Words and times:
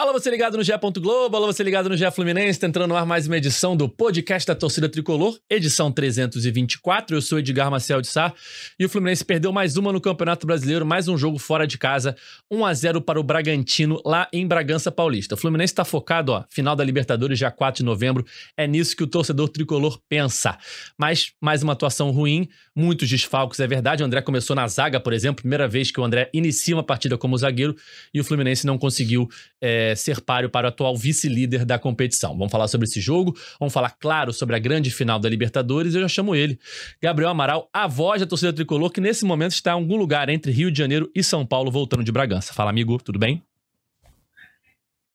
Alô, 0.00 0.12
você 0.12 0.30
ligado 0.30 0.56
no 0.56 0.62
GE. 0.62 0.70
Globo, 1.00 1.36
alô, 1.36 1.46
você 1.48 1.60
ligado 1.64 1.88
no 1.88 1.96
GE 1.96 2.08
Fluminense, 2.12 2.60
tá 2.60 2.68
entrando 2.68 2.90
no 2.90 2.94
ar 2.94 3.04
mais 3.04 3.26
uma 3.26 3.36
edição 3.36 3.76
do 3.76 3.88
podcast 3.88 4.46
da 4.46 4.54
Torcida 4.54 4.88
Tricolor, 4.88 5.36
edição 5.50 5.90
324. 5.90 7.16
Eu 7.16 7.20
sou 7.20 7.40
Edgar 7.40 7.68
Marcel 7.68 8.00
de 8.00 8.06
Sá 8.06 8.32
e 8.78 8.84
o 8.84 8.88
Fluminense 8.88 9.24
perdeu 9.24 9.52
mais 9.52 9.76
uma 9.76 9.92
no 9.92 10.00
Campeonato 10.00 10.46
Brasileiro, 10.46 10.86
mais 10.86 11.08
um 11.08 11.18
jogo 11.18 11.36
fora 11.36 11.66
de 11.66 11.76
casa, 11.76 12.14
1 12.48 12.64
a 12.64 12.74
0 12.74 13.02
para 13.02 13.18
o 13.18 13.24
Bragantino 13.24 14.00
lá 14.06 14.28
em 14.32 14.46
Bragança 14.46 14.92
Paulista. 14.92 15.34
O 15.34 15.36
Fluminense 15.36 15.74
tá 15.74 15.84
focado, 15.84 16.30
ó, 16.30 16.44
final 16.48 16.76
da 16.76 16.84
Libertadores 16.84 17.36
já 17.36 17.50
4 17.50 17.82
de 17.82 17.84
novembro, 17.84 18.24
é 18.56 18.68
nisso 18.68 18.94
que 18.94 19.02
o 19.02 19.06
torcedor 19.08 19.48
tricolor 19.48 19.98
pensa. 20.08 20.56
Mas 20.96 21.32
mais 21.40 21.64
uma 21.64 21.72
atuação 21.72 22.12
ruim, 22.12 22.48
muitos 22.72 23.08
desfalques, 23.08 23.58
é 23.58 23.66
verdade. 23.66 24.04
O 24.04 24.06
André 24.06 24.22
começou 24.22 24.54
na 24.54 24.68
zaga, 24.68 25.00
por 25.00 25.12
exemplo, 25.12 25.42
primeira 25.42 25.66
vez 25.66 25.90
que 25.90 25.98
o 25.98 26.04
André 26.04 26.30
inicia 26.32 26.76
uma 26.76 26.84
partida 26.84 27.18
como 27.18 27.36
zagueiro 27.36 27.74
e 28.14 28.20
o 28.20 28.24
Fluminense 28.24 28.64
não 28.64 28.78
conseguiu 28.78 29.28
é, 29.60 29.87
ser 29.94 30.20
páreo 30.20 30.50
para 30.50 30.66
o 30.66 30.68
atual 30.68 30.96
vice-líder 30.96 31.64
da 31.64 31.78
competição. 31.78 32.36
Vamos 32.36 32.50
falar 32.50 32.68
sobre 32.68 32.86
esse 32.86 33.00
jogo, 33.00 33.36
vamos 33.58 33.72
falar, 33.72 33.90
claro, 33.98 34.32
sobre 34.32 34.56
a 34.56 34.58
grande 34.58 34.90
final 34.90 35.18
da 35.18 35.28
Libertadores. 35.28 35.94
Eu 35.94 36.02
já 36.02 36.08
chamo 36.08 36.34
ele, 36.34 36.58
Gabriel 37.00 37.30
Amaral, 37.30 37.68
a 37.72 37.86
voz 37.86 38.20
da 38.20 38.26
torcida 38.26 38.52
tricolor, 38.52 38.90
que 38.90 39.00
nesse 39.00 39.24
momento 39.24 39.52
está 39.52 39.70
em 39.70 39.74
algum 39.74 39.96
lugar 39.96 40.28
entre 40.28 40.52
Rio 40.52 40.70
de 40.70 40.78
Janeiro 40.78 41.10
e 41.14 41.22
São 41.22 41.44
Paulo, 41.44 41.70
voltando 41.70 42.04
de 42.04 42.12
Bragança. 42.12 42.52
Fala, 42.52 42.70
amigo, 42.70 42.98
tudo 43.02 43.18
bem? 43.18 43.42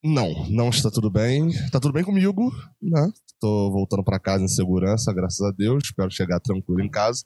Não, 0.04 0.46
não 0.50 0.70
está 0.70 0.92
tudo 0.92 1.10
bem. 1.10 1.48
Está 1.48 1.80
tudo 1.80 1.94
bem 1.94 2.04
comigo, 2.04 2.54
né? 2.82 3.10
Estou 3.26 3.72
voltando 3.72 4.04
para 4.04 4.20
casa 4.20 4.44
em 4.44 4.50
segurança, 4.50 5.14
graças 5.14 5.42
a 5.42 5.52
Deus. 5.52 5.86
Espero 5.86 6.12
chegar 6.12 6.42
tranquilo 6.42 6.82
em 6.82 6.90
casa. 6.90 7.24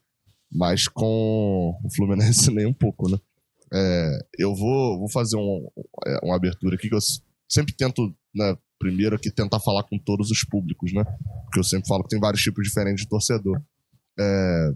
Mas 0.51 0.87
com 0.87 1.75
o 1.83 1.89
Fluminense 1.95 2.49
nem 2.53 2.67
um 2.67 2.73
pouco, 2.73 3.09
né? 3.09 3.17
É, 3.73 4.19
eu 4.37 4.55
vou, 4.55 4.99
vou 4.99 5.09
fazer 5.09 5.37
um, 5.37 5.67
é, 6.05 6.19
uma 6.23 6.35
abertura 6.35 6.75
aqui 6.75 6.87
que 6.87 6.95
eu 6.95 6.99
sempre 7.47 7.73
tento, 7.73 8.15
né, 8.35 8.57
primeiro 8.79 9.15
aqui 9.15 9.31
tentar 9.31 9.59
falar 9.59 9.83
com 9.83 9.97
todos 9.97 10.29
os 10.29 10.43
públicos, 10.43 10.93
né? 10.93 11.03
Porque 11.45 11.59
eu 11.59 11.63
sempre 11.63 11.87
falo 11.87 12.03
que 12.03 12.09
tem 12.09 12.19
vários 12.19 12.41
tipos 12.41 12.63
diferentes 12.63 13.03
de 13.03 13.09
torcedor. 13.09 13.61
É, 14.19 14.73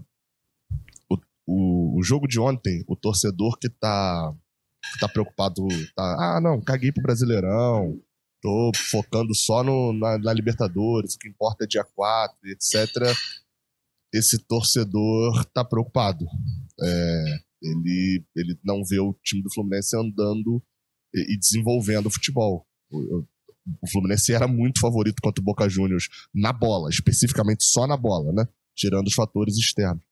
o, 1.08 1.16
o, 1.46 1.98
o, 1.98 2.02
jogo 2.02 2.26
de 2.26 2.40
ontem, 2.40 2.84
o 2.88 2.96
torcedor 2.96 3.58
que 3.58 3.68
tá, 3.68 4.34
que 4.92 5.00
tá 5.00 5.08
preocupado, 5.08 5.66
tá, 5.94 6.36
ah, 6.36 6.40
não, 6.40 6.60
caguei 6.60 6.92
pro 6.92 7.02
Brasileirão, 7.02 8.00
tô 8.40 8.72
focando 8.90 9.34
só 9.34 9.62
no, 9.62 9.92
na, 9.92 10.18
na 10.18 10.32
Libertadores, 10.32 11.14
o 11.14 11.18
que 11.18 11.28
importa 11.28 11.64
é 11.64 11.66
dia 11.66 11.84
4, 11.84 12.36
etc. 12.50 13.16
Esse 14.12 14.38
torcedor 14.38 15.44
tá 15.46 15.64
preocupado. 15.64 16.26
É, 16.80 17.24
ele, 17.62 18.24
ele 18.36 18.58
não 18.64 18.84
vê 18.84 19.00
o 19.00 19.14
time 19.22 19.42
do 19.42 19.52
Fluminense 19.52 19.96
andando 19.96 20.62
e, 21.14 21.38
desenvolvendo 21.38 22.06
o 22.06 22.10
futebol. 22.10 22.66
O, 22.90 23.24
o 23.80 23.90
Fluminense 23.90 24.32
era 24.32 24.48
muito 24.48 24.80
favorito 24.80 25.20
contra 25.22 25.40
o 25.40 25.44
Boca 25.44 25.68
Juniors 25.68 26.08
na 26.34 26.52
bola, 26.52 26.90
especificamente 26.90 27.64
só 27.64 27.86
na 27.86 27.96
bola, 27.96 28.32
né? 28.32 28.48
Tirando 28.74 29.06
os 29.06 29.14
fatores 29.14 29.56
externos. 29.56 30.02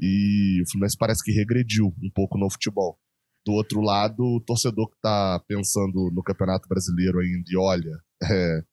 E 0.00 0.62
o 0.62 0.70
Fluminense 0.70 0.96
parece 0.96 1.22
que 1.22 1.32
regrediu 1.32 1.94
um 2.02 2.10
pouco 2.10 2.38
no 2.38 2.50
futebol. 2.50 2.98
Do 3.46 3.52
outro 3.52 3.80
lado, 3.80 4.22
o 4.22 4.40
torcedor 4.40 4.88
que 4.88 4.96
está 4.96 5.38
pensando 5.46 6.10
no 6.12 6.22
Campeonato 6.22 6.68
Brasileiro 6.68 7.20
ainda 7.20 7.44
e 7.46 7.56
olha 7.56 7.92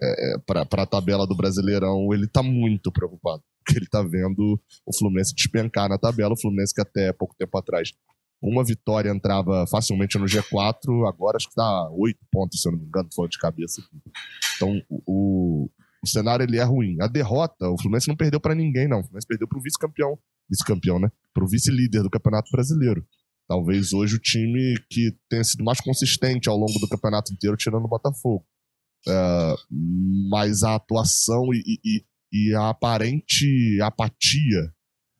é, 0.00 0.34
é, 0.34 0.38
para 0.38 0.82
a 0.82 0.86
tabela 0.86 1.26
do 1.26 1.36
Brasileirão, 1.36 2.12
ele 2.12 2.26
está 2.26 2.42
muito 2.42 2.92
preocupado. 2.92 3.42
Porque 3.64 3.78
ele 3.78 3.86
está 3.86 4.02
vendo 4.02 4.60
o 4.86 4.96
Fluminense 4.96 5.34
despencar 5.34 5.88
na 5.88 5.98
tabela. 5.98 6.34
O 6.34 6.40
Fluminense 6.40 6.74
que 6.74 6.80
até 6.80 7.12
pouco 7.12 7.34
tempo 7.36 7.56
atrás 7.56 7.92
uma 8.40 8.64
vitória 8.64 9.10
entrava 9.10 9.66
facilmente 9.66 10.16
no 10.18 10.26
G4, 10.26 11.08
agora 11.08 11.36
acho 11.36 11.48
que 11.48 11.56
dá 11.56 11.90
oito 11.90 12.20
pontos, 12.30 12.60
se 12.60 12.68
eu 12.68 12.72
não 12.72 12.78
me 12.78 12.86
engano, 12.86 13.08
falando 13.14 13.30
de 13.30 13.38
cabeça. 13.38 13.82
Então, 14.56 14.80
o, 14.88 15.68
o 16.02 16.06
cenário 16.06 16.44
ele 16.44 16.58
é 16.58 16.62
ruim. 16.62 16.96
A 17.00 17.08
derrota, 17.08 17.68
o 17.68 17.76
Fluminense 17.78 18.08
não 18.08 18.16
perdeu 18.16 18.40
para 18.40 18.54
ninguém, 18.54 18.86
não. 18.86 19.00
O 19.00 19.02
Fluminense 19.02 19.26
perdeu 19.26 19.48
para 19.48 19.58
o 19.58 19.62
vice-campeão. 19.62 20.18
Vice-campeão, 20.48 20.98
né? 20.98 21.10
Para 21.34 21.44
o 21.44 21.48
vice-líder 21.48 22.02
do 22.02 22.10
Campeonato 22.10 22.50
Brasileiro. 22.52 23.04
Talvez 23.48 23.92
hoje 23.92 24.16
o 24.16 24.20
time 24.20 24.76
que 24.90 25.16
tenha 25.28 25.42
sido 25.42 25.64
mais 25.64 25.80
consistente 25.80 26.48
ao 26.48 26.56
longo 26.56 26.78
do 26.78 26.88
campeonato 26.88 27.32
inteiro, 27.32 27.56
tirando 27.56 27.84
o 27.84 27.88
Botafogo. 27.88 28.46
É, 29.06 29.54
mas 30.30 30.62
a 30.62 30.74
atuação 30.74 31.52
e, 31.52 31.80
e, 31.84 32.04
e 32.32 32.54
a 32.54 32.68
aparente 32.68 33.80
apatia 33.82 34.72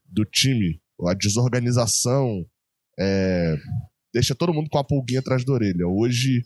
do 0.04 0.24
time, 0.24 0.80
a 1.06 1.14
desorganização, 1.14 2.44
é, 2.98 3.56
deixa 4.12 4.34
todo 4.34 4.52
mundo 4.52 4.68
com 4.68 4.78
a 4.78 4.84
pulguinha 4.84 5.20
atrás 5.20 5.44
da 5.44 5.52
orelha. 5.52 5.86
Hoje, 5.86 6.44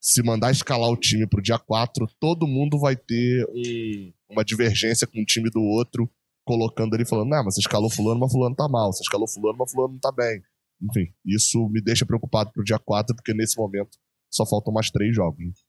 se 0.00 0.22
mandar 0.22 0.50
escalar 0.50 0.90
o 0.90 0.96
time 0.96 1.26
pro 1.26 1.42
dia 1.42 1.58
4, 1.58 2.06
todo 2.20 2.46
mundo 2.46 2.78
vai 2.78 2.94
ter 2.94 3.44
um, 3.48 4.12
uma 4.30 4.44
divergência 4.44 5.06
com 5.06 5.20
o 5.20 5.24
time 5.24 5.50
do 5.50 5.60
outro, 5.60 6.10
colocando 6.44 6.94
ali, 6.94 7.04
falando, 7.04 7.30
não, 7.30 7.44
mas 7.44 7.54
você 7.54 7.60
escalou 7.60 7.90
fulano, 7.90 8.20
mas 8.20 8.30
fulano 8.30 8.54
tá 8.54 8.68
mal. 8.68 8.92
Você 8.92 9.02
escalou 9.02 9.26
fulano, 9.26 9.58
mas 9.58 9.72
fulano 9.72 9.94
não 9.94 10.00
tá 10.00 10.12
bem. 10.12 10.42
Enfim, 10.82 11.10
isso 11.24 11.68
me 11.70 11.80
deixa 11.80 12.04
preocupado 12.04 12.52
pro 12.52 12.62
dia 12.62 12.78
4, 12.78 13.16
porque 13.16 13.32
nesse 13.32 13.56
momento 13.56 13.98
só 14.30 14.44
faltam 14.46 14.72
mais 14.72 14.90
três 14.90 15.14
jogos. 15.14 15.64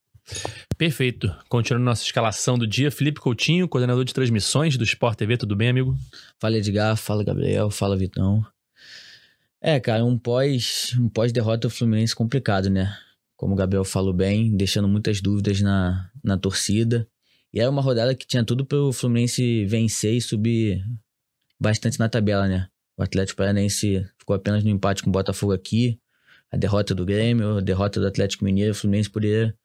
Perfeito. 0.78 1.34
Continuando 1.50 1.86
nossa 1.86 2.04
escalação 2.04 2.58
do 2.58 2.68
dia, 2.68 2.92
Felipe 2.92 3.22
Coutinho, 3.22 3.68
coordenador 3.68 4.04
de 4.04 4.14
transmissões 4.14 4.78
do 4.78 4.84
Sport 4.84 5.18
TV, 5.18 5.38
tudo 5.38 5.56
bem, 5.56 5.70
amigo? 5.70 5.96
Fala 6.40 6.58
Edgar, 6.58 6.98
fala 6.98 7.24
Gabriel, 7.24 7.72
fala 7.72 7.98
Vitão. 7.98 8.46
É, 9.60 9.80
cara, 9.80 10.06
um 10.06 10.18
pós 10.18 10.96
um 11.00 11.10
pós 11.10 11.32
derrota 11.32 11.68
do 11.68 11.70
Fluminense 11.70 12.16
complicado, 12.16 12.70
né? 12.70 12.96
Como 13.36 13.54
o 13.54 13.56
Gabriel 13.56 13.84
falou 13.84 14.14
bem, 14.14 14.56
deixando 14.56 14.88
muitas 14.88 15.22
dúvidas 15.22 15.62
na, 15.62 16.12
na 16.24 16.38
torcida. 16.38 17.08
E 17.54 17.60
era 17.60 17.70
uma 17.70 17.82
rodada 17.82 18.14
que 18.14 18.26
tinha 18.26 18.44
tudo 18.44 18.66
para 18.66 18.78
o 18.78 18.94
Fluminense 18.94 19.66
vencer 19.66 20.14
e 20.14 20.22
subir 20.22 20.84
bastante 21.60 22.00
na 22.00 22.08
tabela, 22.08 22.48
né? 22.48 22.68
O 22.98 23.04
Atlético 23.04 23.38
Paranaense 23.38 24.06
ficou 24.18 24.36
apenas 24.36 24.64
no 24.64 24.70
empate 24.70 25.04
com 25.04 25.10
o 25.10 25.14
Botafogo 25.14 25.54
aqui. 25.54 26.00
A 26.52 26.58
derrota 26.58 26.94
do 26.96 27.06
Grêmio, 27.06 27.58
a 27.58 27.62
derrota 27.62 28.00
do 28.00 28.08
Atlético 28.08 28.46
Mineiro, 28.46 28.72
o 28.72 28.76
Fluminense 28.76 29.10
poderia 29.10 29.56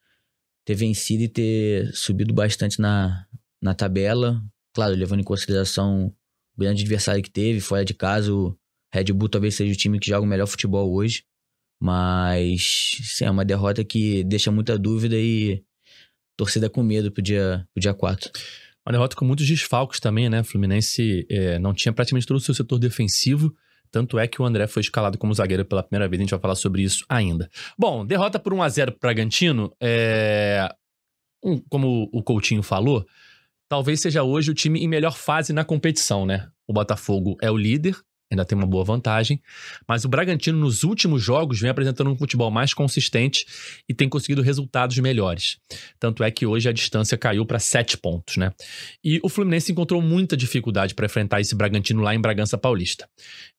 ter 0.65 0.75
vencido 0.75 1.23
e 1.23 1.29
ter 1.29 1.95
subido 1.95 2.33
bastante 2.33 2.81
na, 2.81 3.27
na 3.61 3.75
tabela. 3.75 4.43
Claro, 4.75 4.95
levando 4.95 5.21
em 5.21 5.25
consideração 5.25 6.07
o 6.57 6.61
grande 6.61 6.83
adversário 6.83 7.23
que 7.23 7.31
teve, 7.31 7.61
fora 7.61 7.85
de 7.85 7.95
casa, 7.95 8.33
o 8.33 8.57
Red 8.93 9.05
Bull 9.13 9.29
talvez 9.29 9.55
seja 9.55 9.73
o 9.73 9.77
time 9.77 9.99
que 9.99 10.09
joga 10.09 10.25
o 10.25 10.29
melhor 10.29 10.47
futebol 10.47 10.93
hoje, 10.93 11.25
mas 11.81 12.99
sim, 13.03 13.25
é 13.25 13.31
uma 13.31 13.45
derrota 13.45 13.85
que 13.85 14.23
deixa 14.25 14.51
muita 14.51 14.79
dúvida 14.79 15.17
e 15.17 15.63
torcida 16.37 16.69
com 16.69 16.83
medo 16.83 17.11
pro 17.11 17.23
dia, 17.23 17.67
pro 17.73 17.81
dia 17.81 17.95
4. 17.95 18.31
Uma 18.87 18.93
derrota 18.93 19.17
com 19.17 19.25
muitos 19.25 19.47
desfalques 19.47 20.01
também, 20.01 20.29
né? 20.29 20.41
O 20.41 20.45
Fluminense 20.45 21.27
é, 21.31 21.59
não 21.59 21.73
tinha 21.73 21.93
praticamente 21.93 22.27
todo 22.27 22.37
o 22.37 22.41
seu 22.41 22.55
setor 22.55 22.79
defensivo. 22.79 23.55
Tanto 23.93 24.19
é 24.19 24.27
que 24.27 24.41
o 24.41 24.45
André 24.45 24.67
foi 24.67 24.81
escalado 24.81 25.19
como 25.19 25.35
zagueiro 25.35 25.65
pela 25.65 25.83
primeira 25.83 26.09
vez. 26.09 26.21
A 26.21 26.23
gente 26.23 26.31
vai 26.31 26.41
falar 26.41 26.55
sobre 26.55 26.83
isso 26.83 27.05
ainda. 27.09 27.49
Bom, 27.79 28.05
derrota 28.05 28.39
por 28.39 28.53
1 28.53 28.63
a 28.63 28.69
0 28.69 28.93
para 28.93 29.09
Bragantino. 29.09 29.73
É... 29.81 30.69
Um, 31.45 31.61
como 31.69 32.09
o 32.13 32.23
Coutinho 32.23 32.63
falou, 32.63 33.05
talvez 33.69 34.01
seja 34.01 34.23
hoje 34.23 34.51
o 34.51 34.55
time 34.55 34.81
em 34.81 34.89
melhor 34.89 35.17
fase 35.17 35.53
na 35.53 35.65
competição, 35.65 36.25
né? 36.25 36.49
O 36.67 36.73
Botafogo 36.73 37.37
é 37.41 37.51
o 37.51 37.57
líder, 37.57 37.97
ainda 38.33 38.45
tem 38.45 38.57
uma 38.57 38.67
boa 38.67 38.85
vantagem. 38.85 39.41
Mas 39.87 40.05
o 40.05 40.09
Bragantino, 40.09 40.59
nos 40.59 40.83
últimos 40.83 41.23
jogos, 41.23 41.61
vem 41.61 41.71
apresentando 41.71 42.11
um 42.11 42.17
futebol 42.17 42.51
mais 42.51 42.75
consistente 42.75 43.45
e 43.89 43.95
tem 43.95 44.09
conseguido 44.09 44.43
resultados 44.43 44.99
melhores. 44.99 45.59
Tanto 46.01 46.25
é 46.25 46.31
que 46.31 46.47
hoje 46.47 46.69
a 46.69 46.73
distância 46.73 47.17
caiu 47.17 47.47
para 47.47 47.59
sete 47.59 47.97
pontos, 47.97 48.37
né? 48.37 48.53
E 49.05 49.21
o 49.23 49.29
Fluminense 49.29 49.71
encontrou 49.71 50.01
muita 50.01 50.37
dificuldade 50.37 50.95
para 50.95 51.07
enfrentar 51.07 51.41
esse 51.41 51.55
Bragantino 51.55 52.03
lá 52.03 52.15
em 52.15 52.21
Bragança 52.21 52.57
Paulista. 52.57 53.09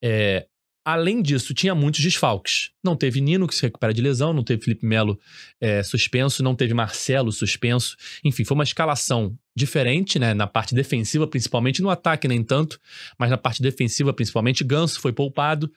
É, 0.02 0.46
Além 0.84 1.22
disso, 1.22 1.54
tinha 1.54 1.74
muitos 1.74 2.00
desfalques. 2.00 2.70
Não 2.84 2.94
teve 2.94 3.20
Nino, 3.20 3.48
que 3.48 3.54
se 3.54 3.62
recupera 3.62 3.94
de 3.94 4.02
lesão, 4.02 4.34
não 4.34 4.44
teve 4.44 4.62
Felipe 4.62 4.84
Melo 4.84 5.18
é, 5.58 5.82
suspenso, 5.82 6.42
não 6.42 6.54
teve 6.54 6.74
Marcelo 6.74 7.32
suspenso. 7.32 7.96
Enfim, 8.22 8.44
foi 8.44 8.54
uma 8.54 8.64
escalação 8.64 9.34
diferente, 9.56 10.18
né? 10.18 10.34
Na 10.34 10.46
parte 10.46 10.74
defensiva, 10.74 11.26
principalmente, 11.26 11.80
no 11.80 11.88
ataque 11.88 12.28
nem 12.28 12.42
tanto, 12.42 12.78
mas 13.18 13.30
na 13.30 13.38
parte 13.38 13.62
defensiva, 13.62 14.12
principalmente, 14.12 14.62
Ganso 14.62 15.00
foi 15.00 15.12
poupado 15.12 15.72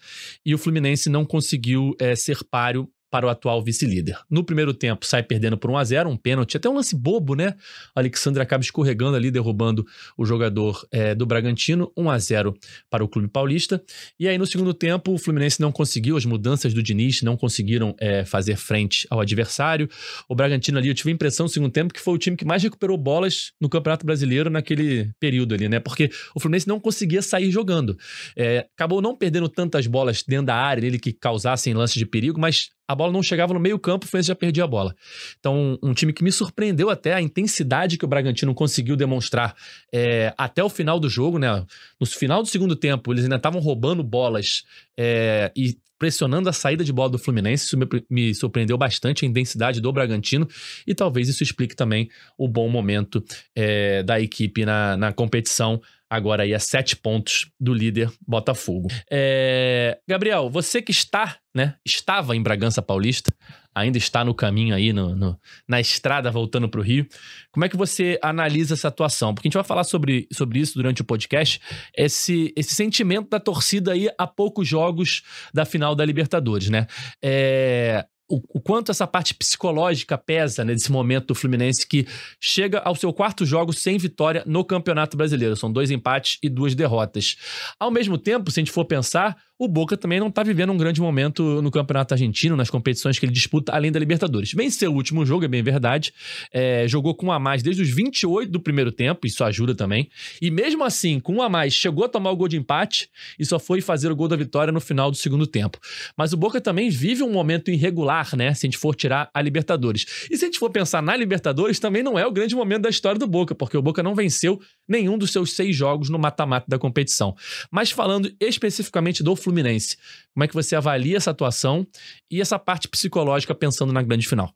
e 0.46 0.54
o 0.54 0.58
Fluminense 0.58 1.10
não 1.10 1.24
conseguiu 1.24 1.96
é, 2.00 2.14
ser 2.16 2.44
páreo 2.44 2.90
para 3.10 3.26
o 3.26 3.30
atual 3.30 3.64
vice-líder. 3.64 4.18
No 4.30 4.44
primeiro 4.44 4.74
tempo, 4.74 5.06
sai 5.06 5.24
perdendo 5.24 5.58
por 5.58 5.72
1 5.72 5.78
a 5.78 5.84
0 5.84 6.10
um 6.10 6.18
pênalti, 6.18 6.58
até 6.58 6.70
um 6.70 6.74
lance 6.74 6.96
bobo, 6.96 7.36
né? 7.36 7.54
O 7.96 8.00
Alexandre 8.00 8.42
acaba 8.42 8.64
escorregando 8.64 9.16
ali, 9.16 9.32
derrubando 9.32 9.86
o 10.18 10.26
jogador 10.26 10.86
é, 10.92 11.16
do 11.16 11.26
Bragantino, 11.26 11.92
1 11.96 12.10
a 12.10 12.20
0 12.20 12.54
para 12.90 13.04
o 13.04 13.08
Clube 13.08 13.28
Paulista. 13.28 13.82
E 14.20 14.28
aí, 14.28 14.38
no 14.38 14.46
segundo 14.46 14.74
tempo, 14.74 15.14
o 15.14 15.18
Fluminense 15.18 15.62
não 15.62 15.72
conseguiu, 15.72 16.18
as 16.18 16.26
mudanças 16.26 16.74
do 16.74 16.84
Diniz 16.84 17.22
não 17.22 17.38
conseguiram 17.38 17.96
é, 18.00 18.26
fazer 18.26 18.58
frente 18.58 19.08
ao 19.10 19.20
adversário. 19.20 19.90
O 20.28 20.36
Bragantino 20.36 20.78
ali, 20.78 20.90
eu 20.90 20.96
tive 20.96 21.10
a 21.10 21.14
impressão 21.14 21.46
no 21.46 21.50
segundo 21.50 21.72
tempo 21.72 21.94
que 21.94 22.00
foi 22.00 22.14
o 22.14 22.18
time 22.18 22.36
que 22.36 22.46
mais 22.46 22.62
recuperou 22.64 22.98
bolas 22.98 23.52
no 23.60 23.70
Campeonato 23.70 24.06
Brasileiro 24.06 24.50
naquele 24.50 25.12
período 25.20 25.54
ali, 25.54 25.70
né? 25.70 25.80
Porque 25.80 26.10
o 26.36 26.40
Fluminense 26.40 26.68
não 26.68 26.80
conseguia 26.80 27.22
sair 27.22 27.52
jogando. 27.52 27.98
É, 28.36 28.68
acabou 28.76 29.02
não 29.02 29.16
perdendo 29.16 29.48
tantas 29.50 29.88
bolas 29.88 30.24
dentro 30.28 30.48
da 30.48 30.56
área, 30.56 30.86
ele 30.86 31.00
que 31.00 31.14
causassem 31.14 31.74
lances 31.74 31.96
de 31.96 32.06
perigo, 32.06 32.40
mas 32.40 32.70
a 32.88 32.96
bola 32.96 33.12
não 33.12 33.22
chegava 33.22 33.54
no 33.54 33.60
meio-campo, 33.60 34.06
o 34.06 34.10
Fluminense 34.10 34.30
já 34.30 34.36
perdia 34.36 34.64
a 34.64 34.68
bola. 34.68 34.96
Então, 35.40 35.78
um 35.84 35.94
time 35.94 36.14
que 36.14 36.24
me 36.24 36.32
surpreendeu 36.32 36.90
até 36.90 37.14
a 37.14 37.22
intensidade 37.22 37.98
que 37.98 38.06
o 38.06 38.08
Bragantino 38.08 38.54
conseguiu 38.54 38.96
demonstrar 38.96 39.56
é, 39.94 40.34
até 40.38 40.64
o 40.64 40.70
final 40.70 41.00
do 41.00 41.10
jogo, 41.10 41.38
né? 41.38 41.66
No 42.00 42.08
final 42.08 42.42
do 42.42 42.48
segundo 42.48 42.76
tempo, 42.76 43.12
eles 43.12 43.24
ainda 43.24 43.36
estavam 43.36 43.60
roubando 43.60 44.04
bolas 44.04 44.64
é, 44.98 45.52
e 45.56 45.78
pressionando 46.00 46.48
a 46.48 46.54
saída 46.54 46.84
de 46.84 46.94
bola 46.94 47.10
do 47.10 47.18
Fluminense. 47.18 47.66
Isso 47.66 47.78
me, 47.78 47.88
me, 48.10 48.36
surpreendeu 48.36 48.78
bastante 48.78 49.26
a 49.26 49.28
intensidade 49.28 49.82
do 49.82 49.92
Bragantino 49.92 50.48
e 50.86 50.94
talvez 50.94 51.28
isso 51.28 51.44
explique 51.44 51.76
também 51.76 52.10
o 52.38 52.48
bom 52.48 52.70
momento 52.70 53.24
é, 53.56 54.04
da 54.04 54.20
equipe 54.20 54.66
na, 54.66 54.96
na 54.96 55.12
competição. 55.12 55.82
Agora 56.10 56.44
aí 56.44 56.54
a 56.54 56.60
sete 56.60 56.96
pontos 56.96 57.50
do 57.60 57.74
líder 57.74 58.12
Botafogo. 58.26 58.88
É, 59.12 60.00
Gabriel, 60.08 60.50
você 60.50 60.82
que 60.82 60.92
está, 60.92 61.38
né? 61.54 61.76
Estava 61.86 62.36
em 62.36 62.42
Bragança 62.42 62.82
Paulista, 62.82 63.34
ainda 63.76 63.98
está 63.98 64.24
no 64.24 64.34
caminho 64.34 64.74
aí, 64.74 64.94
no, 64.94 65.16
no 65.16 65.40
na 65.68 65.82
estrada 65.82 66.32
voltando 66.32 66.70
para 66.70 66.80
o 66.80 66.84
Rio. 66.84 67.06
Como 67.52 67.66
é 67.66 67.70
que 67.70 67.76
você 67.76 68.18
analisa 68.22 68.74
essa 68.74 68.88
atuação? 68.88 69.34
Porque 69.34 69.48
a 69.48 69.50
gente 69.50 69.58
vai 69.58 69.64
falar 69.66 69.84
sobre, 69.84 70.28
sobre 70.32 70.60
isso 70.60 70.76
durante 70.76 71.02
o 71.02 71.06
podcast, 71.06 71.60
esse, 71.96 72.54
esse 72.56 72.74
sentimento 72.74 73.30
da 73.30 73.40
torcida 73.40 73.92
aí 73.92 74.10
a 74.18 74.26
poucos 74.26 74.68
jogos 74.68 75.24
da 75.54 75.66
final 75.66 75.94
da 75.94 76.06
Libertadores, 76.06 76.70
né? 76.70 76.88
É, 77.22 78.06
o, 78.30 78.42
o, 78.58 78.62
quanto 78.62 78.92
essa 78.92 79.08
parte 79.08 79.34
psicológica 79.34 80.18
pesa 80.18 80.64
nesse 80.64 80.92
momento 80.92 81.28
do 81.28 81.36
Fluminense 81.36 81.88
que 81.88 82.06
chega 82.40 82.80
ao 82.80 82.96
seu 82.96 83.14
quarto 83.14 83.46
jogo 83.46 83.72
sem 83.72 83.98
vitória 83.98 84.44
no 84.46 84.66
Campeonato 84.66 85.16
Brasileiro. 85.16 85.56
São 85.56 85.72
dois 85.72 85.92
empates 85.92 86.38
e 86.44 86.50
duas 86.50 86.76
derrotas. 86.76 87.38
Ao 87.80 87.90
mesmo 87.90 88.18
tempo, 88.18 88.52
se 88.52 88.60
a 88.60 88.62
gente 88.62 88.72
for 88.72 88.86
pensar, 88.86 89.38
o 89.60 89.68
Boca 89.68 89.98
também 89.98 90.20
não 90.20 90.28
está 90.28 90.44
vivendo 90.44 90.72
um 90.72 90.78
grande 90.78 91.02
momento 91.02 91.62
no 91.62 91.72
Campeonato 91.72 92.14
Argentino, 92.14 92.56
nas 92.56 92.70
competições 92.70 93.18
que 93.18 93.26
ele 93.26 93.34
disputa, 93.34 93.72
além 93.72 93.92
da 93.92 94.00
Libertadores. 94.00 94.54
Venceu 94.54 94.92
o 94.92 94.96
último 94.96 95.26
jogo, 95.26 95.46
é 95.46 95.48
bem 95.48 95.64
verdade. 95.64 96.14
É, 96.52 96.88
jogou 96.88 97.16
com 97.16 97.28
um 97.28 97.32
a 97.32 97.40
mais 97.40 97.64
desde 97.64 97.82
os 97.82 97.90
28 97.90 98.52
do 98.52 98.60
primeiro 98.60 98.92
tempo, 98.92 99.26
isso 99.26 99.44
ajuda 99.44 99.74
também. 99.74 100.10
E 100.40 100.52
mesmo 100.52 100.84
assim, 100.84 101.20
com 101.20 101.36
um 101.36 101.42
a 101.42 101.50
mais, 101.50 101.74
chegou 101.74 102.06
a 102.06 102.10
tomar 102.10 102.30
o 102.30 102.36
gol 102.36 102.48
de 102.48 102.56
empate 102.56 103.10
e 103.40 103.46
só 103.46 103.58
foi 103.58 103.82
fazer 103.82 104.12
o 104.12 104.16
gol 104.16 104.28
da 104.28 104.36
vitória 104.36 104.72
no 104.72 104.80
final 104.80 105.10
do 105.10 105.18
segundo 105.18 105.48
tempo. 105.48 105.80
Mas 106.16 106.34
o 106.34 106.38
Boca 106.38 106.62
também 106.62 106.90
vive 106.90 107.24
um 107.24 107.32
momento 107.32 107.72
irregular, 107.72 108.36
né? 108.36 108.54
Se 108.54 108.66
a 108.66 108.68
gente 108.68 108.78
for 108.78 108.94
tirar 108.96 109.30
a 109.34 109.42
Libertadores. 109.42 110.28
E 110.30 110.38
se 110.38 110.46
a 110.46 110.48
gente 110.48 110.60
for 110.60 110.70
pensar 110.70 111.02
na 111.02 111.16
Libertadores, 111.16 111.80
também 111.80 112.04
não 112.04 112.18
é 112.20 112.28
o 112.28 112.32
grande 112.32 112.56
momento 112.56 112.84
da 112.84 112.90
história 112.90 113.18
do 113.18 113.26
Boca, 113.26 113.56
porque 113.56 113.76
o 113.76 113.82
Boca 113.82 114.04
não 114.04 114.14
venceu 114.14 114.60
nenhum 114.88 115.18
dos 115.18 115.32
seus 115.32 115.54
seis 115.54 115.76
jogos 115.76 116.10
no 116.10 116.20
mata-mata 116.20 116.66
da 116.68 116.78
competição. 116.78 117.36
Mas 117.72 117.90
falando 117.90 118.32
especificamente 118.40 119.24
do 119.24 119.36
Fluminense, 119.48 119.96
como 120.34 120.44
é 120.44 120.48
que 120.48 120.54
você 120.54 120.76
avalia 120.76 121.16
essa 121.16 121.32
atuação 121.32 121.88
e 122.30 122.42
essa 122.42 122.60
parte 122.60 122.90
psicológica 122.90 123.56
pensando 123.56 123.94
na 123.94 124.04
grande 124.04 124.28
final? 124.28 124.54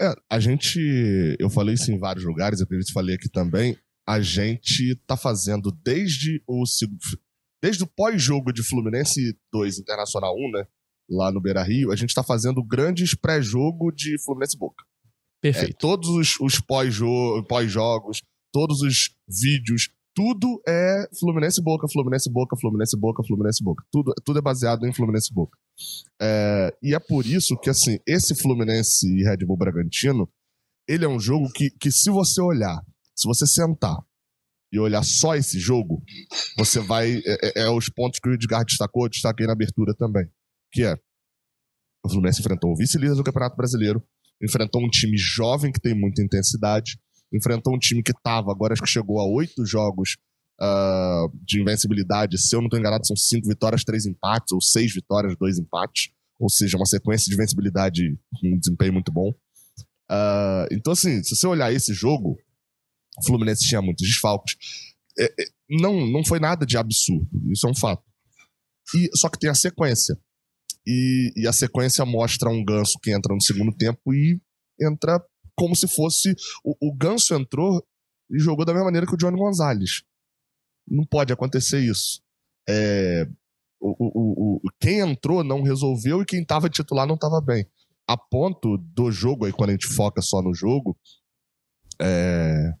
É, 0.00 0.12
a 0.28 0.40
gente, 0.40 0.80
eu 1.38 1.48
falei 1.48 1.74
isso 1.74 1.92
em 1.92 1.98
vários 1.98 2.24
lugares, 2.24 2.58
eu 2.58 2.64
acredito 2.64 2.88
que 2.88 2.92
falei 2.92 3.14
aqui 3.14 3.28
também, 3.28 3.78
a 4.04 4.20
gente 4.20 4.96
tá 5.06 5.16
fazendo 5.16 5.70
desde 5.84 6.42
o 6.48 6.64
desde 7.62 7.84
o 7.84 7.86
pós-jogo 7.86 8.52
de 8.52 8.60
Fluminense 8.60 9.38
2 9.52 9.78
Internacional 9.78 10.34
1, 10.36 10.50
né, 10.50 10.66
lá 11.08 11.30
no 11.30 11.40
Beira-Rio, 11.40 11.92
a 11.92 11.96
gente 11.96 12.12
tá 12.12 12.24
fazendo 12.24 12.60
grandes 12.64 13.14
pré-jogo 13.14 13.92
de 13.92 14.20
Fluminense 14.24 14.58
Boca. 14.58 14.84
Perfeito. 15.40 15.70
É, 15.70 15.78
todos 15.78 16.08
os, 16.08 16.40
os 16.40 16.58
pós-jogos, 16.58 17.46
pós 17.46 17.72
todos 18.52 18.82
os 18.82 19.14
vídeos, 19.28 19.90
tudo 20.14 20.62
é 20.68 21.08
Fluminense 21.18 21.62
Boca, 21.62 21.86
Fluminense 21.88 22.30
Boca, 22.30 22.56
Fluminense 22.60 22.98
Boca, 22.98 23.22
Fluminense 23.26 23.64
Boca. 23.64 23.84
Tudo, 23.90 24.12
tudo 24.24 24.38
é 24.38 24.42
baseado 24.42 24.86
em 24.86 24.92
Fluminense 24.92 25.32
Boca. 25.32 25.56
É, 26.20 26.76
e 26.82 26.94
é 26.94 26.98
por 26.98 27.24
isso 27.26 27.58
que, 27.58 27.70
assim, 27.70 27.98
esse 28.06 28.34
Fluminense 28.34 29.06
e 29.06 29.24
Red 29.24 29.46
Bull 29.46 29.56
Bragantino, 29.56 30.28
ele 30.86 31.04
é 31.04 31.08
um 31.08 31.18
jogo 31.18 31.50
que, 31.54 31.70
que 31.70 31.90
se 31.90 32.10
você 32.10 32.40
olhar, 32.40 32.84
se 33.16 33.26
você 33.26 33.46
sentar 33.46 33.96
e 34.72 34.78
olhar 34.78 35.02
só 35.02 35.34
esse 35.34 35.58
jogo, 35.58 36.02
você 36.58 36.80
vai. 36.80 37.18
É, 37.26 37.60
é, 37.60 37.62
é 37.64 37.70
os 37.70 37.88
pontos 37.88 38.18
que 38.18 38.28
o 38.28 38.34
Edgar 38.34 38.64
destacou, 38.64 39.04
eu 39.04 39.10
destaquei 39.10 39.46
na 39.46 39.52
abertura 39.52 39.94
também. 39.94 40.26
Que 40.72 40.84
é. 40.84 40.94
O 42.04 42.08
Fluminense 42.08 42.40
enfrentou 42.40 42.72
o 42.72 42.76
vice-líder 42.76 43.14
do 43.14 43.22
Campeonato 43.22 43.56
Brasileiro, 43.56 44.02
enfrentou 44.42 44.82
um 44.82 44.88
time 44.88 45.16
jovem 45.16 45.70
que 45.70 45.80
tem 45.80 45.94
muita 45.94 46.22
intensidade, 46.22 46.98
enfrentou 47.32 47.74
um 47.74 47.78
time 47.78 48.02
que 48.02 48.12
estava, 48.12 48.50
agora 48.50 48.72
acho 48.72 48.82
que 48.82 48.88
chegou 48.88 49.20
a 49.20 49.26
oito 49.26 49.64
jogos 49.64 50.16
uh, 50.60 51.30
de 51.44 51.60
invencibilidade. 51.60 52.38
Se 52.38 52.54
eu 52.54 52.60
não 52.60 52.66
estou 52.66 52.78
enganado, 52.78 53.06
são 53.06 53.16
cinco 53.16 53.48
vitórias, 53.48 53.84
três 53.84 54.06
empates, 54.06 54.52
ou 54.52 54.60
seis 54.60 54.92
vitórias, 54.92 55.36
dois 55.36 55.58
empates. 55.58 56.10
Ou 56.38 56.48
seja, 56.48 56.76
uma 56.76 56.86
sequência 56.86 57.28
de 57.28 57.34
invencibilidade 57.34 58.18
com 58.40 58.48
um 58.48 58.58
desempenho 58.58 58.92
muito 58.92 59.12
bom. 59.12 59.30
Uh, 60.10 60.66
então, 60.70 60.92
assim, 60.92 61.22
se 61.22 61.36
você 61.36 61.46
olhar 61.46 61.72
esse 61.72 61.94
jogo, 61.94 62.36
o 63.18 63.26
Fluminense 63.26 63.66
tinha 63.66 63.80
muitos 63.80 64.06
desfalques. 64.06 64.56
É, 65.18 65.24
é, 65.24 65.44
não, 65.70 66.06
não 66.06 66.24
foi 66.24 66.40
nada 66.40 66.66
de 66.66 66.76
absurdo, 66.76 67.28
isso 67.50 67.66
é 67.66 67.70
um 67.70 67.74
fato. 67.74 68.02
E, 68.94 69.08
só 69.16 69.28
que 69.28 69.38
tem 69.38 69.50
a 69.50 69.54
sequência. 69.54 70.18
E, 70.86 71.32
e, 71.36 71.46
a 71.46 71.52
sequência 71.52 72.04
mostra 72.04 72.50
um 72.50 72.64
ganso 72.64 72.98
que 73.00 73.12
entra 73.12 73.34
no 73.34 73.40
segundo 73.40 73.72
tempo 73.72 74.12
e 74.12 74.40
entra 74.80 75.24
como 75.56 75.74
se 75.76 75.88
fosse. 75.88 76.34
O, 76.64 76.88
o 76.88 76.94
Ganso 76.94 77.34
entrou 77.34 77.84
e 78.30 78.38
jogou 78.38 78.64
da 78.64 78.72
mesma 78.72 78.86
maneira 78.86 79.06
que 79.06 79.14
o 79.14 79.16
Johnny 79.16 79.38
Gonzalez. 79.38 80.02
Não 80.88 81.04
pode 81.04 81.32
acontecer 81.32 81.80
isso. 81.80 82.20
É, 82.68 83.26
o, 83.80 83.94
o, 83.98 84.56
o, 84.56 84.70
quem 84.80 85.00
entrou 85.00 85.42
não 85.42 85.62
resolveu 85.62 86.22
e 86.22 86.26
quem 86.26 86.42
estava 86.42 86.68
titular 86.68 87.06
não 87.06 87.14
estava 87.14 87.40
bem. 87.40 87.66
A 88.06 88.16
ponto 88.16 88.78
do 88.78 89.10
jogo, 89.10 89.44
aí 89.44 89.52
quando 89.52 89.70
a 89.70 89.72
gente 89.72 89.86
foca 89.86 90.20
só 90.20 90.42
no 90.42 90.54
jogo, 90.54 90.96
é, 92.00 92.72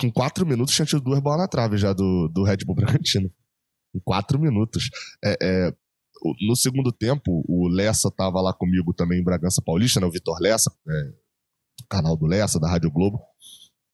com 0.00 0.10
quatro 0.10 0.44
minutos 0.44 0.74
tinha 0.74 0.86
tido 0.86 1.00
duas 1.00 1.20
bolas 1.20 1.40
na 1.40 1.48
trave 1.48 1.76
já 1.76 1.92
do, 1.92 2.28
do 2.28 2.42
Red 2.42 2.58
Bull 2.66 2.74
Bragantino. 2.74 3.30
Em 3.94 4.00
quatro 4.00 4.38
minutos. 4.38 4.88
É, 5.22 5.36
é, 5.40 5.74
no 6.40 6.56
segundo 6.56 6.92
tempo, 6.92 7.44
o 7.48 7.68
Lessa 7.68 8.08
estava 8.08 8.40
lá 8.40 8.52
comigo 8.52 8.92
também 8.92 9.20
em 9.20 9.24
Bragança 9.24 9.62
Paulista, 9.62 10.00
né? 10.00 10.06
O 10.06 10.10
Vitor 10.10 10.38
Lessa, 10.40 10.72
é, 10.88 11.12
canal 11.88 12.16
do 12.16 12.26
Lessa, 12.26 12.60
da 12.60 12.68
Rádio 12.68 12.90
Globo. 12.90 13.20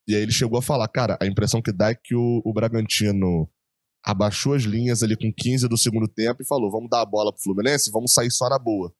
E 0.06 0.14
aí 0.14 0.22
ele 0.22 0.32
chegou 0.32 0.58
a 0.58 0.62
falar, 0.62 0.88
cara, 0.88 1.18
a 1.20 1.26
impressão 1.26 1.60
que 1.60 1.72
dá 1.72 1.90
é 1.90 1.94
que 1.94 2.14
o, 2.14 2.42
o 2.44 2.52
Bragantino 2.52 3.48
abaixou 4.04 4.54
as 4.54 4.62
linhas 4.62 5.02
ali 5.02 5.16
com 5.16 5.32
15 5.32 5.68
do 5.68 5.76
segundo 5.76 6.08
tempo 6.08 6.42
e 6.42 6.46
falou: 6.46 6.70
vamos 6.70 6.88
dar 6.88 7.02
a 7.02 7.06
bola 7.06 7.32
pro 7.32 7.42
Fluminense, 7.42 7.90
vamos 7.90 8.12
sair 8.12 8.30
só 8.30 8.48
na 8.48 8.58
boa. 8.58 8.92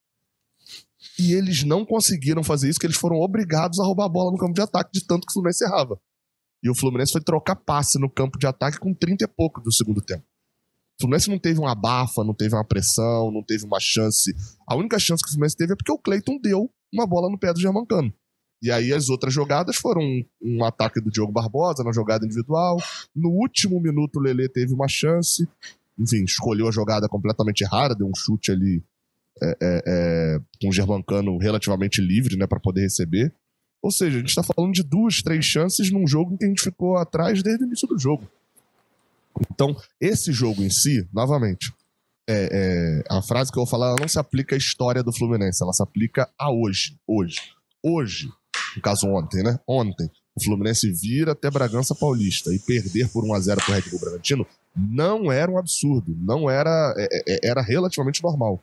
E 1.19 1.33
eles 1.33 1.63
não 1.63 1.85
conseguiram 1.85 2.43
fazer 2.43 2.69
isso, 2.69 2.79
que 2.79 2.87
eles 2.87 2.97
foram 2.97 3.17
obrigados 3.17 3.79
a 3.79 3.85
roubar 3.85 4.07
a 4.07 4.09
bola 4.09 4.33
no 4.33 4.39
campo 4.39 4.53
de 4.53 4.61
ataque, 4.61 4.91
de 4.93 5.07
tanto 5.07 5.27
que 5.27 5.31
o 5.31 5.35
Fluminense 5.35 5.65
errava. 5.65 6.01
E 6.63 6.69
o 6.69 6.75
Fluminense 6.75 7.13
foi 7.13 7.21
trocar 7.21 7.57
passe 7.57 7.99
no 7.99 8.11
campo 8.11 8.39
de 8.39 8.47
ataque 8.47 8.79
com 8.79 8.93
30 8.93 9.25
e 9.25 9.29
pouco 9.29 9.61
do 9.61 9.73
segundo 9.73 10.01
tempo. 10.01 10.25
O 10.99 11.03
Fluminense 11.03 11.31
não 11.31 11.39
teve 11.39 11.61
uma 11.61 11.71
abafa, 11.71 12.25
não 12.25 12.35
teve 12.35 12.57
uma 12.57 12.65
pressão, 12.65 13.31
não 13.31 13.43
teve 13.43 13.65
uma 13.65 13.79
chance. 13.79 14.35
A 14.67 14.75
única 14.75 14.99
chance 14.99 15.23
que 15.23 15.29
o 15.29 15.33
Fluminense 15.33 15.57
teve 15.57 15.73
é 15.73 15.77
porque 15.77 15.93
o 15.93 15.99
Cleiton 15.99 16.41
deu 16.43 16.69
uma 16.93 17.07
bola 17.07 17.31
no 17.31 17.39
pé 17.39 17.53
do 17.53 17.61
Germancano. 17.61 18.13
E 18.61 18.73
aí 18.73 18.93
as 18.93 19.09
outras 19.09 19.33
jogadas 19.33 19.77
foram 19.77 20.03
um, 20.03 20.25
um, 20.43 20.65
ataque 20.65 21.01
do 21.01 21.11
Diogo 21.11 21.31
Barbosa 21.31 21.85
na 21.85 21.93
jogada 21.93 22.27
individual. 22.27 22.79
No 23.15 23.29
último 23.29 23.81
minuto 23.81 24.17
o 24.17 24.21
Lele 24.21 24.49
teve 24.49 24.75
uma 24.75 24.89
chance. 24.89 25.49
Enfim, 25.97 26.25
escolheu 26.25 26.67
a 26.67 26.73
jogada 26.73 27.09
completamente 27.09 27.63
errada, 27.63 27.95
deu 27.95 28.09
um 28.09 28.15
chute 28.15 28.51
ali 28.51 28.83
é, 29.41 29.57
é, 29.61 29.83
é, 29.87 30.41
com 30.61 30.69
o 30.69 30.73
Germancano 30.73 31.39
relativamente 31.39 32.01
livre 32.01 32.37
né, 32.37 32.49
para 32.49 32.59
poder 32.59 32.83
receber. 32.83 33.33
Ou 33.81 33.93
seja, 33.93 34.17
a 34.17 34.19
gente 34.19 34.31
está 34.31 34.43
falando 34.43 34.73
de 34.73 34.83
duas, 34.83 35.23
três 35.23 35.45
chances 35.45 35.93
num 35.93 36.07
jogo 36.07 36.35
em 36.35 36.37
que 36.37 36.45
a 36.45 36.49
gente 36.49 36.63
ficou 36.63 36.97
atrás 36.97 37.41
desde 37.41 37.63
o 37.63 37.67
início 37.67 37.87
do 37.87 37.97
jogo. 37.97 38.29
Então, 39.53 39.77
esse 40.01 40.33
jogo 40.33 40.63
em 40.63 40.71
si, 40.71 41.09
novamente, 41.13 41.73
é, 42.29 42.49
é, 42.53 43.03
a 43.09 43.23
frase 43.23 43.51
que 43.51 43.59
eu 43.59 43.65
vou 43.65 43.71
falar 43.71 43.97
não 43.99 44.09
se 44.09 44.19
aplica 44.19 44.55
à 44.55 44.59
história 44.59 45.03
do 45.03 45.13
Fluminense, 45.13 45.63
ela 45.63 45.73
se 45.73 45.83
aplica 45.83 46.29
a 46.39 46.51
hoje. 46.51 46.99
Hoje. 47.07 47.41
Hoje, 47.83 48.29
no 48.77 48.83
caso 48.83 49.07
ontem, 49.07 49.43
né? 49.43 49.59
Ontem, 49.67 50.11
o 50.37 50.45
Fluminense 50.45 50.93
vir 50.93 51.29
até 51.29 51.51
Bragança 51.51 51.95
Paulista 51.95 52.53
e 52.53 52.59
perder 52.59 53.09
por 53.09 53.25
1x0 53.25 53.65
pro 53.65 53.75
Red 53.75 53.91
Bull 53.91 54.01
Bragantino 54.01 54.47
não 54.77 55.33
era 55.33 55.51
um 55.51 55.59
absurdo, 55.59 56.17
não 56.21 56.49
era, 56.49 56.95
é, 56.97 57.09
é, 57.27 57.49
era 57.49 57.63
relativamente 57.63 58.23
normal. 58.23 58.63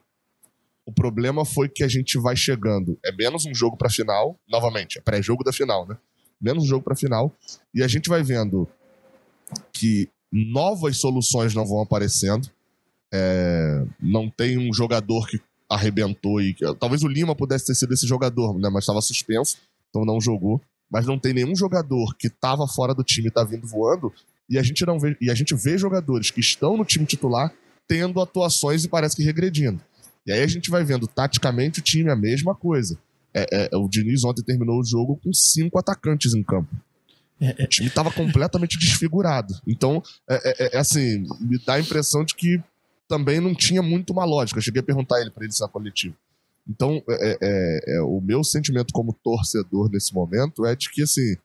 O 0.86 0.94
problema 0.94 1.44
foi 1.44 1.68
que 1.68 1.84
a 1.84 1.88
gente 1.88 2.18
vai 2.20 2.36
chegando, 2.36 2.98
é 3.04 3.12
menos 3.12 3.46
um 3.46 3.56
jogo 3.56 3.76
para 3.76 3.90
final, 3.90 4.40
novamente, 4.48 5.00
é 5.00 5.02
pré-jogo 5.02 5.44
da 5.44 5.52
final, 5.52 5.88
né? 5.88 5.98
Menos 6.40 6.64
um 6.64 6.68
jogo 6.68 6.84
para 6.84 6.96
final, 6.96 7.34
e 7.74 7.82
a 7.82 7.88
gente 7.88 8.08
vai 8.08 8.22
vendo 8.22 8.70
que 9.74 10.10
novas 10.36 10.98
soluções 10.98 11.56
não 11.56 11.66
vão 11.66 11.82
aparecendo. 11.82 12.50
É, 13.14 13.86
não 14.02 14.30
tem 14.30 14.58
um 14.58 14.74
jogador 14.74 15.28
que 15.28 15.40
arrebentou 15.70 16.42
e 16.42 16.56
talvez 16.80 17.04
o 17.04 17.08
Lima 17.08 17.34
pudesse 17.34 17.66
ter 17.68 17.76
sido 17.76 17.94
esse 17.94 18.06
jogador, 18.06 18.60
né, 18.60 18.70
mas 18.70 18.84
estava 18.84 19.02
suspenso, 19.02 19.58
então 19.90 20.04
não 20.04 20.20
jogou. 20.20 20.62
Mas 20.92 21.06
não 21.06 21.18
tem 21.18 21.34
nenhum 21.34 21.56
jogador 21.56 22.16
que 22.16 22.28
estava 22.28 22.68
fora 22.68 22.94
do 22.94 23.04
time 23.04 23.28
e 23.28 23.30
está 23.30 23.44
vindo 23.44 23.66
voando. 23.66 24.14
E 24.48 24.60
a 24.60 24.62
gente 24.62 24.86
não 24.86 25.00
vê, 25.00 25.18
e 25.20 25.32
a 25.32 25.36
gente 25.36 25.56
vê 25.56 25.78
jogadores 25.78 26.30
que 26.30 26.40
estão 26.40 26.78
no 26.78 26.86
time 26.86 27.06
titular 27.06 27.52
tendo 27.88 28.22
atuações 28.22 28.84
e 28.84 28.90
parece 28.90 29.16
que 29.16 29.24
regredindo. 29.24 29.82
E 30.26 30.32
aí 30.32 30.42
a 30.42 30.48
gente 30.48 30.70
vai 30.70 30.84
vendo 30.84 31.08
taticamente 31.08 31.80
o 31.80 31.84
time 31.84 32.12
a 32.12 32.16
mesma 32.16 32.54
coisa. 32.54 33.00
É, 33.34 33.70
é, 33.74 33.78
o 33.78 33.88
Diniz 33.90 34.24
ontem 34.24 34.44
terminou 34.44 34.80
o 34.80 34.86
jogo 34.86 35.20
com 35.24 35.34
cinco 35.34 35.80
atacantes 35.80 36.34
em 36.34 36.44
campo. 36.44 36.70
É, 37.40 37.64
é. 37.64 37.66
o 37.66 37.68
time 37.68 37.88
estava 37.88 38.12
completamente 38.12 38.78
desfigurado. 38.78 39.54
Então, 39.68 40.02
é, 40.30 40.36
é, 40.36 40.76
é, 40.76 40.78
assim, 40.78 41.26
me 41.40 41.58
dá 41.66 41.76
a 41.76 41.80
impressão 41.80 42.24
de 42.24 42.36
que 42.36 42.62
também 43.08 43.40
não 43.40 43.54
tinha 43.54 43.82
muito 43.82 44.14
uma 44.14 44.26
lógica. 44.26 44.58
Eu 44.58 44.64
cheguei 44.64 44.82
a 44.82 44.86
perguntar 44.86 45.22
ele 45.22 45.32
para 45.32 45.44
ele 45.44 45.54
se 45.54 45.64
é 45.64 45.68
coletivo. 45.68 46.16
Então, 46.68 47.04
o 48.08 48.20
meu 48.20 48.44
sentimento 48.44 48.92
como 48.92 49.14
torcedor 49.14 49.88
nesse 49.92 50.12
momento 50.14 50.66
é 50.66 50.76
de 50.76 50.90
que, 50.90 51.04
assim, 51.04 51.36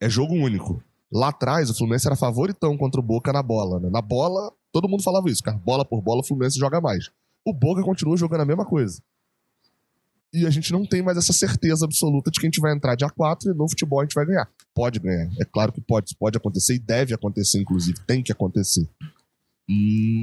é 0.00 0.08
jogo 0.08 0.34
único. 0.34 0.82
Lá 1.12 1.28
atrás, 1.28 1.70
o 1.70 1.74
Fluminense 1.74 2.06
era 2.06 2.16
favoritão 2.16 2.76
contra 2.76 3.00
o 3.00 3.02
Boca 3.02 3.32
na 3.32 3.42
bola. 3.42 3.78
Né? 3.78 3.90
Na 3.90 4.00
bola, 4.00 4.52
todo 4.72 4.88
mundo 4.88 5.02
falava 5.02 5.28
isso, 5.30 5.42
cara. 5.42 5.56
Bola 5.58 5.84
por 5.84 6.00
bola, 6.00 6.20
o 6.20 6.24
Fluminense 6.24 6.58
joga 6.58 6.80
mais. 6.80 7.10
O 7.44 7.52
Boca 7.52 7.82
continua 7.82 8.16
jogando 8.16 8.40
a 8.40 8.46
mesma 8.46 8.64
coisa. 8.64 9.00
E 10.36 10.46
a 10.46 10.50
gente 10.50 10.70
não 10.70 10.84
tem 10.84 11.00
mais 11.00 11.16
essa 11.16 11.32
certeza 11.32 11.86
absoluta 11.86 12.30
de 12.30 12.38
que 12.38 12.46
a 12.46 12.48
gente 12.48 12.60
vai 12.60 12.74
entrar 12.74 12.94
dia 12.94 13.08
4 13.08 13.50
e 13.50 13.54
no 13.54 13.66
futebol 13.66 14.00
a 14.00 14.04
gente 14.04 14.14
vai 14.14 14.26
ganhar. 14.26 14.46
Pode 14.74 15.00
ganhar. 15.00 15.30
É 15.40 15.46
claro 15.46 15.72
que 15.72 15.80
pode, 15.80 16.14
pode 16.14 16.36
acontecer 16.36 16.74
e 16.74 16.78
deve 16.78 17.14
acontecer, 17.14 17.58
inclusive. 17.58 17.98
Tem 18.06 18.22
que 18.22 18.30
acontecer. 18.30 18.86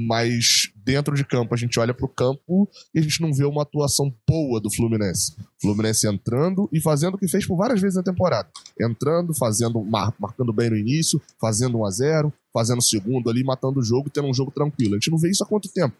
Mas 0.06 0.70
dentro 0.76 1.16
de 1.16 1.24
campo, 1.24 1.52
a 1.52 1.56
gente 1.56 1.80
olha 1.80 1.92
para 1.92 2.06
o 2.06 2.08
campo 2.08 2.68
e 2.94 3.00
a 3.00 3.02
gente 3.02 3.20
não 3.20 3.32
vê 3.32 3.44
uma 3.44 3.62
atuação 3.62 4.14
boa 4.26 4.60
do 4.60 4.70
Fluminense. 4.70 5.34
Fluminense 5.60 6.06
entrando 6.06 6.68
e 6.72 6.80
fazendo 6.80 7.14
o 7.14 7.18
que 7.18 7.26
fez 7.26 7.44
por 7.44 7.56
várias 7.56 7.80
vezes 7.80 7.96
na 7.96 8.02
temporada. 8.04 8.48
Entrando, 8.80 9.34
fazendo, 9.34 9.82
mar, 9.82 10.14
marcando 10.16 10.52
bem 10.52 10.70
no 10.70 10.76
início, 10.76 11.20
fazendo 11.40 11.78
1 11.78 11.84
a 11.84 11.90
0 11.90 12.32
fazendo 12.54 12.80
segundo 12.80 13.28
ali, 13.28 13.42
matando 13.42 13.80
o 13.80 13.82
jogo, 13.82 14.08
tendo 14.08 14.28
um 14.28 14.32
jogo 14.32 14.52
tranquilo. 14.52 14.94
A 14.94 14.98
gente 14.98 15.10
não 15.10 15.18
vê 15.18 15.28
isso 15.28 15.42
há 15.42 15.46
quanto 15.46 15.68
tempo? 15.68 15.96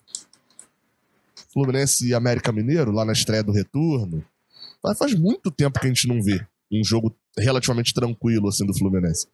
Fluminense 1.55 2.09
e 2.09 2.13
América 2.13 2.53
Mineiro, 2.53 2.91
lá 2.91 3.05
na 3.05 3.13
estreia 3.13 3.43
do 3.43 3.53
retorno. 3.53 4.25
Faz 4.99 5.15
muito 5.15 5.51
tempo 5.51 5.81
que 5.81 5.87
a 5.87 5.89
gente 5.89 6.07
não 6.07 6.23
vê 6.23 6.45
um 6.71 6.85
jogo 6.85 7.15
relativamente 7.39 7.95
tranquilo 7.95 8.49
assim 8.49 8.67
do 8.67 8.77
Fluminense. 8.77 9.27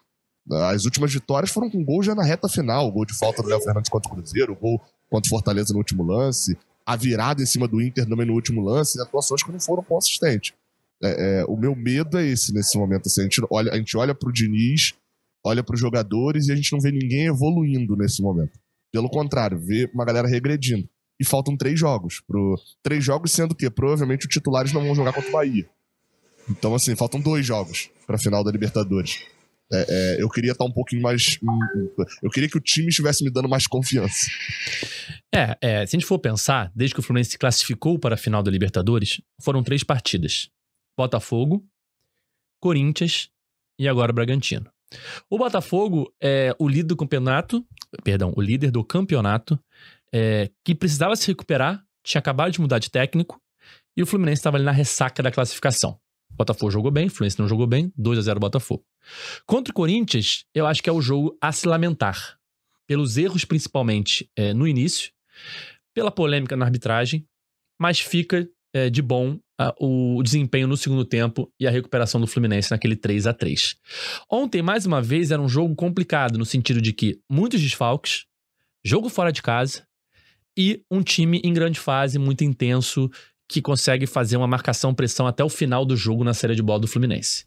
As 0.52 0.84
últimas 0.84 1.12
vitórias 1.12 1.50
foram 1.50 1.70
com 1.70 1.84
gol 1.84 2.02
já 2.02 2.14
na 2.14 2.22
reta 2.22 2.48
final. 2.48 2.90
Gol 2.92 3.04
de 3.04 3.16
falta 3.16 3.42
do 3.42 3.48
Léo 3.48 3.60
Fernandes 3.60 3.90
contra 3.90 4.12
o 4.12 4.14
Cruzeiro, 4.14 4.54
gol 4.54 4.80
contra 5.10 5.26
o 5.26 5.30
Fortaleza 5.30 5.72
no 5.72 5.78
último 5.78 6.04
lance, 6.04 6.56
a 6.86 6.94
virada 6.96 7.42
em 7.42 7.46
cima 7.46 7.66
do 7.66 7.80
Inter 7.80 8.06
também 8.06 8.26
no 8.26 8.34
último 8.34 8.62
lance, 8.62 9.00
atuações 9.00 9.42
que 9.42 9.50
não 9.50 9.60
foram 9.60 9.82
consistentes. 9.82 10.52
É, 11.02 11.40
é, 11.40 11.44
o 11.46 11.56
meu 11.56 11.74
medo 11.74 12.18
é 12.18 12.26
esse 12.26 12.52
nesse 12.52 12.78
momento. 12.78 13.06
Assim, 13.06 13.22
a, 13.22 13.24
gente 13.24 13.42
olha, 13.50 13.72
a 13.72 13.76
gente 13.76 13.96
olha 13.96 14.14
pro 14.14 14.32
Diniz, 14.32 14.94
olha 15.44 15.62
para 15.62 15.74
os 15.74 15.80
jogadores 15.80 16.48
e 16.48 16.52
a 16.52 16.56
gente 16.56 16.72
não 16.72 16.80
vê 16.80 16.90
ninguém 16.90 17.26
evoluindo 17.26 17.96
nesse 17.96 18.22
momento. 18.22 18.58
Pelo 18.92 19.08
contrário, 19.08 19.58
vê 19.58 19.90
uma 19.94 20.04
galera 20.04 20.28
regredindo. 20.28 20.88
E 21.20 21.24
faltam 21.24 21.56
três 21.56 21.78
jogos. 21.78 22.22
Pro... 22.26 22.58
Três 22.82 23.04
jogos 23.04 23.30
sendo 23.30 23.54
que 23.54 23.68
provavelmente 23.70 24.26
os 24.26 24.32
titulares 24.32 24.72
não 24.72 24.82
vão 24.82 24.94
jogar 24.94 25.12
contra 25.12 25.28
o 25.28 25.32
Bahia. 25.32 25.68
Então, 26.48 26.74
assim, 26.74 26.96
faltam 26.96 27.20
dois 27.20 27.44
jogos 27.44 27.90
para 28.06 28.16
a 28.16 28.18
final 28.18 28.42
da 28.42 28.50
Libertadores. 28.50 29.22
É, 29.72 29.86
é, 29.88 30.22
eu 30.22 30.28
queria 30.28 30.50
estar 30.52 30.64
um 30.64 30.72
pouquinho 30.72 31.02
mais. 31.02 31.38
Eu 32.22 32.30
queria 32.30 32.48
que 32.48 32.56
o 32.56 32.60
time 32.60 32.88
estivesse 32.88 33.22
me 33.22 33.30
dando 33.30 33.48
mais 33.48 33.66
confiança. 33.66 34.28
É, 35.32 35.56
é, 35.60 35.86
se 35.86 35.94
a 35.94 35.98
gente 35.98 36.06
for 36.06 36.18
pensar, 36.18 36.72
desde 36.74 36.94
que 36.94 37.00
o 37.00 37.02
Fluminense 37.02 37.30
se 37.30 37.38
classificou 37.38 37.98
para 37.98 38.16
a 38.16 38.18
final 38.18 38.42
da 38.42 38.50
Libertadores, 38.50 39.20
foram 39.40 39.62
três 39.62 39.84
partidas: 39.84 40.48
Botafogo, 40.98 41.64
Corinthians 42.60 43.28
e 43.78 43.86
agora 43.86 44.12
Bragantino. 44.12 44.68
O 45.28 45.38
Botafogo 45.38 46.12
é 46.20 46.52
o 46.58 46.68
líder 46.68 46.88
do 46.88 46.96
campeonato, 46.96 47.64
perdão, 48.02 48.32
o 48.36 48.40
líder 48.40 48.72
do 48.72 48.82
campeonato, 48.82 49.56
é, 50.12 50.50
que 50.64 50.74
precisava 50.74 51.16
se 51.16 51.26
recuperar, 51.26 51.84
tinha 52.04 52.18
acabado 52.18 52.52
de 52.52 52.60
mudar 52.60 52.78
de 52.78 52.90
técnico, 52.90 53.40
e 53.96 54.02
o 54.02 54.06
Fluminense 54.06 54.40
estava 54.40 54.56
ali 54.56 54.64
na 54.64 54.72
ressaca 54.72 55.22
da 55.22 55.30
classificação. 55.30 55.98
Botafogo 56.30 56.70
jogou 56.70 56.90
bem, 56.90 57.08
Fluminense 57.08 57.38
não 57.38 57.48
jogou 57.48 57.66
bem, 57.66 57.92
2 57.96 58.18
a 58.18 58.22
0 58.22 58.40
Botafogo. 58.40 58.84
Contra 59.46 59.72
o 59.72 59.74
Corinthians, 59.74 60.44
eu 60.54 60.66
acho 60.66 60.82
que 60.82 60.88
é 60.88 60.92
o 60.92 61.00
jogo 61.00 61.36
a 61.40 61.52
se 61.52 61.66
lamentar. 61.66 62.38
Pelos 62.86 63.16
erros, 63.16 63.44
principalmente 63.44 64.30
é, 64.34 64.54
no 64.54 64.66
início, 64.66 65.12
pela 65.94 66.10
polêmica 66.10 66.56
na 66.56 66.64
arbitragem, 66.64 67.26
mas 67.78 68.00
fica 68.00 68.48
é, 68.72 68.88
de 68.88 69.02
bom 69.02 69.38
o 69.78 70.22
desempenho 70.22 70.66
no 70.66 70.76
segundo 70.76 71.04
tempo 71.04 71.52
e 71.60 71.66
a 71.66 71.70
recuperação 71.70 72.18
do 72.18 72.26
Fluminense 72.26 72.70
naquele 72.70 72.96
3 72.96 73.26
a 73.26 73.34
3 73.34 73.76
Ontem, 74.30 74.62
mais 74.62 74.86
uma 74.86 75.02
vez, 75.02 75.30
era 75.30 75.42
um 75.42 75.48
jogo 75.48 75.74
complicado, 75.74 76.38
no 76.38 76.46
sentido 76.46 76.80
de 76.80 76.94
que 76.94 77.20
muitos 77.28 77.60
desfalques, 77.60 78.24
jogo 78.82 79.10
fora 79.10 79.30
de 79.30 79.42
casa 79.42 79.86
e 80.60 80.84
um 80.90 81.02
time 81.02 81.40
em 81.42 81.54
grande 81.54 81.80
fase, 81.80 82.18
muito 82.18 82.44
intenso, 82.44 83.10
que 83.48 83.62
consegue 83.62 84.06
fazer 84.06 84.36
uma 84.36 84.46
marcação-pressão 84.46 85.26
até 85.26 85.42
o 85.42 85.48
final 85.48 85.86
do 85.86 85.96
jogo 85.96 86.22
na 86.22 86.34
série 86.34 86.54
de 86.54 86.62
bola 86.62 86.80
do 86.80 86.86
Fluminense. 86.86 87.46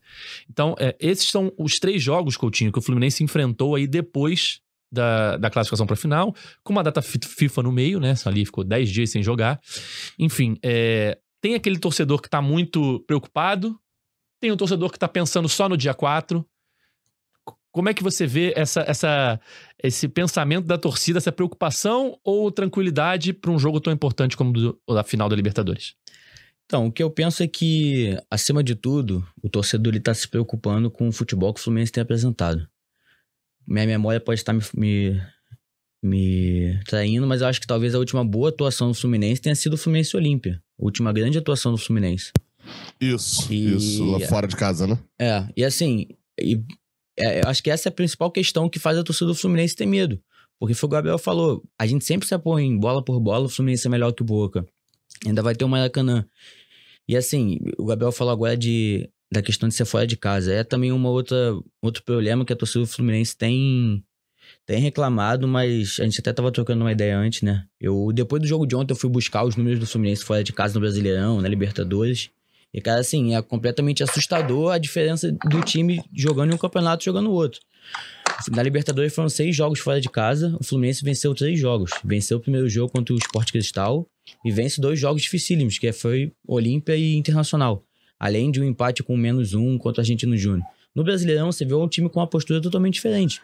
Então, 0.49 0.75
é, 0.79 0.95
esses 0.99 1.29
são 1.29 1.53
os 1.55 1.73
três 1.73 2.01
jogos, 2.01 2.35
Coutinho, 2.35 2.71
que 2.71 2.79
o 2.79 2.81
Fluminense 2.81 3.23
enfrentou 3.23 3.75
aí 3.75 3.85
depois 3.85 4.61
da, 4.91 5.37
da 5.37 5.51
classificação 5.51 5.85
para 5.85 5.93
a 5.93 5.97
final, 5.97 6.35
com 6.63 6.73
uma 6.73 6.83
data 6.83 7.03
FIFA 7.03 7.61
no 7.61 7.71
meio, 7.71 7.99
né? 7.99 8.15
Ali 8.25 8.45
ficou 8.45 8.63
10 8.63 8.89
dias 8.89 9.11
sem 9.11 9.21
jogar. 9.21 9.61
Enfim, 10.17 10.57
é, 10.63 11.15
tem 11.39 11.53
aquele 11.53 11.77
torcedor 11.77 12.19
que 12.19 12.27
está 12.27 12.41
muito 12.41 12.99
preocupado, 13.05 13.79
tem 14.41 14.51
um 14.51 14.57
torcedor 14.57 14.89
que 14.89 14.97
está 14.97 15.07
pensando 15.07 15.47
só 15.47 15.69
no 15.69 15.77
dia 15.77 15.93
4. 15.93 16.43
Como 17.73 17.89
é 17.89 17.93
que 17.93 18.03
você 18.03 18.27
vê 18.27 18.53
essa, 18.55 18.81
essa, 18.87 19.39
esse 19.83 20.07
pensamento 20.07 20.67
da 20.67 20.77
torcida, 20.77 21.17
essa 21.17 21.31
preocupação 21.31 22.19
ou 22.23 22.51
tranquilidade 22.51 23.33
para 23.33 23.49
um 23.49 23.57
jogo 23.57 23.81
tão 23.81 23.91
importante 23.91 24.37
como 24.37 24.53
do, 24.53 24.79
a 24.89 25.03
final 25.03 25.27
da 25.27 25.35
Libertadores? 25.35 25.95
Então, 26.67 26.85
o 26.85 26.91
que 26.91 27.01
eu 27.01 27.09
penso 27.09 27.41
é 27.41 27.47
que, 27.47 28.15
acima 28.29 28.63
de 28.63 28.75
tudo, 28.75 29.27
o 29.41 29.49
torcedor 29.49 29.95
está 29.95 30.13
se 30.13 30.27
preocupando 30.27 30.91
com 30.91 31.07
o 31.07 31.11
futebol 31.11 31.51
que 31.51 31.59
o 31.59 31.63
Fluminense 31.63 31.91
tem 31.91 32.03
apresentado. 32.03 32.67
Minha 33.67 33.87
memória 33.87 34.19
pode 34.19 34.39
estar 34.39 34.53
me, 34.53 34.61
me, 34.75 35.21
me 36.01 36.79
traindo, 36.85 37.25
mas 37.25 37.41
eu 37.41 37.47
acho 37.47 37.59
que 37.59 37.67
talvez 37.67 37.95
a 37.95 37.99
última 37.99 38.23
boa 38.23 38.49
atuação 38.49 38.89
do 38.89 38.93
Fluminense 38.93 39.41
tenha 39.41 39.55
sido 39.55 39.73
o 39.73 39.77
Fluminense 39.77 40.15
Olímpia. 40.15 40.61
A 40.79 40.85
última 40.85 41.11
grande 41.11 41.39
atuação 41.39 41.71
do 41.71 41.77
Fluminense. 41.79 42.31
Isso, 43.01 43.51
e... 43.51 43.75
isso, 43.75 44.05
lá 44.05 44.19
fora 44.27 44.47
de 44.47 44.55
casa, 44.55 44.85
né? 44.85 44.99
É, 45.19 45.47
e 45.57 45.65
assim, 45.65 46.07
e 46.39 46.63
é, 47.17 47.41
eu 47.41 47.47
acho 47.47 47.61
que 47.61 47.69
essa 47.69 47.89
é 47.89 47.91
a 47.91 47.93
principal 47.93 48.31
questão 48.31 48.69
que 48.69 48.79
faz 48.79 48.97
a 48.97 49.03
torcida 49.03 49.27
do 49.27 49.35
Fluminense 49.35 49.75
ter 49.75 49.85
medo. 49.85 50.19
Porque 50.59 50.73
foi 50.73 50.87
o 50.87 50.91
Gabriel 50.91 51.17
falou, 51.17 51.63
a 51.77 51.85
gente 51.85 52.05
sempre 52.05 52.27
se 52.27 52.33
apoia 52.33 52.63
em 52.63 52.77
bola 52.77 53.03
por 53.03 53.19
bola, 53.19 53.45
o 53.45 53.49
Fluminense 53.49 53.87
é 53.87 53.89
melhor 53.89 54.11
que 54.13 54.21
o 54.21 54.25
Boca. 54.25 54.65
Ainda 55.25 55.41
vai 55.41 55.55
ter 55.55 55.65
o 55.65 55.69
Maracanã. 55.69 56.25
E 57.07 57.17
assim, 57.17 57.59
o 57.77 57.85
Gabriel 57.85 58.11
falou 58.11 58.31
agora 58.31 58.55
de, 58.55 59.09
da 59.31 59.41
questão 59.41 59.67
de 59.67 59.75
ser 59.75 59.85
fora 59.85 60.07
de 60.07 60.15
casa. 60.15 60.53
É 60.53 60.63
também 60.63 60.91
uma 60.91 61.09
outra 61.09 61.53
outro 61.81 62.03
problema 62.03 62.45
que 62.45 62.53
a 62.53 62.55
torcida 62.55 62.81
do 62.81 62.87
Fluminense 62.87 63.35
tem 63.35 64.03
tem 64.65 64.79
reclamado, 64.79 65.47
mas 65.47 65.97
a 65.99 66.03
gente 66.03 66.19
até 66.19 66.31
tava 66.31 66.51
trocando 66.51 66.83
uma 66.83 66.91
ideia 66.91 67.17
antes, 67.17 67.41
né? 67.41 67.65
Eu 67.79 68.11
depois 68.13 68.41
do 68.41 68.47
jogo 68.47 68.65
de 68.65 68.75
ontem 68.75 68.93
eu 68.93 68.97
fui 68.97 69.09
buscar 69.09 69.43
os 69.43 69.55
números 69.55 69.79
do 69.79 69.87
Fluminense 69.87 70.23
fora 70.23 70.43
de 70.43 70.53
casa 70.53 70.75
no 70.75 70.81
Brasileirão, 70.81 71.41
na 71.41 71.47
Libertadores. 71.47 72.29
E, 72.73 72.81
cara, 72.81 73.01
assim, 73.01 73.35
é 73.35 73.41
completamente 73.41 74.01
assustador 74.01 74.71
a 74.71 74.77
diferença 74.79 75.31
do 75.31 75.61
time 75.61 76.03
jogando 76.11 76.51
em 76.51 76.55
um 76.55 76.57
campeonato 76.57 77.03
e 77.03 77.05
jogando 77.05 77.25
no 77.25 77.31
outro. 77.31 77.61
Na 78.51 78.63
Libertadores 78.63 79.13
foram 79.13 79.29
seis 79.29 79.55
jogos 79.55 79.79
fora 79.79 80.01
de 80.01 80.09
casa. 80.09 80.57
O 80.59 80.63
Fluminense 80.63 81.03
venceu 81.03 81.35
três 81.35 81.59
jogos. 81.59 81.91
Venceu 82.03 82.37
o 82.37 82.39
primeiro 82.39 82.67
jogo 82.67 82.91
contra 82.91 83.13
o 83.13 83.17
Sport 83.17 83.51
Cristal 83.51 84.07
e 84.43 84.51
vence 84.51 84.81
dois 84.81 84.99
jogos 84.99 85.21
dificílimos, 85.21 85.77
que 85.77 85.91
foi 85.91 86.31
Olímpia 86.47 86.95
e 86.95 87.15
Internacional. 87.15 87.83
Além 88.19 88.49
de 88.49 88.59
um 88.59 88.63
empate 88.63 89.03
com 89.03 89.15
menos 89.15 89.53
um 89.53 89.77
contra 89.77 90.01
o 90.01 90.03
Argentino 90.03 90.35
Júnior. 90.35 90.65
No 90.95 91.03
Brasileirão, 91.03 91.51
você 91.51 91.65
vê 91.65 91.75
um 91.75 91.87
time 91.87 92.09
com 92.09 92.19
uma 92.19 92.27
postura 92.27 92.59
totalmente 92.59 92.95
diferente. 92.95 93.39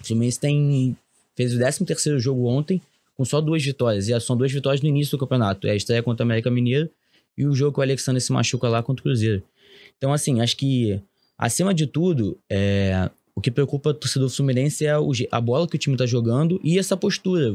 O 0.00 0.06
Fluminense 0.06 0.40
tem, 0.40 0.96
fez 1.36 1.54
o 1.54 1.58
13 1.58 1.84
terceiro 1.84 2.18
jogo 2.18 2.46
ontem, 2.46 2.80
com 3.16 3.24
só 3.24 3.40
duas 3.40 3.62
vitórias. 3.62 4.08
E 4.08 4.20
são 4.20 4.36
duas 4.36 4.50
vitórias 4.50 4.82
no 4.82 4.88
início 4.88 5.16
do 5.16 5.20
campeonato. 5.20 5.66
É 5.68 5.70
a 5.70 5.76
estreia 5.76 6.02
contra 6.02 6.24
o 6.24 6.26
América 6.26 6.50
Mineiro 6.50 6.90
e 7.36 7.46
o 7.46 7.54
jogo 7.54 7.74
que 7.74 7.80
o 7.80 7.82
Alexandre 7.82 8.20
se 8.20 8.32
machuca 8.32 8.68
lá 8.68 8.82
contra 8.82 9.00
o 9.00 9.04
Cruzeiro. 9.04 9.42
Então, 9.96 10.12
assim, 10.12 10.40
acho 10.40 10.56
que, 10.56 11.00
acima 11.38 11.72
de 11.74 11.86
tudo, 11.86 12.38
é, 12.50 13.10
o 13.34 13.40
que 13.40 13.50
preocupa 13.50 13.90
o 13.90 13.94
torcedor 13.94 14.28
fluminense 14.28 14.86
é 14.86 14.98
o, 14.98 15.10
a 15.30 15.40
bola 15.40 15.66
que 15.66 15.76
o 15.76 15.78
time 15.78 15.94
está 15.94 16.06
jogando 16.06 16.60
e 16.62 16.78
essa 16.78 16.96
postura. 16.96 17.54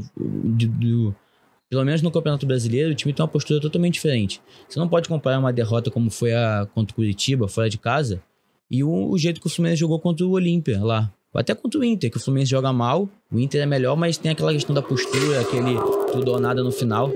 Pelo 1.69 1.85
menos 1.85 2.01
no 2.01 2.11
Campeonato 2.11 2.45
Brasileiro, 2.45 2.91
o 2.91 2.95
time 2.95 3.13
tem 3.13 3.23
uma 3.23 3.31
postura 3.31 3.61
totalmente 3.61 3.93
diferente. 3.93 4.41
Você 4.67 4.79
não 4.79 4.89
pode 4.89 5.07
comparar 5.07 5.37
uma 5.39 5.53
derrota 5.53 5.91
como 5.91 6.09
foi 6.09 6.33
a 6.33 6.67
contra 6.73 6.91
o 6.91 6.95
Curitiba, 6.95 7.47
fora 7.47 7.69
de 7.69 7.77
casa, 7.77 8.21
e 8.69 8.83
o, 8.83 9.09
o 9.09 9.17
jeito 9.17 9.39
que 9.39 9.47
o 9.47 9.49
Fluminense 9.49 9.79
jogou 9.79 9.99
contra 9.99 10.25
o 10.25 10.31
Olímpia 10.31 10.83
lá. 10.83 11.13
Até 11.33 11.53
contra 11.53 11.79
o 11.79 11.83
Inter, 11.83 12.09
que 12.09 12.17
o 12.17 12.19
Fluminense 12.19 12.49
joga 12.49 12.73
mal. 12.73 13.07
O 13.31 13.39
Inter 13.39 13.61
é 13.61 13.65
melhor, 13.65 13.95
mas 13.95 14.17
tem 14.17 14.31
aquela 14.31 14.51
questão 14.51 14.73
da 14.73 14.81
postura, 14.81 15.39
aquele 15.39 15.75
tudo 16.11 16.31
ou 16.31 16.39
nada 16.39 16.63
no 16.63 16.71
final. 16.71 17.13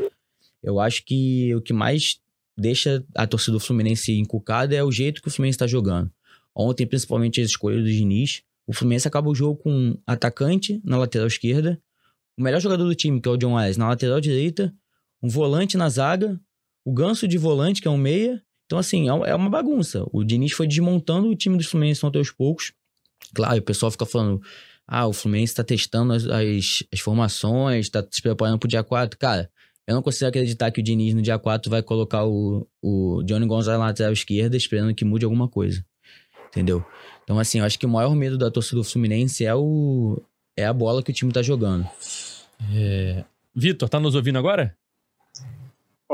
Eu 0.61 0.79
acho 0.79 1.03
que 1.03 1.53
o 1.55 1.61
que 1.61 1.73
mais 1.73 2.19
deixa 2.57 3.03
a 3.15 3.25
torcida 3.25 3.53
do 3.53 3.59
Fluminense 3.59 4.11
encucada 4.13 4.75
é 4.75 4.83
o 4.83 4.91
jeito 4.91 5.21
que 5.21 5.27
o 5.27 5.31
Fluminense 5.31 5.55
está 5.55 5.67
jogando. 5.67 6.11
Ontem, 6.55 6.85
principalmente 6.85 7.41
as 7.41 7.49
escolhas 7.49 7.83
do 7.83 7.89
Diniz, 7.89 8.43
o 8.67 8.73
Fluminense 8.73 9.07
acaba 9.07 9.29
o 9.29 9.35
jogo 9.35 9.61
com 9.61 9.71
um 9.71 9.97
atacante 10.05 10.81
na 10.83 10.97
lateral 10.97 11.27
esquerda, 11.27 11.81
o 12.37 12.41
melhor 12.41 12.59
jogador 12.59 12.85
do 12.85 12.95
time, 12.95 13.21
que 13.21 13.27
é 13.27 13.31
o 13.31 13.37
John 13.37 13.55
Wes, 13.55 13.77
na 13.77 13.89
lateral 13.89 14.19
direita, 14.19 14.73
um 15.21 15.29
volante 15.29 15.77
na 15.77 15.89
zaga, 15.89 16.39
o 16.85 16.93
Ganso 16.93 17.27
de 17.27 17.37
volante, 17.37 17.81
que 17.81 17.87
é 17.87 17.91
um 17.91 17.97
meia. 17.97 18.41
Então, 18.65 18.77
assim, 18.79 19.09
é 19.09 19.29
é 19.29 19.35
uma 19.35 19.49
bagunça. 19.49 20.05
O 20.11 20.23
Diniz 20.23 20.53
foi 20.53 20.67
desmontando 20.67 21.29
o 21.29 21.35
time 21.35 21.57
do 21.57 21.63
Fluminense 21.63 22.05
até 22.05 22.17
aos 22.17 22.31
poucos. 22.31 22.73
Claro, 23.33 23.59
o 23.59 23.61
pessoal 23.61 23.91
fica 23.91 24.05
falando, 24.05 24.41
ah, 24.87 25.07
o 25.07 25.13
Fluminense 25.13 25.55
tá 25.55 25.63
testando 25.63 26.13
as, 26.13 26.25
as, 26.25 26.83
as 26.91 26.99
formações, 26.99 27.89
tá 27.89 28.05
se 28.09 28.21
preparando 28.21 28.59
pro 28.59 28.67
dia 28.67 28.83
4. 28.83 29.17
Cara, 29.17 29.49
eu 29.87 29.95
não 29.95 30.01
consigo 30.01 30.29
acreditar 30.29 30.71
que 30.71 30.79
o 30.79 30.83
Diniz 30.83 31.13
no 31.13 31.21
dia 31.21 31.37
4 31.37 31.69
vai 31.69 31.83
colocar 31.83 32.25
o, 32.25 32.67
o 32.81 33.21
Johnny 33.23 33.45
Gonzalez 33.45 33.79
na 33.79 33.87
lateral 33.87 34.13
esquerda 34.13 34.55
esperando 34.55 34.95
que 34.95 35.03
mude 35.03 35.25
alguma 35.25 35.47
coisa. 35.47 35.85
Entendeu? 36.47 36.85
Então, 37.23 37.39
assim, 37.39 37.59
eu 37.59 37.65
acho 37.65 37.79
que 37.79 37.85
o 37.85 37.89
maior 37.89 38.15
medo 38.15 38.37
da 38.37 38.51
torcida 38.51 38.77
do 38.77 38.83
Fluminense 38.83 39.45
é, 39.45 39.53
o, 39.55 40.21
é 40.55 40.65
a 40.65 40.73
bola 40.73 41.01
que 41.01 41.11
o 41.11 41.13
time 41.13 41.31
tá 41.31 41.41
jogando. 41.41 41.87
É... 42.73 43.25
Vitor, 43.55 43.89
tá 43.89 43.99
nos 43.99 44.15
ouvindo 44.15 44.37
agora? 44.37 44.75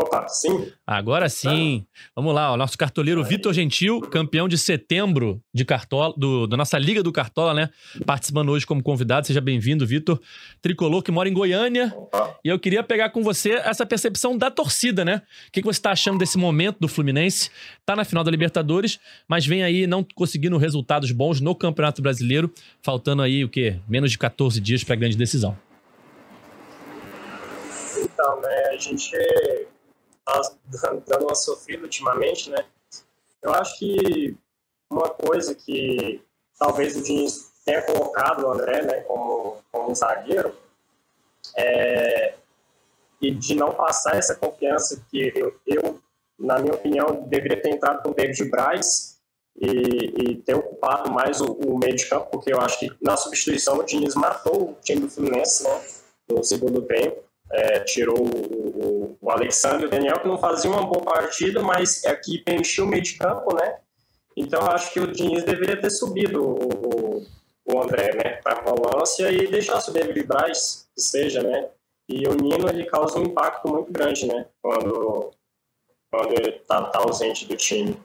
Opa, 0.01 0.27
sim. 0.29 0.72
Agora 0.88 1.27
sim. 1.27 1.86
Vamos 2.15 2.34
lá, 2.34 2.53
o 2.53 2.58
nosso 2.58 2.77
cartoleiro 2.77 3.22
Vitor 3.22 3.53
Gentil, 3.53 4.00
campeão 4.00 4.48
de 4.48 4.58
setembro 4.58 5.41
de 5.53 5.65
Cartola, 5.65 6.13
do, 6.15 6.48
da 6.48 6.56
nossa 6.56 6.77
Liga 6.77 7.03
do 7.03 7.12
Cartola, 7.12 7.53
né? 7.53 7.70
Participando 8.06 8.50
hoje 8.50 8.65
como 8.65 8.82
convidado. 8.82 9.27
Seja 9.27 9.41
bem-vindo, 9.41 9.86
Vitor. 9.86 10.20
Tricolor 10.62 11.03
que 11.03 11.12
mora 11.12 11.27
em 11.27 11.34
Goiânia. 11.34 11.94
Opa. 11.96 12.39
E 12.44 12.48
eu 12.48 12.58
queria 12.58 12.82
pegar 12.82 13.10
com 13.10 13.22
você 13.22 13.51
essa 13.51 13.86
percepção 13.86 14.38
da 14.38 14.50
torcida, 14.50 15.03
né? 15.03 15.22
O 15.48 15.51
que, 15.51 15.62
que 15.62 15.68
você 15.68 15.82
tá 15.82 15.91
achando 15.91 16.18
desse 16.18 16.38
momento 16.38 16.77
do 16.79 16.88
Fluminense? 16.88 17.51
Tá 17.86 17.94
na 17.94 18.06
final 18.06 18.24
da 18.24 18.32
Libertadores, 18.32 19.00
mas 19.27 19.46
vem 19.46 19.63
aí 19.63 19.86
não 19.86 20.06
conseguindo 20.15 20.58
resultados 20.58 21.12
bons 21.12 21.41
no 21.41 21.53
Campeonato 21.53 22.01
Brasileiro, 22.01 22.53
faltando 22.82 23.22
aí 23.22 23.44
o 23.44 23.50
quê? 23.50 23.79
Menos 23.88 24.12
de 24.12 24.18
14 24.18 24.62
dias 24.62 24.82
para 24.82 24.94
a 24.94 24.98
grande 24.98 25.18
decisão. 25.18 25.58
Então, 28.01 28.41
né, 28.41 28.70
a 28.72 28.77
gente 28.77 29.12
tá 29.12 29.79
dando 31.06 31.24
uma 31.24 31.36
sofrida 31.36 31.84
ultimamente, 31.84 32.50
né? 32.50 32.66
Eu 33.42 33.54
acho 33.54 33.80
que 33.80 34.38
uma 34.90 35.10
coisa 35.10 35.56
que 35.56 36.22
talvez 36.58 36.96
o 36.96 37.04
Diniz 37.04 37.52
tenha 37.64 37.82
colocado 37.84 38.46
o 38.46 38.52
André, 38.52 38.82
né, 38.82 39.02
como, 39.02 39.58
como 39.72 39.96
zagueiro, 39.96 40.56
é, 41.56 42.34
e 43.22 43.32
de 43.32 43.56
não 43.56 43.74
passar 43.74 44.18
essa 44.18 44.36
confiança 44.36 45.06
que 45.10 45.32
eu, 45.36 45.56
eu, 45.68 46.00
na 46.38 46.58
minha 46.60 46.74
opinião, 46.74 47.24
deveria 47.28 47.62
ter 47.62 47.70
entrado 47.70 48.02
com 48.02 48.10
o 48.10 48.14
David 48.14 48.44
Braz 48.50 49.20
e, 49.60 50.32
e 50.32 50.36
ter 50.38 50.56
ocupado 50.56 51.12
mais 51.12 51.42
o, 51.42 51.52
o, 51.54 51.78
meio 51.78 51.96
de 51.96 52.08
campo, 52.08 52.28
porque 52.32 52.54
eu 52.54 52.60
acho 52.62 52.80
que 52.80 52.90
na 53.02 53.18
substituição 53.18 53.78
o 53.78 53.84
Diniz 53.84 54.16
matou 54.16 54.72
o 54.72 54.78
time 54.82 55.02
do 55.02 55.10
Fluminense 55.10 55.64
né, 55.64 55.82
no 56.30 56.44
segundo 56.44 56.82
tempo. 56.84 57.24
É, 57.52 57.80
tirou 57.80 58.18
o, 58.20 58.26
o, 58.26 58.99
o 59.22 59.30
Alexandre 59.30 59.84
e 59.84 59.88
o 59.88 59.90
Daniel, 59.90 60.20
que 60.20 60.28
não 60.28 60.38
faziam 60.38 60.74
uma 60.74 60.86
boa 60.86 61.04
partida, 61.04 61.62
mas 61.62 62.06
aqui 62.06 62.40
preencheu 62.40 62.86
o 62.86 62.88
meio 62.88 63.04
de 63.04 63.18
campo, 63.18 63.54
né? 63.56 63.80
Então 64.36 64.66
acho 64.68 64.94
que 64.94 65.00
o 65.00 65.12
Diniz 65.12 65.44
deveria 65.44 65.80
ter 65.80 65.90
subido 65.90 66.42
o, 66.42 67.26
o 67.66 67.82
André, 67.82 68.16
né, 68.16 68.40
para 68.42 68.60
a 68.60 68.76
volância 68.76 69.30
e 69.30 69.48
deixasse 69.48 69.90
o 69.90 69.94
David 69.94 70.24
Braz, 70.24 70.88
que 70.96 71.02
seja, 71.02 71.44
né? 71.44 71.70
E 72.08 72.28
o 72.28 72.34
Nino 72.34 72.68
ele 72.70 72.86
causa 72.86 73.20
um 73.20 73.24
impacto 73.24 73.68
muito 73.68 73.92
grande, 73.92 74.26
né? 74.26 74.48
Quando, 74.62 75.32
quando 76.12 76.34
ele 76.34 76.54
tá, 76.60 76.86
tá 76.86 77.00
ausente 77.00 77.46
do 77.46 77.56
time. 77.56 78.02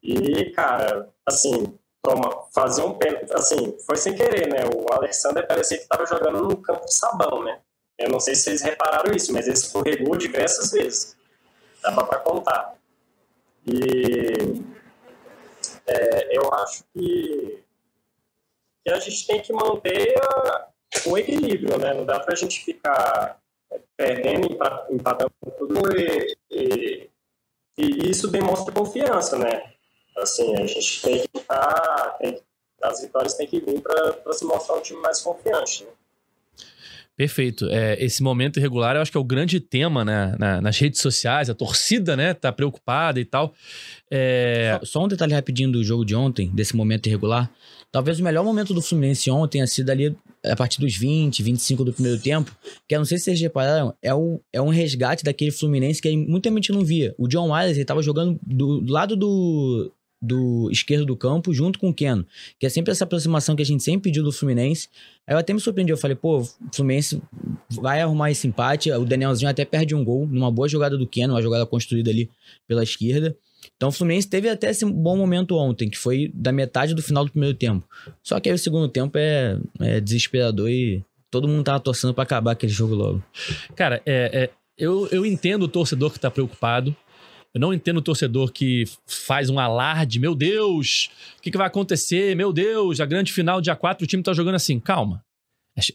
E, 0.00 0.50
cara, 0.50 1.08
assim, 1.26 1.76
toma, 2.02 2.46
fazer 2.54 2.82
um 2.82 2.94
pênalti, 2.94 3.32
assim, 3.32 3.76
foi 3.86 3.96
sem 3.96 4.14
querer, 4.14 4.48
né? 4.48 4.58
O 4.76 4.92
Alexander 4.92 5.44
parecia 5.46 5.78
que 5.78 5.82
estava 5.82 6.06
jogando 6.06 6.42
no 6.42 6.56
campo 6.58 6.84
de 6.84 6.94
sabão, 6.94 7.42
né? 7.42 7.60
Eu 7.98 8.10
não 8.10 8.20
sei 8.20 8.34
se 8.34 8.42
vocês 8.42 8.62
repararam 8.62 9.14
isso, 9.14 9.32
mas 9.32 9.46
ele 9.46 9.56
escorregou 9.56 10.16
diversas 10.16 10.72
vezes. 10.72 11.16
Dava 11.82 12.04
para 12.06 12.18
contar. 12.18 12.74
E 13.66 14.32
é, 15.86 16.36
eu 16.36 16.52
acho 16.54 16.84
que, 16.92 17.62
que, 18.84 18.92
a 18.92 18.98
gente 18.98 19.26
tem 19.26 19.40
que 19.40 19.52
manter 19.52 20.14
a, 20.22 20.68
o 21.06 21.16
equilíbrio, 21.16 21.78
né? 21.78 21.94
Não 21.94 22.04
dá 22.04 22.20
para 22.20 22.34
a 22.34 22.36
gente 22.36 22.64
ficar 22.64 23.38
perdendo, 23.96 24.48
empatando 24.90 25.32
tudo 25.58 25.96
e, 25.96 26.36
e, 26.50 27.10
e, 27.78 28.10
isso 28.10 28.28
demonstra 28.28 28.74
confiança, 28.74 29.38
né? 29.38 29.72
Assim, 30.18 30.54
a 30.56 30.66
gente 30.66 31.02
tem 31.02 31.26
que 31.26 31.38
estar, 31.38 32.18
as 32.82 33.00
vitórias 33.00 33.34
têm 33.34 33.46
que 33.46 33.60
vir 33.60 33.80
para 33.80 34.32
se 34.32 34.44
mostrar 34.44 34.76
um 34.76 34.80
time 34.80 35.00
mais 35.00 35.20
confiante, 35.20 35.84
né? 35.84 35.90
Perfeito. 37.16 37.68
É, 37.70 37.96
esse 38.04 38.22
momento 38.22 38.58
irregular 38.58 38.96
eu 38.96 39.02
acho 39.02 39.10
que 39.10 39.16
é 39.16 39.20
o 39.20 39.24
grande 39.24 39.60
tema 39.60 40.04
né, 40.04 40.34
na, 40.38 40.60
nas 40.60 40.78
redes 40.78 41.00
sociais. 41.00 41.48
A 41.48 41.54
torcida, 41.54 42.16
né, 42.16 42.34
tá 42.34 42.50
preocupada 42.52 43.20
e 43.20 43.24
tal. 43.24 43.54
É... 44.10 44.78
Só, 44.80 44.86
só, 44.86 45.04
um 45.04 45.08
detalhe 45.08 45.32
rapidinho 45.32 45.70
do 45.70 45.84
jogo 45.84 46.04
de 46.04 46.14
ontem, 46.14 46.50
desse 46.52 46.74
momento 46.74 47.06
irregular. 47.06 47.50
Talvez 47.92 48.18
o 48.18 48.24
melhor 48.24 48.44
momento 48.44 48.74
do 48.74 48.82
Fluminense 48.82 49.30
ontem 49.30 49.58
tenha 49.58 49.66
sido 49.68 49.90
ali 49.90 50.16
a 50.44 50.56
partir 50.56 50.80
dos 50.80 50.96
20, 50.96 51.40
25 51.40 51.84
do 51.84 51.92
primeiro 51.92 52.20
tempo. 52.20 52.54
Que 52.88 52.96
eu 52.96 52.98
não 52.98 53.06
sei 53.06 53.18
se 53.18 53.24
vocês 53.24 53.40
repararam, 53.40 53.94
é, 54.02 54.12
o, 54.12 54.40
é 54.52 54.60
um 54.60 54.68
resgate 54.68 55.22
daquele 55.22 55.52
Fluminense 55.52 56.02
que 56.02 56.16
muita 56.16 56.50
gente 56.50 56.72
não 56.72 56.84
via. 56.84 57.14
O 57.16 57.28
John 57.28 57.52
Wiles, 57.52 57.76
ele 57.76 57.84
tava 57.84 58.02
jogando 58.02 58.38
do, 58.42 58.80
do 58.80 58.92
lado 58.92 59.14
do, 59.14 59.92
do 60.24 60.68
esquerdo 60.70 61.04
do 61.04 61.16
campo 61.16 61.52
junto 61.52 61.78
com 61.78 61.90
o 61.90 61.94
Keno, 61.94 62.26
que 62.58 62.66
é 62.66 62.68
sempre 62.68 62.90
essa 62.90 63.04
aproximação 63.04 63.54
que 63.54 63.62
a 63.62 63.66
gente 63.66 63.82
sempre 63.82 64.10
pediu 64.10 64.22
do 64.22 64.32
Fluminense. 64.32 64.88
Aí 65.26 65.34
eu 65.34 65.38
até 65.38 65.52
me 65.52 65.60
surpreendi, 65.60 65.92
eu 65.92 65.96
falei, 65.96 66.16
pô, 66.16 66.46
Fluminense 66.74 67.22
vai 67.70 68.00
arrumar 68.00 68.30
esse 68.30 68.46
empate, 68.46 68.90
o 68.90 69.04
Danielzinho 69.04 69.50
até 69.50 69.64
perde 69.64 69.94
um 69.94 70.04
gol 70.04 70.26
numa 70.26 70.50
boa 70.50 70.68
jogada 70.68 70.96
do 70.96 71.06
Keno, 71.06 71.34
uma 71.34 71.42
jogada 71.42 71.66
construída 71.66 72.10
ali 72.10 72.30
pela 72.66 72.82
esquerda. 72.82 73.36
Então 73.76 73.88
o 73.88 73.92
Fluminense 73.92 74.28
teve 74.28 74.48
até 74.48 74.70
esse 74.70 74.84
bom 74.84 75.16
momento 75.16 75.56
ontem, 75.56 75.88
que 75.88 75.98
foi 75.98 76.30
da 76.34 76.52
metade 76.52 76.94
do 76.94 77.02
final 77.02 77.24
do 77.24 77.30
primeiro 77.30 77.56
tempo. 77.56 77.86
Só 78.22 78.38
que 78.40 78.48
aí 78.48 78.54
o 78.54 78.58
segundo 78.58 78.88
tempo 78.88 79.16
é, 79.18 79.58
é 79.80 80.00
desesperador 80.00 80.70
e 80.70 81.02
todo 81.30 81.48
mundo 81.48 81.64
tava 81.64 81.80
torcendo 81.80 82.14
para 82.14 82.22
acabar 82.22 82.52
aquele 82.52 82.72
jogo 82.72 82.94
logo. 82.94 83.22
Cara, 83.74 84.00
é, 84.06 84.44
é, 84.44 84.50
eu, 84.78 85.08
eu 85.10 85.24
entendo 85.24 85.64
o 85.64 85.68
torcedor 85.68 86.12
que 86.12 86.20
tá 86.20 86.30
preocupado, 86.30 86.94
eu 87.54 87.60
não 87.60 87.72
entendo 87.72 87.98
o 87.98 88.02
torcedor 88.02 88.50
que 88.50 88.82
faz 89.06 89.48
um 89.48 89.60
alarde. 89.60 90.18
Meu 90.18 90.34
Deus, 90.34 91.08
o 91.38 91.42
que, 91.42 91.52
que, 91.52 91.56
vai 91.56 91.68
acontecer? 91.68 92.34
Meu 92.34 92.52
Deus, 92.52 92.98
a 92.98 93.06
grande 93.06 93.32
final, 93.32 93.60
dia 93.60 93.76
4, 93.76 94.04
o 94.04 94.06
time 94.08 94.24
tá 94.24 94.32
jogando 94.32 94.56
assim. 94.56 94.80
Calma. 94.80 95.24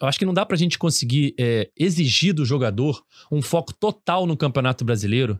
Eu 0.01 0.07
acho 0.07 0.17
que 0.17 0.25
não 0.25 0.33
dá 0.33 0.45
pra 0.45 0.57
gente 0.57 0.79
conseguir 0.79 1.35
é, 1.37 1.69
exigir 1.77 2.33
do 2.33 2.45
jogador 2.45 3.03
um 3.29 3.41
foco 3.41 3.73
total 3.73 4.25
no 4.25 4.37
Campeonato 4.37 4.83
Brasileiro, 4.85 5.39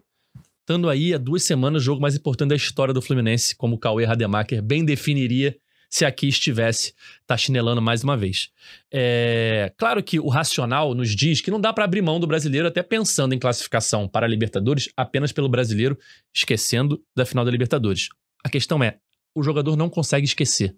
estando 0.61 0.89
aí 0.89 1.13
há 1.13 1.17
duas 1.17 1.43
semanas 1.43 1.81
o 1.81 1.85
jogo 1.85 2.01
mais 2.01 2.15
importante 2.15 2.49
da 2.49 2.55
história 2.55 2.93
do 2.93 3.01
Fluminense, 3.01 3.55
como 3.55 3.75
o 3.75 3.79
Cauê 3.79 4.05
Rademacher 4.05 4.61
bem 4.61 4.85
definiria 4.85 5.57
se 5.89 6.05
aqui 6.05 6.27
estivesse 6.27 6.93
tá 7.25 7.35
chinelando 7.35 7.81
mais 7.81 8.03
uma 8.03 8.15
vez. 8.15 8.49
É, 8.91 9.73
claro 9.77 10.03
que 10.03 10.19
o 10.19 10.27
racional 10.27 10.93
nos 10.93 11.15
diz 11.15 11.41
que 11.41 11.49
não 11.49 11.59
dá 11.59 11.73
para 11.73 11.83
abrir 11.83 12.01
mão 12.01 12.19
do 12.19 12.27
brasileiro 12.27 12.67
até 12.67 12.83
pensando 12.83 13.33
em 13.33 13.39
classificação 13.39 14.07
para 14.07 14.25
a 14.25 14.29
Libertadores 14.29 14.89
apenas 14.95 15.31
pelo 15.31 15.49
brasileiro, 15.49 15.97
esquecendo 16.33 17.03
da 17.15 17.25
final 17.25 17.43
da 17.43 17.51
Libertadores. 17.51 18.09
A 18.43 18.49
questão 18.49 18.83
é, 18.83 18.97
o 19.33 19.41
jogador 19.41 19.75
não 19.75 19.89
consegue 19.89 20.25
esquecer. 20.25 20.75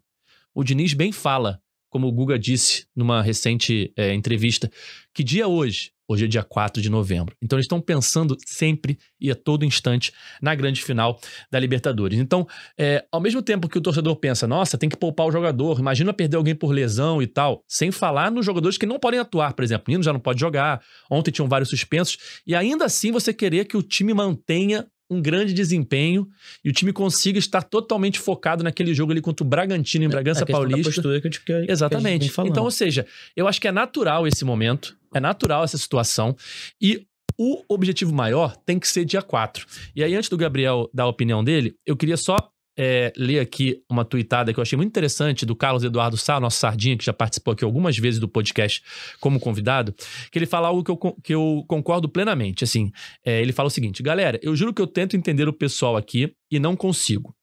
O 0.54 0.64
Diniz 0.64 0.94
bem 0.94 1.12
fala, 1.12 1.62
como 1.90 2.08
o 2.08 2.12
Guga 2.12 2.40
disse 2.40 2.88
numa 2.96 3.22
recente 3.22 3.92
é, 3.98 4.14
entrevista, 4.14 4.72
que 5.14 5.24
dia 5.24 5.48
hoje? 5.48 5.92
Hoje 6.12 6.26
é 6.26 6.28
dia 6.28 6.44
4 6.44 6.82
de 6.82 6.90
novembro. 6.90 7.34
Então 7.42 7.58
eles 7.58 7.64
estão 7.64 7.80
pensando 7.80 8.36
sempre 8.46 8.98
e 9.18 9.32
a 9.32 9.36
todo 9.36 9.64
instante 9.64 10.12
na 10.42 10.54
grande 10.54 10.84
final 10.84 11.18
da 11.50 11.58
Libertadores. 11.58 12.20
Então, 12.20 12.46
é, 12.78 13.06
ao 13.10 13.22
mesmo 13.22 13.42
tempo 13.42 13.70
que 13.70 13.78
o 13.78 13.82
torcedor 13.82 14.18
pensa, 14.18 14.46
nossa, 14.46 14.78
tem 14.78 14.90
que 14.90 14.98
poupar 14.98 15.26
o 15.28 15.32
jogador, 15.32 15.80
imagina 15.80 16.12
perder 16.12 16.36
alguém 16.36 16.54
por 16.54 16.74
lesão 16.74 17.22
e 17.22 17.28
tal, 17.28 17.64
sem 17.66 17.92
falar 17.92 18.30
nos 18.30 18.46
jogadores 18.46 18.78
que 18.78 18.86
não 18.86 19.00
podem 19.00 19.22
atuar, 19.22 19.54
por 19.54 19.64
exemplo, 19.64 19.86
o 19.88 19.92
Nino 19.92 20.04
já 20.04 20.12
não 20.12 20.20
pode 20.20 20.38
jogar, 20.38 20.82
ontem 21.10 21.32
tinham 21.32 21.48
vários 21.48 21.70
suspensos, 21.70 22.18
e 22.46 22.54
ainda 22.54 22.84
assim 22.84 23.10
você 23.10 23.34
querer 23.34 23.64
que 23.64 23.78
o 23.78 23.82
time 23.82 24.14
mantenha 24.14 24.86
um 25.12 25.22
grande 25.22 25.54
desempenho 25.54 26.26
e 26.64 26.70
o 26.70 26.74
time 26.74 26.94
consiga 26.94 27.38
estar 27.38 27.62
totalmente 27.62 28.18
focado 28.18 28.64
naquele 28.64 28.94
jogo 28.94 29.12
ali 29.12 29.20
contra 29.20 29.46
o 29.46 29.48
Bragantino 29.48 30.06
em 30.06 30.08
é, 30.08 30.10
Bragança 30.10 30.46
Paulista. 30.46 30.90
Da 30.90 30.96
postura 30.96 31.22
que, 31.22 31.30
que, 31.30 31.72
Exatamente. 31.72 32.32
Que 32.32 32.42
então, 32.48 32.64
ou 32.64 32.72
seja, 32.72 33.06
eu 33.36 33.46
acho 33.46 33.60
que 33.60 33.68
é 33.68 33.72
natural 33.72 34.26
esse 34.26 34.46
momento. 34.46 34.96
É 35.14 35.20
natural 35.20 35.66
essa 35.66 35.78
situação. 35.78 36.36
E 36.82 37.06
o 37.38 37.64
objetivo 37.68 38.14
maior 38.14 38.56
tem 38.56 38.80
que 38.80 38.88
ser 38.88 39.04
dia 39.04 39.22
4. 39.22 39.66
E 39.96 40.04
aí, 40.04 40.16
antes 40.16 40.30
do 40.30 40.38
Gabriel 40.38 40.90
dar 40.94 41.04
a 41.04 41.08
opinião 41.08 41.44
dele, 41.44 41.76
eu 41.86 41.98
queria 41.98 42.16
só 42.16 42.38
é, 42.78 43.12
ler 43.18 43.40
aqui 43.40 43.84
uma 43.90 44.06
tweetada 44.06 44.54
que 44.54 44.60
eu 44.60 44.62
achei 44.62 44.78
muito 44.78 44.90
interessante 44.90 45.46
do 45.46 45.56
Carlos 45.56 45.84
Eduardo 45.84 46.18
Sá, 46.18 46.40
nosso 46.40 46.60
sardinha, 46.60 46.98
que 46.98 47.04
já 47.04 47.14
participou 47.14 47.54
aqui 47.54 47.64
algumas 47.64 47.98
vezes 47.98 48.20
do 48.20 48.28
podcast 48.28 48.82
como 49.20 49.40
convidado, 49.40 49.94
que 50.32 50.40
ele 50.40 50.46
fala 50.46 50.68
algo 50.68 50.84
que 50.84 50.92
eu, 50.92 50.98
que 51.24 51.34
eu 51.34 51.66
concordo 51.68 52.08
plenamente. 52.08 52.64
Assim, 52.64 52.92
é, 53.26 53.42
ele 53.42 53.54
fala 53.54 53.68
o 53.68 53.72
seguinte: 53.72 54.02
galera, 54.02 54.40
eu 54.42 54.56
juro 54.56 54.74
que 54.74 54.82
eu 54.82 54.88
tento 54.88 55.16
entender 55.16 55.48
o 55.48 55.54
pessoal 55.54 55.98
aqui 55.98 56.34
e 56.50 56.60
não 56.60 56.76
consigo. 56.76 57.36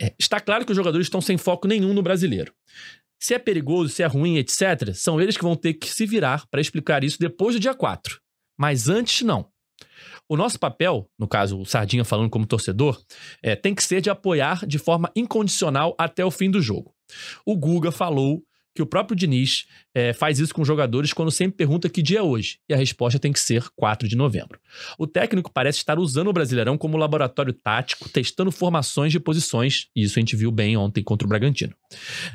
É, 0.00 0.14
está 0.18 0.40
claro 0.40 0.64
que 0.64 0.72
os 0.72 0.76
jogadores 0.76 1.06
estão 1.06 1.20
sem 1.20 1.36
foco 1.36 1.68
nenhum 1.68 1.92
no 1.92 2.02
brasileiro. 2.02 2.52
Se 3.22 3.34
é 3.34 3.38
perigoso, 3.38 3.92
se 3.92 4.02
é 4.02 4.06
ruim, 4.06 4.38
etc., 4.38 4.94
são 4.94 5.20
eles 5.20 5.36
que 5.36 5.42
vão 5.42 5.54
ter 5.54 5.74
que 5.74 5.88
se 5.88 6.06
virar 6.06 6.46
para 6.50 6.60
explicar 6.60 7.04
isso 7.04 7.18
depois 7.18 7.54
do 7.54 7.60
dia 7.60 7.74
4. 7.74 8.18
Mas 8.58 8.88
antes, 8.88 9.20
não. 9.22 9.46
O 10.30 10.36
nosso 10.36 10.60
papel, 10.60 11.10
no 11.18 11.26
caso, 11.26 11.58
o 11.58 11.66
Sardinha 11.66 12.04
falando 12.04 12.30
como 12.30 12.46
torcedor, 12.46 13.02
é, 13.42 13.56
tem 13.56 13.74
que 13.74 13.82
ser 13.82 14.00
de 14.00 14.10
apoiar 14.10 14.64
de 14.64 14.78
forma 14.78 15.10
incondicional 15.16 15.92
até 15.98 16.24
o 16.24 16.30
fim 16.30 16.48
do 16.48 16.62
jogo. 16.62 16.94
O 17.44 17.56
Guga 17.56 17.90
falou 17.90 18.40
que 18.74 18.82
o 18.82 18.86
próprio 18.86 19.16
Diniz 19.16 19.66
é, 19.94 20.12
faz 20.12 20.38
isso 20.38 20.54
com 20.54 20.64
jogadores 20.64 21.12
quando 21.12 21.30
sempre 21.30 21.56
pergunta 21.56 21.88
que 21.88 22.02
dia 22.02 22.20
é 22.20 22.22
hoje. 22.22 22.58
E 22.68 22.74
a 22.74 22.76
resposta 22.76 23.18
tem 23.18 23.32
que 23.32 23.40
ser 23.40 23.68
4 23.76 24.08
de 24.08 24.16
novembro. 24.16 24.60
O 24.98 25.06
técnico 25.06 25.50
parece 25.52 25.78
estar 25.78 25.98
usando 25.98 26.28
o 26.28 26.32
Brasileirão 26.32 26.78
como 26.78 26.96
laboratório 26.96 27.52
tático, 27.52 28.08
testando 28.08 28.52
formações 28.52 29.12
de 29.12 29.20
posições, 29.20 29.88
e 29.94 30.02
isso 30.02 30.18
a 30.18 30.20
gente 30.20 30.36
viu 30.36 30.50
bem 30.50 30.76
ontem 30.76 31.02
contra 31.02 31.26
o 31.26 31.28
Bragantino. 31.28 31.74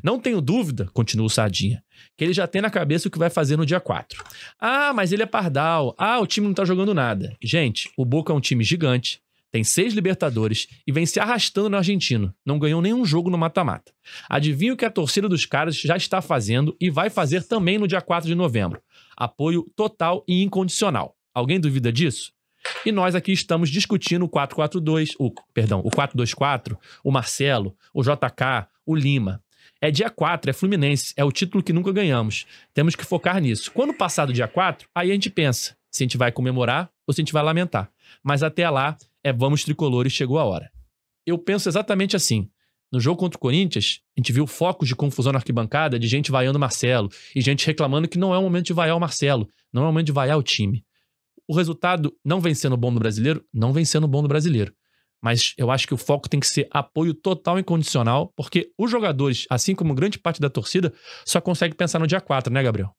Não 0.03 0.19
tenho 0.19 0.41
dúvida, 0.41 0.89
continua 0.93 1.27
o 1.27 1.29
Sardinha, 1.29 1.83
que 2.17 2.23
ele 2.23 2.33
já 2.33 2.47
tem 2.47 2.61
na 2.61 2.69
cabeça 2.69 3.07
o 3.07 3.11
que 3.11 3.19
vai 3.19 3.29
fazer 3.29 3.57
no 3.57 3.65
dia 3.65 3.79
4. 3.79 4.23
Ah, 4.59 4.93
mas 4.93 5.11
ele 5.11 5.23
é 5.23 5.27
pardal. 5.27 5.95
Ah, 5.97 6.19
o 6.19 6.27
time 6.27 6.47
não 6.47 6.53
tá 6.53 6.65
jogando 6.65 6.93
nada. 6.93 7.35
Gente, 7.41 7.89
o 7.97 8.05
Boca 8.05 8.33
é 8.33 8.35
um 8.35 8.41
time 8.41 8.63
gigante, 8.63 9.21
tem 9.55 9.63
seis 9.63 9.93
Libertadores 9.93 10.67
e 10.85 10.91
vem 10.91 11.05
se 11.05 11.17
arrastando 11.17 11.69
no 11.69 11.77
argentino. 11.77 12.35
Não 12.45 12.59
ganhou 12.59 12.81
nenhum 12.81 13.05
jogo 13.05 13.29
no 13.29 13.37
mata-mata. 13.37 13.93
Adivinha 14.29 14.73
o 14.73 14.75
que 14.75 14.83
a 14.83 14.91
torcida 14.91 15.29
dos 15.29 15.45
caras 15.45 15.79
já 15.79 15.95
está 15.95 16.21
fazendo 16.21 16.75
e 16.77 16.89
vai 16.89 17.09
fazer 17.09 17.41
também 17.41 17.77
no 17.77 17.87
dia 17.87 18.01
4 18.01 18.27
de 18.27 18.35
novembro. 18.35 18.81
Apoio 19.15 19.65
total 19.73 20.25
e 20.27 20.43
incondicional. 20.43 21.15
Alguém 21.33 21.57
duvida 21.57 21.89
disso? 21.89 22.33
E 22.85 22.91
nós 22.91 23.15
aqui 23.15 23.31
estamos 23.31 23.69
discutindo 23.69 24.25
o 24.25 24.27
442, 24.27 25.15
o, 25.17 25.31
perdão, 25.53 25.79
o 25.79 25.89
424, 25.89 26.77
o 27.01 27.09
Marcelo, 27.09 27.77
o 27.93 28.03
JK, 28.03 28.67
o 28.85 28.93
Lima. 28.93 29.41
É 29.79 29.89
dia 29.89 30.09
4, 30.09 30.49
é 30.49 30.53
Fluminense, 30.53 31.13
é 31.15 31.23
o 31.23 31.31
título 31.31 31.63
que 31.63 31.71
nunca 31.71 31.93
ganhamos. 31.93 32.45
Temos 32.73 32.93
que 32.93 33.05
focar 33.05 33.39
nisso. 33.39 33.71
Quando 33.71 33.93
passar 33.93 34.25
do 34.25 34.33
dia 34.33 34.49
4, 34.49 34.89
aí 34.93 35.11
a 35.11 35.13
gente 35.13 35.29
pensa 35.29 35.77
se 35.89 36.03
a 36.03 36.05
gente 36.05 36.17
vai 36.17 36.29
comemorar 36.29 36.89
ou 37.07 37.13
se 37.13 37.21
a 37.21 37.23
gente 37.23 37.31
vai 37.31 37.41
lamentar. 37.41 37.89
Mas 38.21 38.43
até 38.43 38.69
lá, 38.69 38.97
é 39.25 39.33
vamos 39.33 39.63
tricolores, 39.63 40.13
chegou 40.13 40.37
a 40.37 40.43
hora. 40.43 40.69
Eu 41.25 41.39
penso 41.39 41.67
exatamente 41.67 42.15
assim. 42.15 42.47
No 42.91 42.99
jogo 42.99 43.19
contra 43.19 43.37
o 43.37 43.39
Corinthians, 43.39 44.01
a 44.15 44.21
gente 44.21 44.31
viu 44.31 44.45
focos 44.45 44.87
de 44.87 44.95
confusão 44.95 45.33
na 45.33 45.39
arquibancada, 45.39 45.97
de 45.97 46.07
gente 46.07 46.29
vaiando 46.29 46.59
o 46.59 46.61
Marcelo 46.61 47.09
e 47.35 47.41
gente 47.41 47.65
reclamando 47.65 48.07
que 48.07 48.19
não 48.19 48.35
é 48.35 48.37
o 48.37 48.43
momento 48.43 48.67
de 48.67 48.73
vaiar 48.73 48.95
o 48.95 48.99
Marcelo, 48.99 49.49
não 49.73 49.81
é 49.81 49.85
o 49.85 49.87
momento 49.87 50.05
de 50.05 50.11
vaiar 50.11 50.37
o 50.37 50.43
time. 50.43 50.85
O 51.47 51.55
resultado 51.55 52.15
não 52.23 52.39
vem 52.39 52.53
sendo 52.53 52.77
bom 52.77 52.91
no 52.91 52.99
brasileiro, 52.99 53.43
não 53.51 53.73
vem 53.73 53.83
sendo 53.83 54.07
bom 54.07 54.21
no 54.21 54.27
brasileiro. 54.27 54.71
Mas 55.19 55.55
eu 55.57 55.71
acho 55.71 55.87
que 55.87 55.93
o 55.95 55.97
foco 55.97 56.29
tem 56.29 56.39
que 56.39 56.45
ser 56.45 56.67
apoio 56.69 57.11
total 57.11 57.57
e 57.57 57.61
incondicional, 57.61 58.31
porque 58.35 58.71
os 58.77 58.91
jogadores, 58.91 59.47
assim 59.49 59.73
como 59.73 59.95
grande 59.95 60.19
parte 60.19 60.39
da 60.39 60.51
torcida, 60.51 60.93
só 61.25 61.41
consegue 61.41 61.73
pensar 61.73 61.97
no 61.97 62.05
dia 62.05 62.21
4, 62.21 62.53
né, 62.53 62.61
Gabriel? 62.61 62.95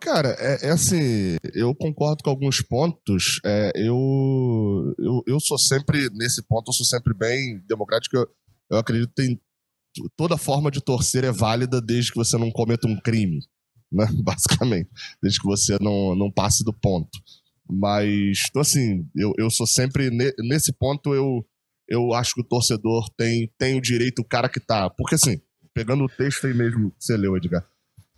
Cara, 0.00 0.34
é, 0.38 0.68
é, 0.68 0.70
assim, 0.70 1.36
eu 1.54 1.74
concordo 1.74 2.22
com 2.22 2.30
alguns 2.30 2.62
pontos. 2.62 3.38
É, 3.44 3.70
eu, 3.74 4.94
eu, 4.98 5.22
eu 5.26 5.38
sou 5.38 5.58
sempre, 5.58 6.08
nesse 6.14 6.42
ponto, 6.42 6.70
eu 6.70 6.72
sou 6.72 6.86
sempre 6.86 7.12
bem 7.12 7.58
democrático. 7.68 8.16
Eu, 8.16 8.26
eu 8.70 8.78
acredito 8.78 9.10
que 9.10 9.14
tem, 9.14 9.40
toda 10.16 10.38
forma 10.38 10.70
de 10.70 10.80
torcer 10.80 11.22
é 11.22 11.30
válida 11.30 11.82
desde 11.82 12.12
que 12.12 12.16
você 12.16 12.38
não 12.38 12.50
cometa 12.50 12.88
um 12.88 12.98
crime, 12.98 13.40
né? 13.92 14.06
Basicamente. 14.24 14.88
Desde 15.22 15.38
que 15.38 15.46
você 15.46 15.76
não, 15.80 16.14
não 16.16 16.32
passe 16.32 16.64
do 16.64 16.72
ponto. 16.72 17.18
Mas, 17.68 18.46
então, 18.48 18.62
assim, 18.62 19.06
eu, 19.14 19.34
eu 19.36 19.50
sou 19.50 19.66
sempre, 19.66 20.10
nesse 20.38 20.72
ponto, 20.72 21.14
eu, 21.14 21.46
eu 21.86 22.14
acho 22.14 22.34
que 22.34 22.40
o 22.40 22.48
torcedor 22.48 23.10
tem, 23.18 23.52
tem 23.58 23.76
o 23.76 23.82
direito, 23.82 24.20
o 24.20 24.24
cara 24.24 24.48
que 24.48 24.60
tá. 24.60 24.88
Porque, 24.88 25.14
assim, 25.14 25.42
pegando 25.74 26.04
o 26.04 26.08
texto 26.08 26.46
aí 26.46 26.54
mesmo 26.54 26.90
que 26.90 27.04
você 27.04 27.18
leu, 27.18 27.36
Edgar 27.36 27.68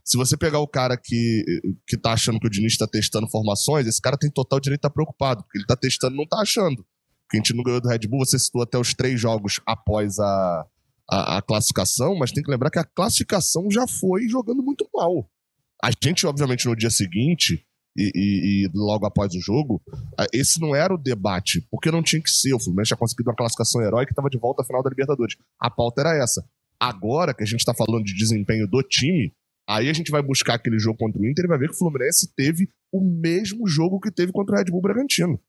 se 0.05 0.17
você 0.17 0.37
pegar 0.37 0.59
o 0.59 0.67
cara 0.67 0.97
que, 0.97 1.45
que 1.87 1.97
tá 1.97 2.13
achando 2.13 2.41
que 2.41 2.47
o 2.47 2.51
Diniz 2.51 2.77
tá 2.77 2.87
testando 2.87 3.29
formações, 3.29 3.87
esse 3.87 4.01
cara 4.01 4.19
tem 4.19 4.31
total 4.31 4.59
direito 4.59 4.81
de 4.81 4.87
estar 4.87 4.91
tá 4.91 4.95
preocupado, 4.95 5.43
porque 5.43 5.59
ele 5.59 5.67
tá 5.67 5.77
testando 5.77 6.17
não 6.17 6.27
tá 6.27 6.41
achando. 6.41 6.85
Porque 7.23 7.37
a 7.37 7.41
gente 7.41 7.55
não 7.55 7.63
ganhou 7.63 7.81
do 7.81 7.89
Red 7.89 8.07
Bull, 8.09 8.25
você 8.25 8.39
citou 8.39 8.63
até 8.63 8.79
os 8.79 8.93
três 8.95 9.21
jogos 9.21 9.61
após 9.65 10.19
a, 10.19 10.67
a, 11.09 11.39
a 11.39 11.43
classificação, 11.43 12.17
mas 12.17 12.33
tem 12.33 12.43
que 12.43 12.51
lembrar 12.51 12.71
que 12.71 12.79
a 12.79 12.85
classificação 12.85 13.71
já 13.71 13.87
foi 13.87 14.29
jogando 14.29 14.63
muito 14.63 14.89
mal. 14.93 15.29
A 15.83 15.91
gente, 16.03 16.27
obviamente, 16.27 16.67
no 16.67 16.77
dia 16.77 16.91
seguinte, 16.91 17.65
e, 17.97 18.11
e, 18.15 18.67
e, 18.67 18.71
logo 18.75 19.07
após 19.07 19.35
o 19.35 19.41
jogo, 19.41 19.83
esse 20.33 20.61
não 20.61 20.75
era 20.75 20.95
o 20.95 20.99
debate, 20.99 21.67
porque 21.71 21.91
não 21.91 22.03
tinha 22.03 22.23
que 22.23 22.31
ser. 22.31 22.55
O 22.55 22.61
Fluminense 22.61 22.89
tinha 22.89 22.97
conseguido 22.97 23.31
uma 23.31 23.37
classificação 23.37 23.83
heróica 23.83 24.11
e 24.11 24.13
estava 24.13 24.31
de 24.31 24.39
volta 24.39 24.63
à 24.63 24.65
final 24.65 24.83
da 24.83 24.91
Libertadores. 24.91 25.37
A 25.61 25.71
pauta 25.71 26.01
era 26.01 26.17
essa. 26.17 26.45
Agora 26.81 27.35
que 27.35 27.43
a 27.43 27.47
gente 27.47 27.61
está 27.61 27.75
falando 27.75 28.05
de 28.05 28.15
desempenho 28.15 28.67
do 28.67 28.83
time, 28.83 29.33
Aí 29.69 29.89
a 29.89 29.93
gente 29.93 30.11
vai 30.11 30.23
buscar 30.23 30.55
aquele 30.55 30.79
jogo 30.79 30.99
contra 30.99 31.21
o 31.21 31.27
Inter 31.27 31.45
e 31.45 31.49
vai 31.49 31.59
ver 31.59 31.69
que 31.69 31.75
o 31.75 31.79
Fluminense 31.79 32.33
teve 32.35 32.69
o 32.93 33.01
mesmo 33.01 33.67
jogo 33.67 34.01
que 34.01 34.11
teve 34.11 34.33
contra 34.33 34.55
o 34.55 34.59
Red 34.59 34.67
Bull 34.67 34.83
Bragantino. 34.83 35.41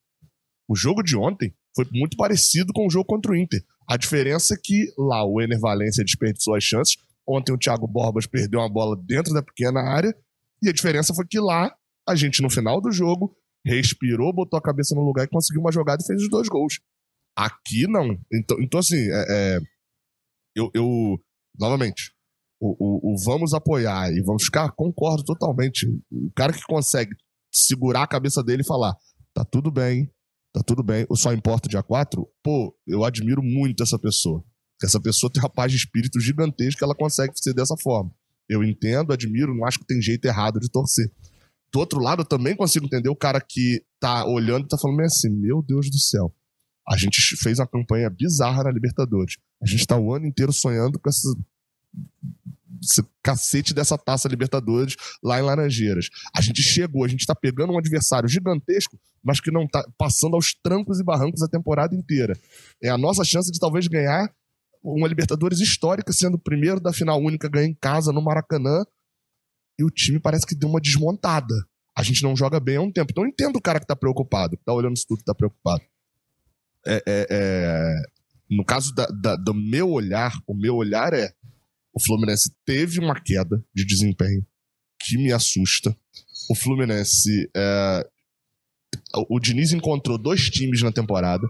O 0.67 0.76
jogo 0.76 1.04
de 1.04 1.17
ontem 1.17 1.54
foi 1.76 1.86
muito 1.91 2.15
parecido 2.15 2.71
com 2.73 2.86
o 2.86 2.89
jogo 2.89 3.06
contra 3.06 3.32
o 3.32 3.36
Inter. 3.36 3.63
A 3.88 3.97
diferença 3.97 4.54
é 4.54 4.58
que 4.62 4.93
lá 4.97 5.26
o 5.26 5.41
Ener 5.41 5.60
Valência 5.60 6.04
desperdiçou 6.04 6.56
as 6.56 6.63
chances. 6.63 6.95
Ontem 7.28 7.52
o 7.52 7.58
Thiago 7.58 7.88
Borbas 7.88 8.26
perdeu 8.26 8.60
uma 8.60 8.69
bola 8.69 8.95
dentro 8.95 9.34
da 9.34 9.41
pequena 9.41 9.82
área. 9.82 10.15
E 10.62 10.69
a 10.69 10.73
diferença 10.73 11.13
foi 11.13 11.26
que 11.28 11.39
lá 11.39 11.76
a 12.08 12.15
gente, 12.15 12.41
no 12.41 12.49
final 12.49 12.80
do 12.80 12.91
jogo, 12.91 13.36
respirou, 13.65 14.34
botou 14.34 14.58
a 14.58 14.62
cabeça 14.62 14.93
no 14.95 15.02
lugar 15.02 15.26
e 15.26 15.30
conseguiu 15.30 15.62
uma 15.62 15.71
jogada 15.71 16.02
e 16.04 16.06
fez 16.06 16.21
os 16.21 16.30
dois 16.30 16.47
gols. 16.47 16.80
Aqui 17.36 17.88
não. 17.88 18.17
Então, 18.32 18.58
então 18.62 18.80
assim, 18.80 19.10
é, 19.10 19.26
é, 19.30 19.60
eu, 20.56 20.69
eu, 20.73 21.19
novamente, 21.60 22.12
o, 22.63 22.76
o, 22.80 23.13
o, 23.13 23.15
vamos 23.26 23.54
apoiar 23.54 24.10
e 24.13 24.21
vamos 24.21 24.45
ficar, 24.45 24.71
concordo 24.71 25.23
totalmente. 25.23 25.86
O 26.10 26.32
cara 26.34 26.54
que 26.54 26.63
consegue 26.63 27.12
segurar 27.52 28.04
a 28.04 28.08
cabeça 28.08 28.41
dele 28.41 28.62
e 28.62 28.65
falar: 28.65 28.95
tá 29.34 29.43
tudo 29.43 29.69
bem, 29.69 30.10
tá 30.54 30.62
tudo 30.65 30.82
bem, 30.82 31.06
o 31.10 31.17
só 31.17 31.34
importa 31.34 31.67
dia 31.67 31.84
4, 31.84 32.26
pô, 32.41 32.73
eu 32.88 33.04
admiro 33.04 33.43
muito 33.43 33.84
essa 33.84 33.99
pessoa. 33.99 34.41
Essa 34.82 34.99
pessoa 34.99 35.32
tem 35.32 35.43
uma 35.43 35.49
paz 35.49 35.71
de 35.71 35.78
espírito 35.78 36.19
gigantesca, 36.21 36.86
ela 36.86 36.95
consegue 36.95 37.34
ser 37.36 37.54
dessa 37.54 37.76
forma. 37.82 38.12
Eu 38.47 38.63
entendo, 38.63 39.12
admiro, 39.12 39.54
não 39.54 39.65
acho 39.65 39.80
que 39.80 39.86
tem 39.86 40.02
jeito 40.02 40.26
errado 40.26 40.60
de 40.60 40.69
torcer. 40.69 41.12
Do 41.71 41.80
outro 41.80 41.99
lado, 41.99 42.21
eu 42.21 42.26
também 42.26 42.56
consigo 42.56 42.86
entender 42.86 43.10
o 43.10 43.15
cara 43.15 43.41
que 43.41 43.84
tá 43.99 44.26
olhando 44.26 44.65
e 44.65 44.67
tá 44.69 44.78
falando 44.78 45.02
assim: 45.02 45.30
meu 45.30 45.62
Deus 45.62 45.89
do 45.89 45.99
céu. 45.99 46.34
A 46.88 46.97
gente 46.97 47.17
fez 47.38 47.60
uma 47.60 47.67
campanha 47.67 48.10
bizarra 48.10 48.63
na 48.63 48.71
Libertadores. 48.71 49.36
A 49.62 49.65
gente 49.65 49.86
tá 49.88 49.97
o 49.97 50.13
ano 50.13 50.28
inteiro 50.28 50.52
sonhando 50.52 50.99
com 50.99 51.10
essa 51.10 51.30
cacete 53.22 53.74
dessa 53.74 53.98
taça 53.98 54.28
Libertadores 54.28 54.96
lá 55.24 55.40
em 55.40 55.44
Laranjeiras. 55.44 56.10
A 56.36 56.42
gente 56.42 56.62
chegou, 56.62 57.04
a 57.04 57.08
gente 57.08 57.26
tá 57.26 57.36
pegando 57.36 57.74
um 57.74 57.78
adversário 57.78 58.28
gigantesco, 58.28 59.00
mas 59.24 59.40
que 59.40 59.52
não 59.52 59.68
tá 59.68 59.86
passando 59.98 60.36
aos 60.36 60.54
trancos 60.54 61.00
e 61.00 61.04
barrancos 61.04 61.42
a 61.42 61.48
temporada 61.48 61.96
inteira. 61.96 62.38
É 62.82 62.90
a 62.90 62.98
nossa 62.98 63.24
chance 63.24 63.52
de 63.52 63.60
talvez 63.60 63.88
ganhar 63.88 64.30
uma 64.84 65.08
Libertadores 65.08 65.60
histórica, 65.60 66.12
sendo 66.12 66.36
o 66.36 66.40
primeiro 66.40 66.80
da 66.80 66.92
final 66.92 67.20
única 67.20 67.48
ganhar 67.48 67.68
em 67.68 67.74
casa 67.74 68.12
no 68.12 68.22
Maracanã. 68.22 68.84
E 69.80 69.84
o 69.84 69.90
time 69.90 70.20
parece 70.20 70.46
que 70.46 70.56
deu 70.56 70.70
uma 70.70 70.82
desmontada. 70.82 71.56
A 71.98 72.04
gente 72.04 72.22
não 72.22 72.36
joga 72.36 72.60
bem 72.60 72.76
há 72.76 72.82
um 72.82 72.92
tempo. 72.92 73.12
Então 73.12 73.24
eu 73.24 73.30
entendo 73.30 73.56
o 73.56 73.62
cara 73.62 73.80
que 73.80 73.88
tá 73.88 73.96
preocupado, 73.96 74.58
que 74.58 74.64
tá 74.64 74.74
olhando 74.74 74.96
isso 74.96 75.06
tudo 75.08 75.22
e 75.22 75.24
tá 75.24 75.34
preocupado. 75.34 75.82
É, 76.86 76.96
é, 77.08 77.28
é... 77.30 77.96
No 78.50 78.66
caso 78.66 78.94
da, 78.94 79.06
da, 79.06 79.36
do 79.36 79.54
meu 79.54 79.90
olhar, 79.90 80.34
o 80.46 80.54
meu 80.54 80.76
olhar 80.76 81.14
é 81.14 81.34
o 81.94 82.00
Fluminense 82.00 82.52
teve 82.66 83.00
uma 83.00 83.20
queda 83.20 83.64
de 83.74 83.86
desempenho 83.86 84.46
que 85.00 85.18
me 85.18 85.32
assusta. 85.32 85.96
O 86.50 86.56
Fluminense. 86.56 87.50
É... 87.56 88.10
O 89.30 89.40
Diniz 89.40 89.72
encontrou 89.72 90.18
dois 90.18 90.50
times 90.50 90.82
na 90.82 90.92
temporada. 90.92 91.48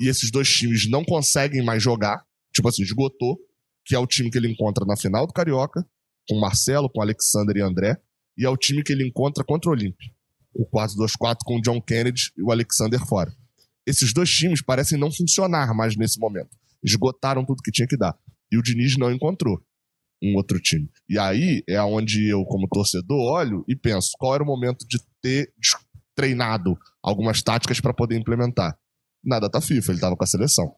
E 0.00 0.08
esses 0.08 0.30
dois 0.30 0.48
times 0.48 0.88
não 0.90 1.04
conseguem 1.04 1.64
mais 1.64 1.82
jogar. 1.82 2.24
Tipo 2.54 2.68
assim, 2.68 2.82
esgotou. 2.82 3.38
Que 3.84 3.94
é 3.94 3.98
o 3.98 4.06
time 4.06 4.30
que 4.30 4.36
ele 4.36 4.50
encontra 4.50 4.84
na 4.84 4.96
final 4.96 5.26
do 5.26 5.32
Carioca, 5.32 5.86
com 6.28 6.40
Marcelo, 6.40 6.90
com 6.90 7.00
Alexander 7.00 7.56
e 7.56 7.62
André. 7.62 7.96
E 8.36 8.44
é 8.44 8.50
o 8.50 8.56
time 8.56 8.82
que 8.82 8.92
ele 8.92 9.06
encontra 9.06 9.44
contra 9.44 9.70
o 9.70 9.72
Olímpio. 9.72 10.10
O 10.52 10.66
4-2-4 10.66 11.38
com 11.44 11.56
o 11.56 11.62
John 11.62 11.80
Kennedy 11.80 12.32
e 12.36 12.42
o 12.42 12.50
Alexander 12.50 12.98
fora. 13.06 13.32
Esses 13.86 14.12
dois 14.12 14.28
times 14.28 14.60
parecem 14.60 14.98
não 14.98 15.12
funcionar 15.12 15.72
mais 15.72 15.96
nesse 15.96 16.18
momento. 16.18 16.50
Esgotaram 16.82 17.44
tudo 17.44 17.62
que 17.62 17.70
tinha 17.70 17.86
que 17.86 17.96
dar. 17.96 18.18
E 18.50 18.58
o 18.58 18.62
Diniz 18.62 18.96
não 18.96 19.12
encontrou 19.12 19.60
um 20.22 20.34
outro 20.36 20.60
time. 20.60 20.88
E 21.08 21.18
aí 21.18 21.62
é 21.68 21.80
onde 21.82 22.28
eu, 22.28 22.44
como 22.44 22.68
torcedor, 22.68 23.18
olho 23.18 23.64
e 23.68 23.76
penso 23.76 24.12
qual 24.18 24.34
era 24.34 24.42
o 24.42 24.46
momento 24.46 24.86
de 24.86 24.98
ter 25.20 25.52
treinado 26.14 26.78
algumas 27.02 27.42
táticas 27.42 27.80
para 27.80 27.92
poder 27.94 28.16
implementar. 28.16 28.78
Na 29.22 29.38
data 29.38 29.60
FIFA, 29.60 29.92
ele 29.92 29.98
estava 29.98 30.16
com 30.16 30.24
a 30.24 30.26
seleção. 30.26 30.74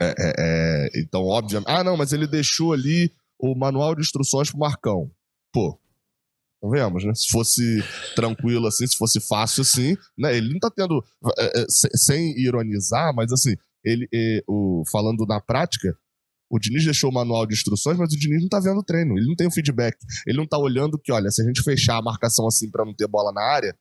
É, 0.00 0.08
é, 0.08 0.34
é, 0.38 1.00
então, 1.00 1.22
obviamente. 1.22 1.68
Ah, 1.68 1.82
não, 1.82 1.96
mas 1.96 2.12
ele 2.12 2.26
deixou 2.26 2.72
ali 2.72 3.10
o 3.38 3.54
manual 3.54 3.94
de 3.94 4.02
instruções 4.02 4.50
pro 4.50 4.58
Marcão. 4.58 5.10
Pô, 5.52 5.78
vemos, 6.70 7.04
né? 7.04 7.14
Se 7.14 7.28
fosse 7.28 7.82
tranquilo 8.14 8.66
assim, 8.66 8.86
se 8.86 8.96
fosse 8.96 9.20
fácil 9.20 9.62
assim, 9.62 9.96
né? 10.18 10.36
Ele 10.36 10.52
não 10.52 10.58
tá 10.58 10.70
tendo. 10.70 11.02
É, 11.38 11.62
é, 11.62 11.66
sem 11.68 12.38
ironizar, 12.38 13.14
mas 13.14 13.32
assim, 13.32 13.54
ele, 13.82 14.08
é, 14.12 14.42
o, 14.46 14.82
falando 14.90 15.24
na 15.26 15.40
prática, 15.40 15.96
o 16.50 16.58
Diniz 16.58 16.84
deixou 16.84 17.10
o 17.10 17.12
manual 17.12 17.46
de 17.46 17.54
instruções, 17.54 17.98
mas 17.98 18.12
o 18.12 18.16
Diniz 18.16 18.40
não 18.40 18.48
tá 18.48 18.60
vendo 18.60 18.78
o 18.78 18.84
treino. 18.84 19.16
Ele 19.18 19.26
não 19.26 19.34
tem 19.34 19.46
o 19.46 19.50
feedback. 19.50 19.96
Ele 20.26 20.38
não 20.38 20.46
tá 20.46 20.58
olhando 20.58 20.98
que, 20.98 21.12
olha, 21.12 21.30
se 21.30 21.42
a 21.42 21.44
gente 21.44 21.62
fechar 21.62 21.96
a 21.96 22.02
marcação 22.02 22.46
assim 22.46 22.70
para 22.70 22.84
não 22.84 22.94
ter 22.94 23.08
bola 23.08 23.32
na 23.32 23.42
área, 23.42 23.76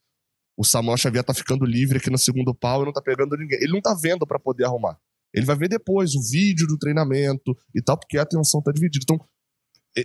o 0.58 0.63
Samuel 0.63 0.97
Xavier 0.97 1.23
tá 1.23 1.34
ficando 1.34 1.65
livre 1.65 1.97
aqui 1.97 2.10
no 2.10 2.17
segundo 2.17 2.56
pau 2.56 2.82
e 2.82 2.86
não 2.86 2.93
tá 2.93 3.01
pegando 3.01 3.38
ninguém. 3.38 3.60
Ele 3.62 3.73
não 3.73 3.82
tá 3.82 3.93
vendo 3.93 4.25
para 4.25 4.39
poder 4.39 4.65
arrumar. 4.65 4.97
Ele 5.34 5.45
vai 5.45 5.56
ver 5.56 5.67
depois 5.67 6.15
o 6.15 6.21
vídeo 6.21 6.65
do 6.65 6.78
treinamento 6.78 7.56
e 7.75 7.82
tal, 7.82 7.99
porque 7.99 8.17
a 8.17 8.23
atenção 8.23 8.62
tá 8.62 8.71
dividida. 8.71 9.04
Então, 9.04 9.19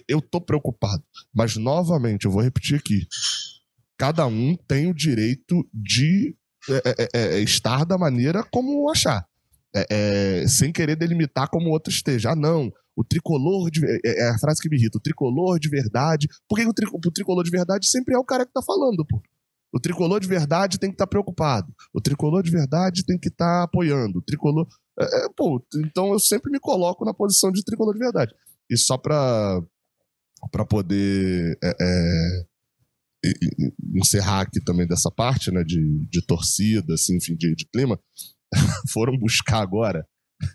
eu 0.09 0.21
tô 0.21 0.41
preocupado. 0.41 1.03
Mas, 1.33 1.57
novamente, 1.57 2.27
eu 2.27 2.33
vou 2.33 2.43
repetir 2.43 2.77
aqui. 2.77 3.07
Cada 3.97 4.27
um 4.27 4.57
tem 4.57 4.89
o 4.89 4.95
direito 4.95 5.69
de 5.73 6.37
é, 6.69 6.75
é, 6.75 7.09
é, 7.15 7.37
é 7.37 7.41
estar 7.41 7.85
da 7.85 7.97
maneira 7.97 8.43
como 8.45 8.91
achar. 8.91 9.27
É, 9.75 10.47
sem 10.49 10.73
querer 10.73 10.97
delimitar 10.97 11.49
como 11.49 11.69
o 11.69 11.73
outro 11.73 11.93
esteja. 11.93 12.31
Ah, 12.31 12.37
não. 12.37 12.73
O 12.97 13.05
tricolor 13.05 13.71
de. 13.71 13.81
É, 14.05 14.29
a 14.29 14.39
frase 14.39 14.61
que 14.61 14.69
me 14.69 14.77
irrita. 14.77 14.99
O 14.99 15.01
tricolor 15.01 15.59
de 15.59 15.69
verdade. 15.69 16.29
Por 16.49 16.59
que 16.59 16.67
o, 16.67 16.75
tri, 16.75 16.87
o 16.93 17.11
tricolor 17.11 17.45
de 17.45 17.51
verdade 17.51 17.87
sempre 17.87 18.15
é 18.15 18.19
o 18.19 18.25
cara 18.25 18.45
que 18.45 18.53
tá 18.53 18.63
falando, 18.63 19.05
pô? 19.07 19.23
O 19.73 19.79
tricolor 19.79 20.21
de 20.21 20.27
verdade 20.27 20.79
tem 20.79 20.91
que 20.91 20.95
estar 20.95 21.07
tá 21.07 21.11
preocupado. 21.11 21.73
O 21.95 22.01
tricolor 22.01 22.43
de 22.43 22.51
verdade 22.51 23.05
tem 23.05 23.19
que 23.19 23.29
estar 23.29 23.61
tá 23.61 23.63
apoiando. 23.63 24.19
O 24.19 24.23
tricolor. 24.23 24.67
É, 24.99 25.05
é, 25.05 25.29
pô, 25.37 25.65
então 25.77 26.13
eu 26.13 26.19
sempre 26.19 26.51
me 26.51 26.59
coloco 26.59 27.05
na 27.05 27.15
posição 27.15 27.53
de 27.53 27.65
tricolor 27.65 27.95
de 27.95 28.01
verdade. 28.01 28.35
E 28.69 28.77
só 28.77 28.99
pra, 28.99 29.63
pra 30.51 30.65
poder 30.65 31.57
é, 31.63 31.77
é, 31.81 32.47
encerrar 33.95 34.43
aqui 34.43 34.63
também 34.63 34.87
dessa 34.87 35.11
parte, 35.11 35.51
né, 35.51 35.63
de, 35.63 36.07
de 36.09 36.25
torcida, 36.27 36.95
assim, 36.95 37.17
enfim, 37.17 37.37
de, 37.37 37.55
de 37.55 37.67
clima, 37.67 37.99
foram 38.93 39.17
buscar 39.17 39.61
agora. 39.61 40.07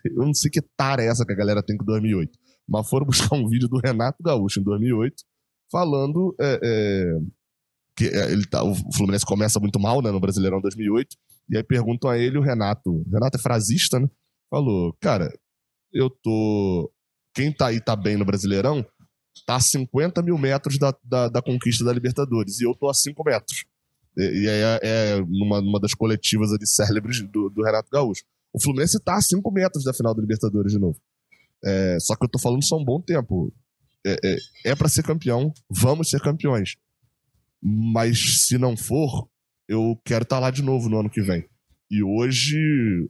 Eu 0.03 0.25
não 0.25 0.33
sei 0.33 0.49
que 0.49 0.61
tara 0.75 1.03
é 1.03 1.07
essa 1.07 1.25
que 1.25 1.33
a 1.33 1.35
galera 1.35 1.63
tem 1.63 1.77
com 1.77 1.85
2008, 1.85 2.31
mas 2.67 2.89
foram 2.89 3.05
buscar 3.05 3.35
um 3.35 3.47
vídeo 3.47 3.67
do 3.67 3.77
Renato 3.77 4.21
Gaúcho 4.23 4.59
em 4.59 4.63
2008 4.63 5.15
falando 5.71 6.35
é, 6.39 6.59
é, 6.63 7.19
que 7.95 8.05
é, 8.05 8.31
ele 8.31 8.45
tá, 8.45 8.63
o 8.63 8.75
Fluminense 8.93 9.25
começa 9.25 9.59
muito 9.59 9.79
mal, 9.79 10.01
né, 10.01 10.11
no 10.11 10.19
Brasileirão 10.19 10.61
2008, 10.61 11.15
e 11.49 11.57
aí 11.57 11.63
perguntam 11.63 12.09
a 12.09 12.17
ele, 12.17 12.37
o 12.37 12.41
Renato, 12.41 12.89
o 12.89 13.09
Renato 13.11 13.37
é 13.37 13.41
frasista, 13.41 13.99
né, 13.99 14.09
falou, 14.49 14.95
cara, 14.99 15.31
eu 15.93 16.09
tô, 16.09 16.91
quem 17.33 17.51
tá 17.51 17.67
aí 17.67 17.79
tá 17.79 17.95
bem 17.95 18.17
no 18.17 18.25
Brasileirão, 18.25 18.85
tá 19.45 19.55
a 19.55 19.59
50 19.59 20.21
mil 20.21 20.37
metros 20.37 20.77
da, 20.77 20.93
da, 21.03 21.29
da 21.29 21.41
conquista 21.41 21.83
da 21.83 21.93
Libertadores, 21.93 22.59
e 22.59 22.65
eu 22.65 22.75
tô 22.75 22.89
a 22.89 22.93
5 22.93 23.23
metros. 23.23 23.65
E, 24.17 24.49
aí 24.49 24.61
é, 24.61 24.79
é 24.83 25.21
numa, 25.21 25.61
numa 25.61 25.79
das 25.79 25.93
coletivas 25.93 26.51
ali 26.51 26.65
célebres 26.65 27.21
do, 27.21 27.49
do 27.49 27.63
Renato 27.63 27.89
Gaúcho. 27.91 28.23
O 28.53 28.61
Fluminense 28.61 28.99
tá 29.03 29.17
a 29.17 29.21
5 29.21 29.51
metros 29.51 29.83
da 29.83 29.93
final 29.93 30.15
da 30.15 30.21
Libertadores 30.21 30.71
de 30.71 30.79
novo. 30.79 30.97
É, 31.63 31.97
só 31.99 32.15
que 32.15 32.25
eu 32.25 32.29
tô 32.29 32.39
falando 32.39 32.61
há 32.71 32.75
um 32.75 32.85
bom 32.85 33.01
tempo. 33.01 33.53
É, 34.05 34.17
é, 34.23 34.37
é 34.71 34.75
para 34.75 34.87
ser 34.87 35.03
campeão, 35.03 35.51
vamos 35.69 36.09
ser 36.09 36.21
campeões. 36.21 36.75
Mas 37.61 38.45
se 38.45 38.57
não 38.57 38.77
for, 38.77 39.27
eu 39.67 39.99
quero 40.05 40.23
estar 40.23 40.37
tá 40.37 40.39
lá 40.39 40.51
de 40.51 40.61
novo 40.61 40.87
no 40.87 40.99
ano 40.99 41.09
que 41.09 41.21
vem. 41.21 41.45
E 41.89 42.03
hoje, 42.03 42.57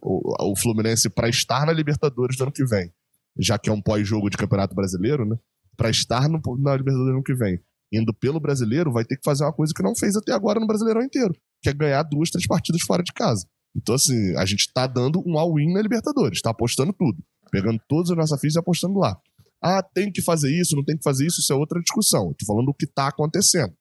o, 0.02 0.52
o 0.52 0.56
Fluminense, 0.56 1.10
para 1.10 1.30
estar 1.30 1.66
na 1.66 1.74
Libertadores 1.74 2.38
do 2.38 2.44
ano 2.44 2.52
que 2.52 2.66
vem, 2.66 2.92
já 3.38 3.58
que 3.60 3.70
é 3.70 3.74
um 3.74 3.82
pós-jogo 3.82 4.30
de 4.30 4.38
Campeonato 4.38 4.74
Brasileiro, 4.74 5.26
né? 5.26 5.38
Para 5.78 5.90
estar 5.90 6.30
no, 6.30 6.40
na 6.60 6.76
Libertadores 6.76 7.12
do 7.12 7.16
ano 7.16 7.24
que 7.24 7.36
vem, 7.36 7.60
indo 7.98 8.14
pelo 8.14 8.40
brasileiro, 8.40 8.92
vai 8.92 9.06
ter 9.06 9.18
que 9.18 9.24
fazer 9.24 9.44
uma 9.44 9.54
coisa 9.54 9.74
que 9.74 9.84
não 9.84 9.96
fez 9.96 10.16
até 10.16 10.34
agora 10.34 10.60
no 10.60 10.68
Brasileirão 10.68 11.02
inteiro, 11.02 11.36
que 11.62 11.70
é 11.70 11.74
ganhar 11.74 12.04
duas, 12.04 12.30
três 12.30 12.46
partidas 12.48 12.82
fora 12.82 13.04
de 13.04 13.14
casa. 13.14 13.48
Então, 13.76 13.96
assim, 13.96 14.36
a 14.38 14.46
gente 14.46 14.72
tá 14.74 14.88
dando 14.88 15.22
um 15.26 15.38
all-in 15.38 15.74
na 15.74 15.82
Libertadores, 15.82 16.42
tá 16.42 16.52
apostando 16.52 16.94
tudo. 16.94 17.24
Pegando 17.52 17.80
todas 17.88 18.12
as 18.12 18.18
nossas 18.18 18.40
fichas 18.40 18.56
e 18.56 18.60
apostando 18.60 18.98
lá. 18.98 19.18
Ah, 19.62 19.82
tem 19.82 20.12
que 20.12 20.22
fazer 20.22 20.52
isso, 20.52 20.76
não 20.76 20.84
tem 20.84 20.98
que 20.98 21.04
fazer 21.04 21.26
isso, 21.26 21.42
isso 21.42 21.52
é 21.52 21.56
outra 21.56 21.80
discussão. 21.82 22.28
Eu 22.28 22.36
tô 22.36 22.46
falando 22.46 22.68
do 22.68 22.74
que 22.74 22.88
tá 22.88 23.08
acontecendo. 23.08 23.74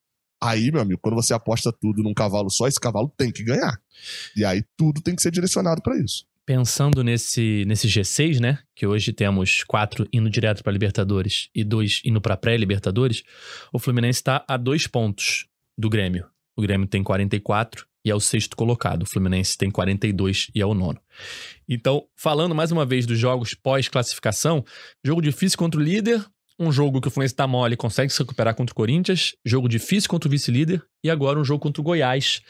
Aí, 0.43 0.71
meu 0.71 0.81
amigo, 0.81 1.01
quando 1.01 1.15
você 1.15 1.33
aposta 1.33 1.73
tudo 1.73 2.03
num 2.03 2.13
cavalo 2.13 2.51
só, 2.51 2.67
esse 2.67 2.81
cavalo 2.81 3.13
tem 3.17 3.33
que 3.33 3.43
ganhar. 3.43 3.81
E 4.37 4.45
aí 4.45 4.63
tudo 4.77 5.01
tem 5.01 5.15
que 5.15 5.23
ser 5.23 5.31
direcionado 5.31 5.81
para 5.83 5.99
isso. 5.99 6.27
Pensando 6.47 7.03
nesse, 7.03 7.65
nesse 7.67 7.89
G6, 7.89 8.39
né? 8.39 8.59
Que 8.77 8.87
hoje 8.87 9.13
temos 9.13 9.65
quatro 9.65 10.07
indo 10.13 10.29
direto 10.29 10.63
para 10.63 10.73
Libertadores 10.73 11.49
e 11.55 11.65
dois 11.65 12.03
indo 12.05 12.21
para 12.21 12.37
pré-Libertadores, 12.37 13.23
o 13.73 13.79
Fluminense 13.79 14.19
está 14.19 14.45
a 14.47 14.57
dois 14.59 14.87
pontos 14.87 15.47
do 15.77 15.89
Grêmio. 15.89 16.27
O 16.57 16.63
Grêmio 16.63 16.87
tem 16.87 17.03
44 17.03 17.87
e 18.05 18.11
é 18.11 18.15
o 18.15 18.21
sexto 18.21 18.57
colocado. 18.57 19.03
O 19.03 19.07
Fluminense 19.07 19.57
tem 19.57 19.71
42 19.71 20.49
e 20.55 20.61
é 20.61 20.67
o 20.67 20.75
nono. 20.75 21.01
Então, 21.69 22.07
falando 22.15 22.55
mais 22.55 22.71
uma 22.71 22.85
vez 22.85 23.07
dos 23.07 23.19
jogos 23.19 23.55
pós-classificação, 23.55 24.65
jogo 25.03 25.23
difícil 25.23 25.57
contra 25.57 25.81
o 25.81 25.83
líder, 25.83 26.25
um 26.59 26.71
jogo 26.71 27.01
que 27.01 27.09
o 27.09 27.11
Fluminense 27.11 27.35
tá 27.35 27.47
mole 27.47 27.77
consegue 27.77 28.13
se 28.13 28.19
recuperar 28.19 28.55
contra 28.55 28.73
o 28.73 28.77
Corinthians, 28.77 29.35
jogo 29.45 29.69
difícil 29.69 30.09
contra 30.09 30.29
o 30.29 30.31
vice-líder, 30.31 30.85
e 31.03 31.11
agora 31.11 31.41
um 31.41 31.45
jogo 31.45 31.61
contra 31.61 31.81
o 31.81 31.85
Goiás, 31.85 32.43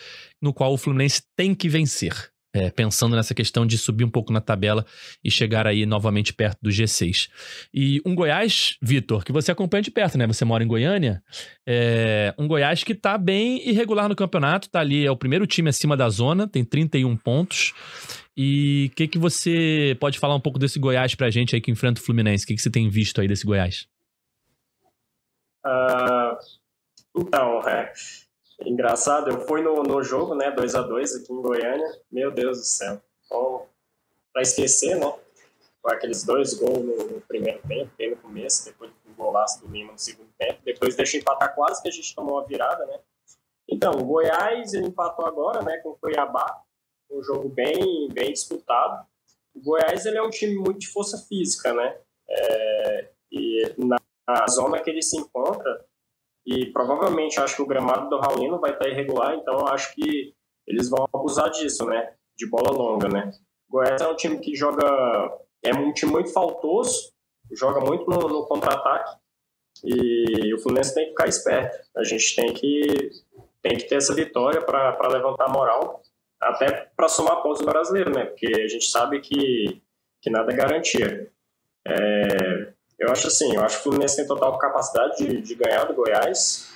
no 0.42 0.52
qual 0.52 0.72
o 0.72 0.76
Fluminense 0.76 1.22
tem 1.36 1.54
que 1.54 1.68
vencer. 1.68 2.33
É, 2.56 2.70
pensando 2.70 3.16
nessa 3.16 3.34
questão 3.34 3.66
de 3.66 3.76
subir 3.76 4.04
um 4.04 4.10
pouco 4.10 4.32
na 4.32 4.40
tabela 4.40 4.86
e 5.24 5.30
chegar 5.30 5.66
aí 5.66 5.84
novamente 5.84 6.32
perto 6.32 6.58
do 6.62 6.70
G6. 6.70 7.28
E 7.74 8.00
um 8.06 8.14
Goiás, 8.14 8.76
Vitor, 8.80 9.24
que 9.24 9.32
você 9.32 9.50
acompanha 9.50 9.82
de 9.82 9.90
perto, 9.90 10.16
né? 10.16 10.24
Você 10.28 10.44
mora 10.44 10.62
em 10.62 10.68
Goiânia. 10.68 11.20
É, 11.66 12.32
um 12.38 12.46
Goiás 12.46 12.84
que 12.84 12.94
tá 12.94 13.18
bem 13.18 13.68
irregular 13.68 14.08
no 14.08 14.14
campeonato, 14.14 14.70
tá 14.70 14.78
ali, 14.78 15.04
é 15.04 15.10
o 15.10 15.16
primeiro 15.16 15.48
time 15.48 15.68
acima 15.68 15.96
da 15.96 16.08
zona, 16.08 16.46
tem 16.46 16.64
31 16.64 17.16
pontos. 17.16 17.74
E 18.36 18.88
o 18.92 18.96
que, 18.96 19.08
que 19.08 19.18
você 19.18 19.96
pode 19.98 20.18
falar 20.20 20.36
um 20.36 20.40
pouco 20.40 20.58
desse 20.58 20.78
Goiás 20.78 21.14
pra 21.16 21.30
gente 21.30 21.56
aí 21.56 21.60
que 21.60 21.72
enfrenta 21.72 22.00
o 22.00 22.04
Fluminense? 22.04 22.44
O 22.44 22.46
que, 22.46 22.54
que 22.54 22.62
você 22.62 22.70
tem 22.70 22.88
visto 22.88 23.20
aí 23.20 23.26
desse 23.26 23.44
Goiás? 23.44 23.88
Uh, 25.66 26.36
então, 27.16 27.60
é, 27.68 27.92
engraçado, 28.60 29.30
eu 29.30 29.40
fui 29.46 29.62
no, 29.62 29.82
no 29.82 30.02
jogo, 30.02 30.34
né, 30.34 30.50
2 30.50 30.74
a 30.74 30.82
2 30.82 31.16
aqui 31.16 31.32
em 31.32 31.42
Goiânia, 31.42 32.00
meu 32.10 32.30
Deus 32.30 32.58
do 32.58 32.64
céu, 32.64 33.00
bom, 33.30 33.68
pra 34.32 34.42
esquecer, 34.42 34.96
né, 34.96 35.12
com 35.82 35.90
aqueles 35.90 36.24
dois 36.24 36.54
gols 36.54 36.78
no, 36.78 37.20
primeiro 37.22 37.60
tempo, 37.68 37.90
bem 37.96 38.10
no 38.10 38.16
começo, 38.16 38.64
depois 38.64 38.90
do 39.04 39.14
golaço 39.14 39.60
do 39.60 39.72
Lima 39.72 39.92
no 39.92 39.98
segundo 39.98 40.30
tempo, 40.38 40.60
depois 40.64 40.96
deixou 40.96 41.20
empatar 41.20 41.54
quase 41.54 41.82
que 41.82 41.88
a 41.88 41.92
gente 41.92 42.14
tomou 42.14 42.38
a 42.38 42.44
virada, 42.44 42.86
né. 42.86 43.00
Então, 43.68 43.92
o 43.92 44.04
Goiás, 44.04 44.72
ele 44.74 44.86
empatou 44.86 45.26
agora, 45.26 45.62
né, 45.62 45.78
com 45.78 45.90
o 45.90 45.96
Cuiabá, 45.96 46.62
um 47.10 47.22
jogo 47.22 47.48
bem, 47.48 48.08
bem 48.12 48.32
disputado. 48.32 49.06
O 49.54 49.60
Goiás, 49.60 50.04
ele 50.04 50.18
é 50.18 50.22
um 50.22 50.30
time 50.30 50.54
muito 50.54 50.80
de 50.80 50.88
força 50.88 51.18
física, 51.28 51.72
né, 51.72 51.98
é, 52.28 53.10
e 53.30 53.74
na 53.78 54.46
zona 54.48 54.80
que 54.80 54.88
ele 54.88 55.02
se 55.02 55.18
encontra 55.18 55.84
e 56.46 56.66
provavelmente 56.66 57.40
acho 57.40 57.56
que 57.56 57.62
o 57.62 57.66
gramado 57.66 58.08
do 58.08 58.18
Raulino 58.18 58.60
vai 58.60 58.72
estar 58.72 58.88
irregular, 58.88 59.34
então 59.34 59.66
acho 59.68 59.94
que 59.94 60.34
eles 60.66 60.88
vão 60.88 61.06
abusar 61.12 61.50
disso, 61.50 61.86
né? 61.86 62.14
De 62.36 62.48
bola 62.48 62.70
longa, 62.70 63.08
né? 63.08 63.30
O 63.68 63.72
Goiás 63.72 64.00
é 64.00 64.08
um 64.08 64.16
time 64.16 64.38
que 64.40 64.54
joga, 64.54 64.84
é 65.62 65.74
um 65.74 65.92
time 65.92 66.12
muito 66.12 66.32
faltoso, 66.32 67.12
joga 67.52 67.80
muito 67.80 68.08
no, 68.08 68.28
no 68.28 68.46
contra-ataque 68.46 69.18
e 69.82 70.54
o 70.54 70.58
Fluminense 70.58 70.94
tem 70.94 71.04
que 71.04 71.10
ficar 71.10 71.28
esperto. 71.28 71.78
A 71.96 72.04
gente 72.04 72.36
tem 72.36 72.52
que, 72.52 73.10
tem 73.62 73.76
que 73.76 73.84
ter 73.84 73.96
essa 73.96 74.14
vitória 74.14 74.60
para 74.60 75.08
levantar 75.08 75.46
a 75.46 75.52
moral, 75.52 76.02
até 76.40 76.90
para 76.96 77.08
somar 77.08 77.42
pontos 77.42 77.60
no 77.60 77.66
brasileiro, 77.66 78.10
né? 78.10 78.26
Porque 78.26 78.46
a 78.46 78.68
gente 78.68 78.86
sabe 78.86 79.20
que, 79.20 79.82
que 80.20 80.30
nada 80.30 80.52
é 80.52 80.56
garantia. 80.56 81.30
É, 81.86 82.73
eu 82.98 83.10
acho 83.10 83.26
assim, 83.26 83.54
eu 83.54 83.62
acho 83.62 83.76
que 83.76 83.80
o 83.80 83.84
Fluminense 83.84 84.16
tem 84.16 84.26
total 84.26 84.56
capacidade 84.58 85.16
de, 85.16 85.40
de 85.40 85.54
ganhar 85.54 85.84
do 85.84 85.94
Goiás. 85.94 86.68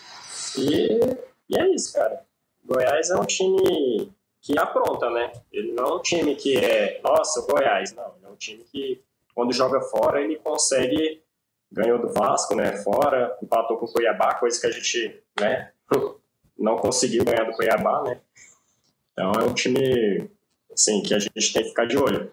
E, 0.57 1.01
e 1.49 1.59
é 1.59 1.75
isso, 1.75 1.93
cara. 1.93 2.25
Goiás 2.65 3.11
é 3.11 3.17
um 3.17 3.25
time 3.25 4.13
que 4.41 4.59
apronta, 4.59 5.11
né? 5.11 5.33
Ele 5.53 5.73
não 5.73 5.85
é 5.85 5.95
um 5.95 6.03
time 6.03 6.35
que 6.35 6.57
é, 6.57 7.01
nossa, 7.03 7.41
Goiás, 7.43 7.93
não. 7.95 8.15
Ele 8.17 8.27
é 8.27 8.29
um 8.29 8.37
time 8.37 8.65
que, 8.65 9.03
quando 9.35 9.53
joga 9.53 9.81
fora, 9.81 10.21
ele 10.23 10.37
consegue. 10.37 11.23
Ganhou 11.71 11.99
do 11.99 12.09
Vasco, 12.09 12.55
né? 12.55 12.79
Fora, 12.79 13.37
empatou 13.43 13.77
com 13.77 13.85
o 13.85 13.93
Cuiabá, 13.93 14.35
coisa 14.37 14.59
que 14.59 14.67
a 14.67 14.71
gente, 14.71 15.23
né? 15.39 15.71
Não 16.59 16.77
conseguiu 16.79 17.25
ganhar 17.25 17.45
do 17.45 17.53
Cuiabá, 17.53 18.03
né? 18.05 18.21
Então 19.13 19.33
é 19.33 19.45
um 19.45 19.53
time, 19.53 20.31
assim, 20.73 21.03
que 21.03 21.15
a 21.15 21.19
gente 21.19 21.53
tem 21.53 21.63
que 21.63 21.69
ficar 21.69 21.85
de 21.85 21.99
olho. 21.99 22.33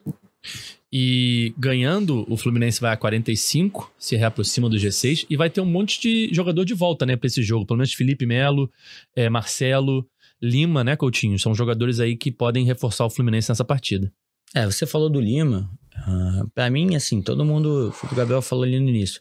E 0.97 1.53
ganhando, 1.57 2.25
o 2.31 2.37
Fluminense 2.37 2.79
vai 2.79 2.93
a 2.93 2.95
45, 2.95 3.91
se 3.99 4.15
reaproxima 4.15 4.69
do 4.69 4.77
G6 4.77 5.25
e 5.29 5.35
vai 5.35 5.49
ter 5.49 5.59
um 5.59 5.65
monte 5.65 5.99
de 5.99 6.33
jogador 6.33 6.63
de 6.63 6.73
volta, 6.73 7.05
né, 7.05 7.17
para 7.17 7.27
esse 7.27 7.43
jogo. 7.43 7.65
Pelo 7.65 7.79
menos 7.79 7.93
Felipe 7.93 8.25
Melo, 8.25 8.71
é, 9.13 9.29
Marcelo, 9.29 10.07
Lima, 10.41 10.85
né, 10.85 10.95
Coutinho? 10.95 11.37
São 11.37 11.53
jogadores 11.53 11.99
aí 11.99 12.15
que 12.15 12.31
podem 12.31 12.63
reforçar 12.63 13.05
o 13.05 13.09
Fluminense 13.09 13.49
nessa 13.49 13.65
partida. 13.65 14.09
É, 14.53 14.65
você 14.65 14.85
falou 14.85 15.09
do 15.09 15.19
Lima. 15.19 15.69
Uh, 16.07 16.49
para 16.51 16.69
mim, 16.69 16.95
assim, 16.95 17.21
todo 17.21 17.43
mundo. 17.43 17.93
O 18.09 18.15
Gabriel 18.15 18.41
falou 18.41 18.63
ali 18.63 18.79
no 18.79 18.87
início. 18.87 19.19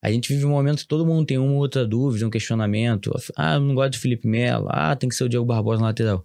A 0.00 0.08
gente 0.08 0.32
vive 0.32 0.46
um 0.46 0.50
momento 0.50 0.82
que 0.82 0.86
todo 0.86 1.04
mundo 1.04 1.26
tem 1.26 1.36
uma 1.36 1.54
outra 1.54 1.84
dúvida, 1.84 2.24
um 2.24 2.30
questionamento. 2.30 3.10
Ah, 3.36 3.54
eu 3.54 3.60
não 3.60 3.74
gosto 3.74 3.94
de 3.94 3.98
Felipe 3.98 4.28
Melo. 4.28 4.68
Ah, 4.70 4.94
tem 4.94 5.08
que 5.08 5.16
ser 5.16 5.24
o 5.24 5.28
Diego 5.28 5.44
Barbosa 5.44 5.80
na 5.80 5.88
lateral. 5.88 6.24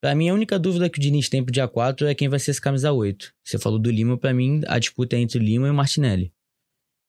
Pra 0.00 0.14
mim, 0.14 0.28
a 0.28 0.34
única 0.34 0.58
dúvida 0.58 0.90
que 0.90 0.98
o 0.98 1.00
Diniz 1.00 1.28
tem 1.28 1.42
pro 1.42 1.52
dia 1.52 1.66
4 1.66 2.06
é 2.06 2.14
quem 2.14 2.28
vai 2.28 2.38
ser 2.38 2.50
esse 2.50 2.60
camisa 2.60 2.92
8. 2.92 3.32
Você 3.42 3.58
falou 3.58 3.78
do 3.78 3.90
Lima, 3.90 4.18
para 4.18 4.34
mim, 4.34 4.60
a 4.66 4.78
disputa 4.78 5.16
é 5.16 5.20
entre 5.20 5.38
o 5.38 5.42
Lima 5.42 5.66
e 5.66 5.70
o 5.70 5.74
Martinelli. 5.74 6.32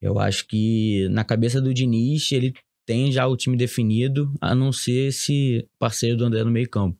Eu 0.01 0.19
acho 0.19 0.47
que 0.47 1.07
na 1.09 1.23
cabeça 1.23 1.61
do 1.61 1.73
Diniz, 1.73 2.31
ele 2.31 2.53
tem 2.85 3.11
já 3.11 3.27
o 3.27 3.35
time 3.35 3.57
definido, 3.57 4.31
a 4.39 4.53
não 4.53 4.71
ser 4.71 5.09
esse 5.09 5.67
parceiro 5.79 6.15
do 6.17 6.25
André 6.25 6.43
no 6.43 6.51
meio 6.51 6.69
campo. 6.69 6.97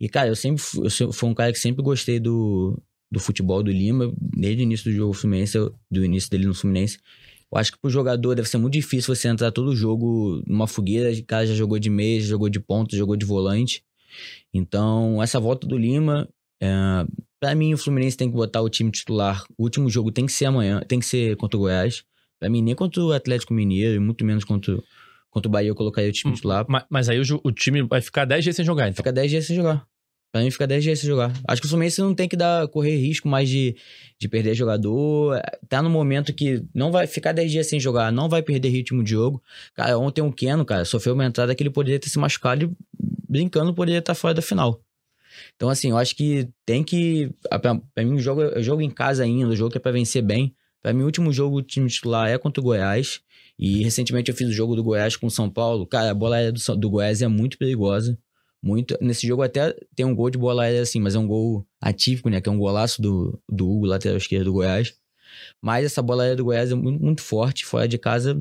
E, 0.00 0.08
cara, 0.08 0.28
eu 0.28 0.36
sempre 0.36 0.62
fui, 0.62 0.86
eu 0.86 1.12
fui 1.12 1.28
um 1.28 1.34
cara 1.34 1.52
que 1.52 1.58
sempre 1.58 1.82
gostei 1.82 2.18
do, 2.18 2.80
do 3.10 3.20
futebol 3.20 3.62
do 3.62 3.70
Lima, 3.70 4.12
desde 4.18 4.62
o 4.62 4.64
início 4.64 4.90
do 4.90 4.96
jogo 4.96 5.12
Fluminense, 5.12 5.58
do 5.90 6.04
início 6.04 6.30
dele 6.30 6.46
no 6.46 6.54
Fluminense. 6.54 6.98
Eu 7.50 7.58
acho 7.58 7.72
que 7.72 7.78
pro 7.78 7.90
jogador 7.90 8.34
deve 8.34 8.48
ser 8.48 8.58
muito 8.58 8.72
difícil 8.72 9.14
você 9.14 9.28
entrar 9.28 9.52
todo 9.52 9.76
jogo 9.76 10.42
numa 10.46 10.66
fogueira. 10.66 11.12
O 11.12 11.24
cara 11.24 11.46
já 11.46 11.54
jogou 11.54 11.78
de 11.78 11.88
meia, 11.88 12.20
já 12.20 12.28
jogou 12.28 12.48
de 12.48 12.58
ponta, 12.58 12.96
jogou 12.96 13.16
de 13.16 13.24
volante. 13.24 13.84
Então, 14.52 15.22
essa 15.22 15.38
volta 15.40 15.66
do 15.66 15.76
Lima, 15.76 16.28
é, 16.62 16.68
para 17.40 17.54
mim, 17.54 17.74
o 17.74 17.78
Fluminense 17.78 18.16
tem 18.16 18.28
que 18.30 18.36
botar 18.36 18.60
o 18.62 18.68
time 18.68 18.90
titular. 18.90 19.44
O 19.58 19.64
último 19.64 19.88
jogo 19.90 20.10
tem 20.10 20.26
que 20.26 20.32
ser 20.32 20.46
amanhã, 20.46 20.80
tem 20.86 20.98
que 20.98 21.06
ser 21.06 21.36
contra 21.36 21.56
o 21.56 21.60
Goiás. 21.60 22.04
Pra 22.38 22.48
mim, 22.48 22.62
nem 22.62 22.74
contra 22.74 23.02
o 23.02 23.12
Atlético 23.12 23.54
Mineiro, 23.54 23.94
e 23.94 23.98
muito 23.98 24.24
menos 24.24 24.44
contra, 24.44 24.74
o- 24.76 24.82
contra 25.30 25.48
o 25.48 25.52
Bahia, 25.52 25.68
eu 25.68 25.74
colocaria 25.74 26.10
o 26.10 26.12
time 26.12 26.32
Hum, 26.32 26.36
titular. 26.36 26.64
Ma- 26.68 26.84
Mas, 26.90 27.08
aí 27.08 27.20
o, 27.20 27.40
o 27.42 27.52
time 27.52 27.82
vai 27.82 28.00
ficar 28.00 28.24
10 28.24 28.44
dias 28.44 28.56
sem 28.56 28.64
jogar, 28.64 28.88
então. 28.88 28.96
Fica 28.96 29.12
10 29.12 29.30
dias 29.30 29.46
sem 29.46 29.56
jogar. 29.56 29.86
Pra 30.32 30.42
mim, 30.42 30.50
fica 30.50 30.66
10 30.66 30.82
dias 30.82 30.98
sem 30.98 31.06
jogar. 31.08 31.32
Acho 31.46 31.60
que 31.62 31.66
o 31.66 31.70
Fluminense 31.70 32.00
não 32.00 32.12
tem 32.12 32.28
que 32.28 32.34
dar, 32.36 32.66
correr 32.66 32.96
risco 32.96 33.28
mais 33.28 33.48
de, 33.48 33.76
de 34.18 34.28
perder 34.28 34.52
jogador. 34.56 35.40
Tá 35.68 35.80
no 35.80 35.88
momento 35.88 36.32
que 36.34 36.60
não 36.74 36.90
vai 36.90 37.06
ficar 37.06 37.30
10 37.30 37.52
dias 37.52 37.68
sem 37.68 37.78
jogar, 37.78 38.10
não 38.10 38.28
vai 38.28 38.42
perder 38.42 38.68
ritmo 38.70 39.04
de 39.04 39.10
jogo. 39.10 39.40
Cara, 39.74 39.96
ontem 39.96 40.22
o 40.22 40.32
Keno, 40.32 40.64
cara, 40.64 40.84
sofreu 40.84 41.14
uma 41.14 41.24
entrada 41.24 41.54
que 41.54 41.62
ele 41.62 41.70
poderia 41.70 42.00
ter 42.00 42.08
se 42.08 42.18
machucado 42.18 42.64
e 42.64 42.70
brincando 43.34 43.74
poderia 43.74 43.98
estar 43.98 44.14
fora 44.14 44.32
da 44.32 44.40
final. 44.40 44.80
Então, 45.56 45.68
assim, 45.68 45.90
eu 45.90 45.98
acho 45.98 46.14
que 46.14 46.48
tem 46.64 46.84
que. 46.84 47.34
Pra, 47.60 47.74
pra 47.74 48.04
mim, 48.04 48.14
o 48.14 48.20
jogo, 48.20 48.42
é 48.42 48.62
jogo 48.62 48.80
em 48.80 48.90
casa 48.90 49.24
ainda, 49.24 49.48
o 49.48 49.56
jogo 49.56 49.72
que 49.72 49.78
é 49.78 49.80
pra 49.80 49.90
vencer 49.90 50.22
bem. 50.22 50.54
Pra 50.80 50.92
mim, 50.92 51.02
o 51.02 51.06
último 51.06 51.32
jogo 51.32 51.60
do 51.60 51.66
time 51.66 51.88
titular 51.88 52.28
é 52.28 52.38
contra 52.38 52.60
o 52.60 52.64
Goiás. 52.64 53.20
E 53.58 53.82
recentemente 53.82 54.30
eu 54.30 54.36
fiz 54.36 54.48
o 54.48 54.52
jogo 54.52 54.76
do 54.76 54.84
Goiás 54.84 55.16
com 55.16 55.26
o 55.26 55.30
São 55.30 55.50
Paulo. 55.50 55.84
Cara, 55.84 56.10
a 56.10 56.14
bola 56.14 56.36
aérea 56.36 56.52
do, 56.52 56.76
do 56.76 56.90
Goiás 56.90 57.22
é 57.22 57.28
muito 57.28 57.58
perigosa. 57.58 58.16
Muito. 58.62 58.96
Nesse 59.00 59.26
jogo 59.26 59.42
até 59.42 59.74
tem 59.96 60.06
um 60.06 60.14
gol 60.14 60.30
de 60.30 60.38
bola 60.38 60.62
aérea 60.62 60.82
assim, 60.82 61.00
mas 61.00 61.16
é 61.16 61.18
um 61.18 61.26
gol 61.26 61.66
atípico, 61.80 62.30
né? 62.30 62.40
Que 62.40 62.48
é 62.48 62.52
um 62.52 62.58
golaço 62.58 63.02
do, 63.02 63.40
do 63.48 63.68
Hugo, 63.68 63.86
lateral 63.86 64.16
esquerdo 64.16 64.44
do 64.44 64.52
Goiás. 64.52 64.94
Mas 65.60 65.84
essa 65.84 66.00
bola 66.00 66.22
aérea 66.22 66.36
do 66.36 66.44
Goiás 66.44 66.70
é 66.70 66.74
muito, 66.74 67.02
muito 67.02 67.22
forte. 67.22 67.64
Fora 67.64 67.88
de 67.88 67.98
casa, 67.98 68.40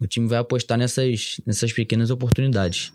o 0.00 0.06
time 0.06 0.28
vai 0.28 0.38
apostar 0.38 0.76
nessas, 0.78 1.40
nessas 1.46 1.72
pequenas 1.72 2.10
oportunidades. 2.10 2.92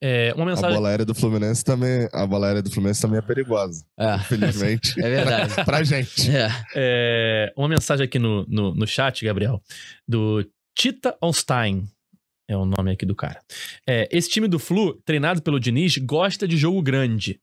É, 0.00 0.32
uma 0.34 0.44
A 0.44 0.46
mensagem. 0.46 0.76
bola 0.76 0.88
aérea 0.90 1.04
do 1.04 1.14
Fluminense 1.14 1.64
também, 1.64 2.08
a 2.12 2.24
bola 2.24 2.46
aérea 2.46 2.62
do 2.62 2.70
Fluminense 2.70 3.02
também 3.02 3.18
é 3.18 3.22
perigosa. 3.22 3.84
É, 3.98 4.14
Infelizmente. 4.14 4.94
é 5.02 5.10
verdade. 5.10 5.54
pra 5.64 5.82
gente. 5.82 6.30
É. 6.30 6.48
É, 6.76 7.52
uma 7.56 7.68
mensagem 7.68 8.04
aqui 8.04 8.18
no, 8.18 8.46
no, 8.46 8.74
no 8.74 8.86
chat, 8.86 9.24
Gabriel, 9.24 9.60
do 10.06 10.46
Tita 10.76 11.16
Onstein. 11.20 11.88
É 12.50 12.56
o 12.56 12.64
nome 12.64 12.92
aqui 12.92 13.04
do 13.04 13.14
cara. 13.14 13.40
É, 13.86 14.08
esse 14.10 14.30
time 14.30 14.48
do 14.48 14.58
Flu, 14.58 14.94
treinado 15.04 15.42
pelo 15.42 15.60
Diniz, 15.60 15.98
gosta 15.98 16.48
de 16.48 16.56
jogo 16.56 16.80
grande. 16.80 17.38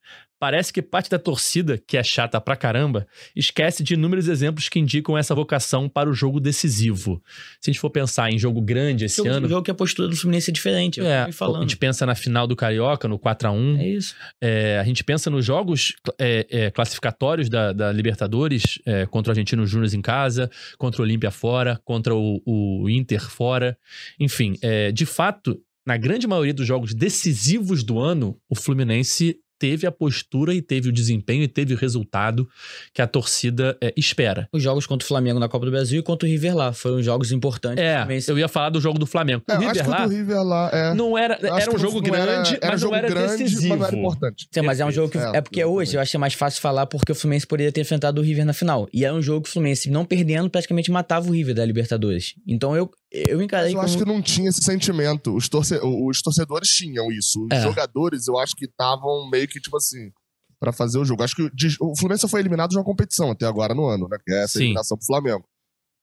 Parece 0.46 0.72
que 0.72 0.80
parte 0.80 1.10
da 1.10 1.18
torcida, 1.18 1.76
que 1.76 1.98
é 1.98 2.04
chata 2.04 2.40
pra 2.40 2.56
caramba, 2.56 3.08
esquece 3.36 3.82
de 3.82 3.96
inúmeros 3.96 4.28
exemplos 4.28 4.70
que 4.70 4.78
indicam 4.78 5.18
essa 5.18 5.34
vocação 5.34 5.90
para 5.90 6.08
o 6.08 6.14
jogo 6.14 6.40
decisivo. 6.40 7.20
Se 7.60 7.72
a 7.72 7.74
gente 7.74 7.80
for 7.82 7.90
pensar 7.90 8.30
em 8.30 8.38
jogo 8.38 8.62
grande 8.62 9.06
esse 9.06 9.18
Jogo, 9.18 9.30
ano. 9.30 9.50
jogo 9.50 9.64
que 9.64 9.72
a 9.72 9.74
postura 9.74 10.08
do 10.08 10.16
Fluminense 10.16 10.52
é 10.52 10.54
diferente. 10.54 11.02
É, 11.02 11.32
fui 11.32 11.48
a 11.48 11.62
gente 11.62 11.76
pensa 11.78 12.06
na 12.06 12.14
final 12.14 12.46
do 12.46 12.56
Carioca, 12.56 13.08
no 13.08 13.18
4x1. 13.18 13.80
É 13.80 13.88
isso. 13.88 14.16
É, 14.40 14.78
a 14.78 14.84
gente 14.84 15.04
pensa 15.04 15.32
nos 15.32 15.44
jogos 15.44 15.96
é, 16.20 16.46
é, 16.52 16.70
classificatórios 16.70 17.50
da, 17.50 17.74
da 17.74 17.92
Libertadores, 17.92 18.78
é, 18.86 19.08
contra 19.08 19.32
o 19.32 19.34
Argentino 19.34 19.66
Júnior 19.66 19.92
em 19.96 20.02
casa, 20.02 20.48
contra 20.78 21.02
o 21.02 21.06
Olímpia 21.06 21.32
fora, 21.32 21.82
contra 21.84 22.14
o, 22.14 22.40
o 22.46 22.88
Inter 22.88 23.28
fora. 23.28 23.76
Enfim, 24.20 24.60
é, 24.62 24.92
de 24.92 25.08
fato, 25.08 25.60
na 25.86 25.98
grande 25.98 26.28
maioria 26.28 26.54
dos 26.54 26.68
jogos 26.68 26.94
decisivos 26.94 27.84
do 27.84 28.00
ano, 28.00 28.40
o 28.48 28.54
Fluminense 28.56 29.40
teve 29.58 29.88
a 29.88 29.92
postura 29.92 30.54
e 30.54 30.62
teve 30.62 30.90
o 30.90 30.92
desempenho 30.92 31.44
e 31.44 31.48
teve 31.48 31.74
o 31.74 31.78
resultado 31.78 32.48
que 32.94 33.02
a 33.02 33.08
torcida 33.08 33.78
é, 33.82 33.94
espera. 33.96 34.48
Os 34.52 34.62
jogos 34.62 34.86
contra 34.86 35.06
o 35.06 35.08
Flamengo 35.08 35.40
na 35.40 35.48
Copa 35.48 35.66
do 35.66 35.72
Brasil 35.72 36.00
e 36.00 36.04
contra 36.04 36.28
o 36.28 36.32
River 36.32 36.56
lá. 36.56 36.74
Foram 36.74 37.02
jogos 37.02 37.32
importantes. 37.32 37.84
É, 37.84 38.00
Fluminense- 38.00 38.32
eu 38.32 38.38
ia 38.40 38.48
falar 38.48 38.70
do 38.70 38.80
jogo 38.82 39.00
do 39.00 39.06
Flamengo. 39.06 39.44
É, 39.50 39.56
o 39.56 39.60
River 39.60 39.90
lá 39.90 40.06
River 40.06 40.44
lá 40.44 40.70
é. 40.74 40.94
não 40.94 41.18
era, 41.18 41.40
era 41.42 41.74
um 41.74 41.78
jogo 41.78 42.02
grande, 42.02 42.58
era 42.62 42.72
mas 42.72 42.82
jogo 42.82 42.92
não 42.92 43.00
era 43.00 43.08
grande, 43.10 43.44
decisivo. 43.44 43.70
Mas 43.70 43.80
não 43.80 43.88
era 43.88 43.98
importante. 43.98 44.48
Sim, 44.52 44.62
mas 44.62 44.80
é 44.80 44.86
um 44.86 44.92
jogo 44.92 45.10
que. 45.10 45.18
É, 45.18 45.38
É, 45.38 45.42
porque 45.42 45.64
hoje 45.64 45.96
eu 45.98 46.02
acho 46.02 46.12
que 46.12 46.18
é 46.18 46.20
mais 46.20 46.34
fácil 46.34 46.62
falar 46.62 46.86
porque 46.86 47.12
o 47.12 47.16
Fluminense 47.16 47.48
poderia 47.48 47.72
ter 47.72 47.82
enfrentado 47.82 48.22
o 48.22 48.24
River 48.24 48.46
na 48.46 48.54
final. 48.54 48.88
E 48.94 49.04
era 49.06 49.14
um 49.14 49.22
jogo 49.22 49.44
que 49.44 49.50
o 49.50 49.52
Fluminense, 49.54 49.90
não 49.90 50.06
perdendo, 50.06 50.50
praticamente 50.50 50.92
matava 50.92 51.28
o 51.28 51.32
River 51.32 51.56
da 51.56 51.66
Libertadores. 51.66 52.36
Então 52.48 52.76
eu, 52.76 52.90
eu 53.28 53.42
encarei 53.42 53.66
Mas 53.68 53.74
eu 53.74 53.80
como... 53.80 53.86
acho 53.86 53.98
que 53.98 54.06
não 54.06 54.22
tinha 54.22 54.50
esse 54.50 54.62
sentimento. 54.64 55.36
Os, 55.36 55.48
torce... 55.50 55.80
os 55.82 56.22
torcedores 56.22 56.70
tinham 56.70 57.12
isso. 57.12 57.46
Os 57.46 57.58
É. 57.58 57.62
jogadores, 57.62 58.28
eu 58.28 58.38
acho 58.38 58.56
que 58.56 58.66
estavam 58.66 59.30
meio 59.30 59.48
que, 59.48 59.60
tipo 59.60 59.78
assim, 59.78 60.12
pra 60.60 60.72
fazer 60.72 60.98
o 60.98 61.06
jogo. 61.06 61.24
Acho 61.24 61.36
que 61.36 61.50
o 61.80 61.96
Fluminense 61.98 62.28
foi 62.28 62.40
eliminado 62.40 62.72
de 62.72 62.78
uma 62.78 62.84
competição 62.84 63.32
até 63.32 63.46
agora 63.46 63.74
no 63.74 63.86
ano, 63.86 64.08
né? 64.10 64.18
Que 64.26 64.34
é 64.34 64.44
essa 64.44 64.54
Sim. 64.58 64.66
eliminação 64.66 64.98
pro 64.98 65.06
Flamengo. 65.06 65.46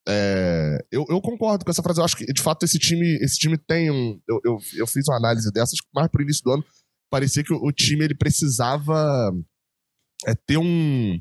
É, 0.09 0.85
eu, 0.91 1.05
eu 1.09 1.21
concordo 1.21 1.65
com 1.65 1.71
essa 1.71 1.83
frase. 1.83 2.01
Eu 2.01 2.05
acho 2.05 2.17
que, 2.17 2.25
de 2.27 2.43
fato, 2.43 2.65
esse 2.65 2.79
time, 2.79 3.17
esse 3.23 3.37
time 3.37 3.57
tem 3.57 3.91
um. 3.91 4.21
Eu, 4.29 4.41
eu, 4.45 4.59
eu 4.77 4.87
fiz 4.87 5.07
uma 5.09 5.17
análise 5.17 5.51
dessas 5.53 5.79
mais 5.95 6.09
pro 6.09 6.23
início 6.23 6.43
do 6.43 6.53
ano. 6.53 6.65
Parecia 7.11 7.45
que 7.45 7.53
o, 7.53 7.57
o 7.65 7.71
time 7.73 8.05
ele 8.05 8.15
precisava 8.15 9.33
é, 10.27 10.35
ter 10.47 10.57
um. 10.59 11.19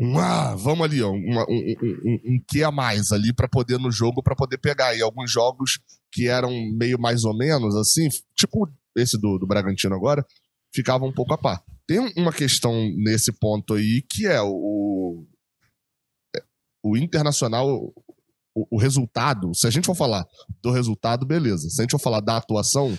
Um, 0.00 0.18
ah, 0.18 0.54
vamos 0.56 0.86
ali, 0.86 1.02
um, 1.02 1.12
um, 1.12 1.40
um, 1.48 2.20
um 2.24 2.42
que 2.48 2.62
a 2.62 2.70
mais 2.70 3.12
ali 3.12 3.34
pra 3.34 3.46
poder 3.46 3.78
no 3.78 3.92
jogo, 3.92 4.22
pra 4.22 4.34
poder 4.34 4.56
pegar. 4.56 4.94
E 4.96 5.02
alguns 5.02 5.30
jogos 5.30 5.78
que 6.10 6.26
eram 6.26 6.50
meio 6.72 6.98
mais 6.98 7.24
ou 7.24 7.36
menos 7.36 7.76
assim, 7.76 8.08
tipo 8.34 8.66
esse 8.96 9.18
do, 9.18 9.38
do 9.38 9.46
Bragantino 9.46 9.94
agora, 9.94 10.26
ficava 10.74 11.04
um 11.04 11.12
pouco 11.12 11.34
a 11.34 11.38
par. 11.38 11.62
Tem 11.86 11.98
uma 12.16 12.32
questão 12.32 12.72
nesse 12.96 13.32
ponto 13.32 13.74
aí 13.74 14.02
que 14.08 14.26
é 14.26 14.40
o, 14.40 15.26
o 16.82 16.96
internacional, 16.96 17.68
o, 18.54 18.66
o 18.70 18.78
resultado. 18.78 19.54
Se 19.54 19.66
a 19.66 19.70
gente 19.70 19.86
for 19.86 19.94
falar 19.94 20.26
do 20.62 20.70
resultado, 20.70 21.26
beleza. 21.26 21.68
Se 21.68 21.80
a 21.80 21.84
gente 21.84 21.92
for 21.92 22.00
falar 22.00 22.20
da 22.20 22.36
atuação, 22.36 22.98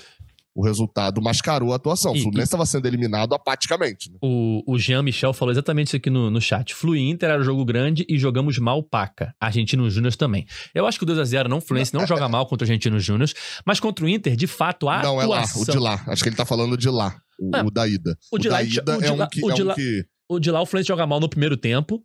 o 0.56 0.66
resultado 0.66 1.22
mascarou 1.22 1.72
a 1.72 1.76
atuação. 1.78 2.14
E- 2.16 2.20
o 2.20 2.22
Fluminense 2.24 2.48
estava 2.48 2.66
sendo 2.66 2.86
eliminado 2.86 3.34
apaticamente. 3.34 4.12
Né? 4.12 4.18
O, 4.22 4.62
o 4.68 4.78
Jean 4.78 5.02
Michel 5.02 5.32
falou 5.34 5.52
exatamente 5.52 5.88
isso 5.88 5.96
aqui 5.96 6.10
no, 6.10 6.30
no 6.30 6.42
chat. 6.42 6.74
Flu 6.76 6.96
Inter 6.96 7.30
era 7.30 7.40
um 7.42 7.44
jogo 7.44 7.64
grande 7.64 8.06
e 8.10 8.18
jogamos 8.18 8.58
mal 8.58 8.84
paca. 8.84 9.34
Argentino 9.40 9.90
Júnior 9.90 10.16
também. 10.16 10.46
Eu 10.76 10.86
acho 10.86 10.98
que 11.00 11.06
o 11.06 11.08
2x0 11.08 11.48
não, 11.48 11.58
o 11.58 11.62
Fluminense 11.62 11.94
não 11.94 12.06
joga 12.06 12.28
mal 12.28 12.46
contra 12.46 12.66
o 12.66 12.70
Argentino 12.70 13.00
Júnior, 13.00 13.30
mas 13.66 13.80
contra 13.80 14.04
o 14.04 14.10
Inter, 14.10 14.36
de 14.36 14.48
fato, 14.48 14.90
a 14.90 15.02
Não, 15.02 15.22
é 15.22 15.26
lá, 15.26 15.38
atuação... 15.42 15.62
o 15.62 15.66
de 15.66 15.78
lá. 15.80 16.04
Acho 16.08 16.24
que 16.24 16.30
ele 16.30 16.36
tá 16.36 16.46
falando 16.46 16.76
de 16.78 16.90
lá. 16.90 17.16
O, 17.40 17.50
Ah, 17.56 17.64
o 17.66 17.72
da 17.72 17.88
ida. 17.88 18.18
o 18.32 18.38
de 18.38 18.50
da 18.50 18.56
lá- 18.56 18.64
ida 18.64 18.98
o 18.98 19.02
de 19.02 19.06
é 19.08 19.12
lá- 19.12 19.26
um 19.26 19.30
que. 19.30 19.44
o 19.46 19.52
é 19.52 19.54
de 19.54 19.62
um 19.64 19.66
lá- 19.66 19.76
que- 19.76 20.06
O 20.30 20.40
de 20.40 20.52
lá, 20.52 20.62
o 20.62 20.66
Fluminense 20.66 20.88
joga 20.90 21.08
mal 21.08 21.20
no 21.20 21.30
primeiro 21.30 21.56
tempo. 21.58 22.04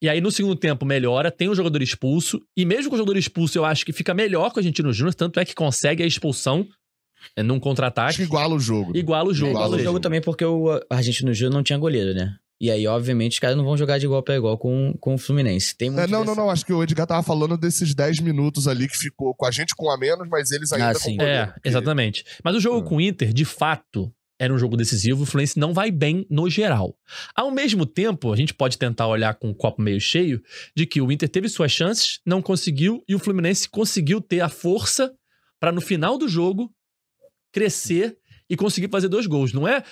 E 0.00 0.08
aí, 0.08 0.20
no 0.20 0.30
segundo 0.30 0.54
tempo, 0.54 0.86
melhora, 0.86 1.28
tem 1.30 1.48
o 1.48 1.54
jogador 1.56 1.82
expulso. 1.82 2.40
E 2.56 2.64
mesmo 2.64 2.88
com 2.88 2.94
o 2.94 2.98
jogador 2.98 3.18
expulso, 3.18 3.58
eu 3.58 3.64
acho 3.64 3.84
que 3.84 3.92
fica 3.92 4.14
melhor 4.14 4.50
com 4.50 4.58
o 4.58 4.60
Argentino 4.60 4.92
Júnior, 4.92 5.12
tanto 5.14 5.40
é 5.40 5.44
que 5.44 5.54
consegue 5.54 6.02
a 6.02 6.06
expulsão 6.06 6.64
é, 7.36 7.42
num 7.42 7.54
Acho 7.54 7.60
que 7.60 7.64
contra-ataque. 7.68 8.22
iguala 8.22 8.54
o 8.54 8.60
jogo. 8.60 8.92
né? 8.92 8.98
Iguala 8.98 9.28
o 9.28 9.34
jogo. 9.34 9.52
Igual 9.52 9.70
ou 9.70 9.76
o 9.76 9.78
jogo 9.78 10.00
também 10.00 10.20
porque 10.20 10.44
o 10.44 10.80
Argentino 10.90 11.32
Júnior 11.34 11.54
não 11.54 11.62
tinha 11.62 11.78
goleiro, 11.78 12.14
né? 12.14 12.34
E 12.60 12.72
aí, 12.72 12.88
obviamente, 12.88 13.34
os 13.34 13.38
caras 13.38 13.56
não 13.56 13.64
vão 13.64 13.76
jogar 13.76 13.98
de 13.98 14.06
igual 14.06 14.20
pra 14.20 14.34
igual 14.34 14.58
com, 14.58 14.92
com 15.00 15.14
o 15.14 15.18
Fluminense. 15.18 15.76
Tem 15.76 15.90
muito 15.90 16.02
É, 16.02 16.06
não, 16.08 16.20
não, 16.20 16.26
dessa- 16.26 16.40
não. 16.40 16.50
Acho 16.50 16.66
que 16.66 16.72
o 16.72 16.82
Edgar 16.82 17.06
tava 17.06 17.22
falando 17.22 17.56
desses 17.56 17.94
10 17.94 18.18
minutos 18.18 18.66
ali 18.66 18.88
que 18.88 18.98
ficou 18.98 19.32
com 19.34 19.46
a 19.46 19.50
gente 19.52 19.74
com 19.76 19.88
a 19.88 19.96
menos, 19.96 20.26
mas 20.28 20.50
eles 20.50 20.72
ainda 20.72 20.88
Ah, 20.90 20.92
com 20.92 20.98
sim. 20.98 21.16
goleiro, 21.16 21.38
É, 21.42 21.46
porque- 21.46 21.68
exatamente. 21.68 22.24
Mas 22.42 22.56
o 22.56 22.60
jogo 22.60 22.78
Ah. 22.78 22.82
com 22.88 22.96
o 22.96 23.00
Inter, 23.00 23.32
de 23.32 23.44
fato, 23.44 24.12
era 24.40 24.52
um 24.52 24.58
jogo 24.58 24.76
decisivo. 24.76 25.22
O 25.22 25.26
Fluminense 25.26 25.56
não 25.56 25.72
vai 25.72 25.92
bem 25.92 26.26
no 26.28 26.50
geral. 26.50 26.96
Ao 27.32 27.48
mesmo 27.52 27.86
tempo, 27.86 28.32
a 28.32 28.36
gente 28.36 28.52
pode 28.52 28.76
tentar 28.76 29.06
olhar 29.06 29.34
com 29.34 29.50
o 29.50 29.54
copo 29.54 29.80
meio 29.80 30.00
cheio 30.00 30.42
de 30.76 30.84
que 30.84 31.00
o 31.00 31.12
Inter 31.12 31.28
teve 31.28 31.48
suas 31.48 31.70
chances, 31.70 32.18
não 32.26 32.42
conseguiu, 32.42 33.04
e 33.08 33.14
o 33.14 33.20
Fluminense 33.20 33.68
conseguiu 33.68 34.20
ter 34.20 34.40
a 34.40 34.48
força 34.48 35.12
para 35.60 35.70
no 35.70 35.80
final 35.80 36.18
do 36.18 36.28
jogo 36.28 36.68
crescer 37.58 38.16
e 38.50 38.56
conseguir 38.56 38.88
fazer 38.88 39.08
dois 39.08 39.26
gols. 39.26 39.52
Não 39.52 39.66
é 39.68 39.82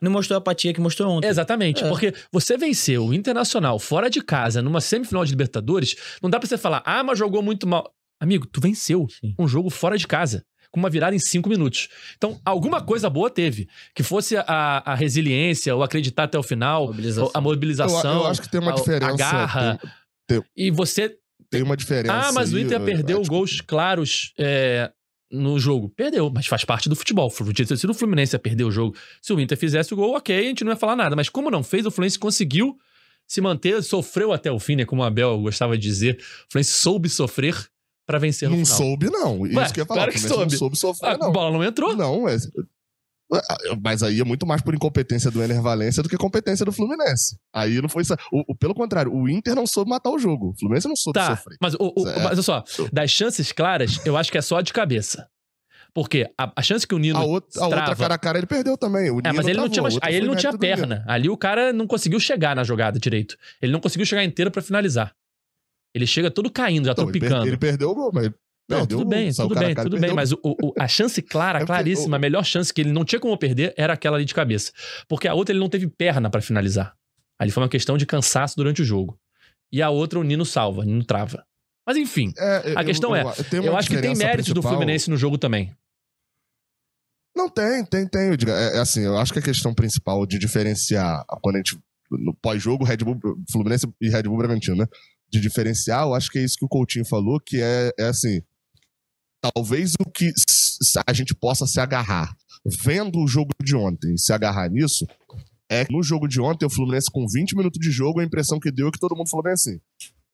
Não 0.00 0.10
mostrou 0.10 0.36
a 0.36 0.38
apatia 0.38 0.72
que 0.74 0.80
mostrou 0.80 1.10
ontem. 1.10 1.28
Exatamente, 1.28 1.82
É. 1.84 1.88
porque 1.88 2.12
você 2.30 2.58
venceu 2.58 3.06
o 3.06 3.14
Internacional 3.14 3.78
fora 3.78 4.10
de 4.10 4.20
casa 4.22 4.60
numa 4.60 4.80
semifinal 4.80 5.24
de 5.24 5.30
Libertadores, 5.30 5.94
não 6.22 6.28
dá 6.28 6.38
pra 6.38 6.48
você 6.48 6.58
falar, 6.58 6.82
ah, 6.84 7.02
mas 7.02 7.18
jogou 7.18 7.42
muito 7.42 7.66
mal. 7.66 7.90
Amigo, 8.20 8.46
tu 8.46 8.60
venceu 8.60 9.06
Sim. 9.20 9.34
um 9.38 9.48
jogo 9.48 9.68
fora 9.70 9.96
de 9.98 10.06
casa, 10.06 10.44
com 10.70 10.78
uma 10.78 10.88
virada 10.90 11.16
em 11.16 11.18
cinco 11.18 11.48
minutos. 11.48 11.88
Então, 12.16 12.38
alguma 12.44 12.80
coisa 12.80 13.08
boa 13.10 13.28
teve. 13.30 13.66
Que 13.94 14.02
fosse 14.02 14.36
a, 14.36 14.44
a 14.84 14.94
resiliência, 14.94 15.74
o 15.74 15.82
acreditar 15.82 16.24
até 16.24 16.38
o 16.38 16.42
final, 16.42 16.86
Mobilização. 16.86 17.30
a 17.34 17.38
Eu, 17.38 17.42
mobilização. 17.42 18.20
eu 18.22 18.26
acho 18.26 18.42
que 18.42 18.48
tem 18.50 18.60
uma 18.60 18.72
a- 18.72 18.74
diferença. 18.74 19.12
A 19.12 19.16
garra. 19.16 19.80
tem- 20.26 20.42
E 20.56 20.70
você. 20.70 21.16
Tem 21.50 21.62
uma 21.62 21.76
diferença. 21.76 22.28
Ah, 22.28 22.32
mas 22.32 22.52
o 22.52 22.58
Inter 22.58 22.78
eu- 22.78 22.84
perdeu 22.84 23.22
gols 23.24 23.60
claros 23.60 24.32
é, 24.38 24.90
no 25.32 25.58
jogo. 25.58 25.88
Perdeu, 25.88 26.30
mas 26.32 26.46
faz 26.46 26.64
parte 26.64 26.88
do 26.88 26.94
futebol. 26.96 27.30
Se 27.30 27.86
o 27.86 27.94
Fluminense 27.94 28.34
ia 28.34 28.38
perder 28.38 28.64
o 28.64 28.70
jogo, 28.70 28.94
se 29.20 29.32
o 29.32 29.40
Inter 29.40 29.56
fizesse 29.58 29.92
o 29.94 29.96
gol, 29.96 30.14
ok, 30.16 30.36
a 30.38 30.42
gente 30.42 30.62
não 30.64 30.72
ia 30.72 30.76
falar 30.76 30.94
nada. 30.96 31.16
Mas 31.16 31.28
como 31.28 31.50
não 31.50 31.62
fez, 31.62 31.86
o 31.86 31.90
Fluminense 31.90 32.18
conseguiu 32.18 32.76
se 33.26 33.40
manter, 33.40 33.82
sofreu 33.82 34.32
até 34.32 34.50
o 34.52 34.58
fim, 34.58 34.76
né? 34.76 34.84
Como 34.84 35.00
o 35.02 35.04
Abel 35.04 35.40
gostava 35.40 35.76
de 35.78 35.82
dizer. 35.82 36.16
O 36.48 36.52
Fluminense 36.52 36.72
soube 36.72 37.08
sofrer 37.08 37.56
pra 38.04 38.18
vencer 38.18 38.48
no 38.50 38.56
Não 38.56 38.64
final. 38.64 38.78
soube, 38.78 39.10
não. 39.10 39.46
Isso 39.46 39.56
Ué, 39.58 39.70
que 39.72 39.80
eu 39.80 39.82
ia 39.82 39.86
falar. 39.86 39.98
claro 40.00 40.12
que 40.12 40.18
soube. 40.20 40.52
Não 40.52 40.58
soube 40.58 40.76
sofrer, 40.76 41.10
A 41.14 41.18
não. 41.18 41.32
bola 41.32 41.50
não 41.52 41.64
entrou? 41.64 41.96
Não, 41.96 42.28
é. 42.28 42.36
Mas 43.82 44.02
aí 44.02 44.20
é 44.20 44.24
muito 44.24 44.46
mais 44.46 44.60
por 44.62 44.74
incompetência 44.74 45.30
do 45.30 45.42
Ener 45.42 45.60
Valência 45.62 46.02
do 46.02 46.08
que 46.08 46.16
competência 46.16 46.64
do 46.64 46.72
Fluminense. 46.72 47.36
Aí 47.52 47.80
não 47.80 47.88
foi 47.88 48.02
isso. 48.02 48.14
O, 48.32 48.52
o, 48.52 48.54
pelo 48.56 48.74
contrário, 48.74 49.12
o 49.14 49.28
Inter 49.28 49.54
não 49.54 49.66
soube 49.66 49.90
matar 49.90 50.10
o 50.10 50.18
jogo. 50.18 50.50
O 50.50 50.58
Fluminense 50.58 50.86
não 50.88 50.96
soube 50.96 51.18
Tá, 51.18 51.36
sofrer. 51.36 51.56
mas, 51.60 51.74
o, 51.74 51.92
mas 51.96 52.24
olha 52.26 52.42
só, 52.42 52.64
das 52.92 53.10
chances 53.10 53.52
claras, 53.52 54.00
eu 54.04 54.16
acho 54.16 54.30
que 54.30 54.38
é 54.38 54.42
só 54.42 54.60
de 54.60 54.72
cabeça. 54.72 55.28
Porque 55.94 56.26
a, 56.38 56.50
a 56.56 56.62
chance 56.62 56.86
que 56.86 56.94
o 56.94 56.98
Nino 56.98 57.18
A, 57.18 57.22
outra, 57.24 57.60
a 57.60 57.64
outra 57.66 57.94
cara 57.96 58.14
a 58.14 58.18
cara 58.18 58.38
ele 58.38 58.46
perdeu 58.46 58.78
também. 58.78 59.10
O 59.10 59.18
É, 59.20 59.22
Nino 59.30 59.34
mas 59.36 59.46
ele 59.46 59.58
não 59.58 59.68
travou, 59.68 59.68
tinha, 59.70 59.80
a 59.80 59.82
mais- 59.82 59.94
outra 59.94 60.08
aí 60.08 60.14
ele 60.16 60.26
não 60.26 60.34
tinha 60.36 60.56
perna. 60.56 61.04
Ali 61.06 61.28
o 61.28 61.36
cara 61.36 61.72
não 61.72 61.86
conseguiu 61.86 62.18
chegar 62.18 62.56
na 62.56 62.64
jogada 62.64 62.98
direito. 62.98 63.36
Ele 63.60 63.72
não 63.72 63.80
conseguiu 63.80 64.06
chegar 64.06 64.24
inteiro 64.24 64.50
pra 64.50 64.62
finalizar. 64.62 65.14
Ele 65.94 66.06
chega 66.06 66.30
todo 66.30 66.50
caindo, 66.50 66.86
já 66.86 66.94
Não, 66.96 67.04
ele, 67.04 67.12
per- 67.12 67.20
tropicando. 67.20 67.46
ele 67.46 67.56
perdeu 67.58 67.90
o 67.90 67.94
gol, 67.94 68.10
mas 68.14 68.30
Não, 68.68 68.78
perdeu 68.78 68.98
tudo 68.98 69.08
bem, 69.10 69.32
tudo 69.32 69.54
bem, 69.54 69.74
tudo 69.74 70.00
bem. 70.00 70.12
Mas 70.14 70.32
o- 70.32 70.38
o- 70.44 70.72
a 70.78 70.86
chance 70.88 71.20
clara, 71.20 71.60
É 71.62 71.66
claríssima, 71.66 72.16
a 72.16 72.18
melhor 72.20 72.44
chance 72.44 72.72
que 72.72 72.80
ele 72.80 72.92
não 72.92 73.04
tinha 73.04 73.20
como 73.20 73.36
perder 73.36 73.74
era 73.76 73.92
aquela 73.92 74.16
ali 74.16 74.24
de 74.24 74.34
cabeça. 74.34 74.72
Porque 75.08 75.26
a 75.28 75.34
outra 75.34 75.52
ele 75.52 75.60
não 75.60 75.68
teve 75.68 75.88
perna 75.88 76.30
pra 76.30 76.40
finalizar. 76.40 76.94
Ali 77.38 77.50
foi 77.50 77.62
uma 77.62 77.68
questão 77.68 77.98
de 77.98 78.06
cansaço 78.06 78.54
durante 78.56 78.80
o 78.82 78.84
jogo. 78.84 79.18
E 79.70 79.82
a 79.82 79.90
outra 79.90 80.18
o 80.18 80.22
Nino 80.22 80.44
salva, 80.46 80.82
o 80.82 80.84
Nino 80.84 81.04
trava. 81.04 81.44
Mas 81.86 81.96
enfim, 81.96 82.32
É, 82.38 82.74
A 82.76 82.84
questão 82.84 83.14
é, 83.16 83.24
tem 83.50 83.58
uma 83.60 83.70
eu 83.70 83.76
acho 83.76 83.88
que 83.90 84.00
tem 84.00 84.14
méritos 84.14 84.48
do 84.48 84.54
principal. 84.54 84.72
Fluminense 84.72 85.10
no 85.10 85.16
jogo 85.16 85.36
também. 85.36 85.74
Não, 87.34 87.48
tem, 87.48 87.84
tem, 87.84 88.06
tem. 88.06 88.28
eu 88.28 88.36
digo, 88.36 88.50
É, 88.50 88.76
é 88.76 88.78
assim, 88.78 89.00
eu 89.00 89.16
acho 89.18 89.32
que 89.32 89.38
a 89.38 89.42
questão 89.42 89.74
principal 89.74 90.24
de 90.26 90.38
diferenciar 90.38 91.24
quando 91.42 91.56
a 91.56 91.58
gente. 91.58 91.78
No 92.10 92.34
pós-jogo, 92.34 92.84
Red 92.84 92.98
Bull, 92.98 93.18
Fluminense 93.50 93.88
e 93.98 94.10
Red 94.10 94.24
Bull 94.24 94.36
Bragantino, 94.36 94.76
né? 94.76 94.86
De 95.30 95.40
diferenciar, 95.40 96.02
eu 96.02 96.14
acho 96.14 96.30
que 96.30 96.38
é 96.38 96.44
isso 96.44 96.56
que 96.58 96.64
o 96.64 96.68
Coutinho 96.68 97.06
falou, 97.06 97.40
que 97.40 97.58
é, 97.62 97.90
é 97.98 98.04
assim. 98.04 98.42
Talvez 99.42 99.94
o 100.00 100.08
que 100.08 100.32
a 101.06 101.12
gente 101.12 101.34
possa 101.34 101.66
se 101.66 101.80
agarrar, 101.80 102.32
vendo 102.84 103.18
o 103.18 103.26
jogo 103.26 103.50
de 103.62 103.74
ontem, 103.74 104.16
se 104.16 104.32
agarrar 104.32 104.70
nisso, 104.70 105.04
é 105.68 105.84
que 105.84 105.92
no 105.92 106.02
jogo 106.02 106.28
de 106.28 106.40
ontem, 106.40 106.66
o 106.66 106.70
Fluminense 106.70 107.10
com 107.10 107.26
20 107.26 107.56
minutos 107.56 107.80
de 107.80 107.90
jogo, 107.90 108.20
a 108.20 108.24
impressão 108.24 108.60
que 108.60 108.70
deu 108.70 108.88
é 108.88 108.90
que 108.90 109.00
todo 109.00 109.16
mundo 109.16 109.28
falou 109.28 109.42
bem 109.42 109.54
assim. 109.54 109.80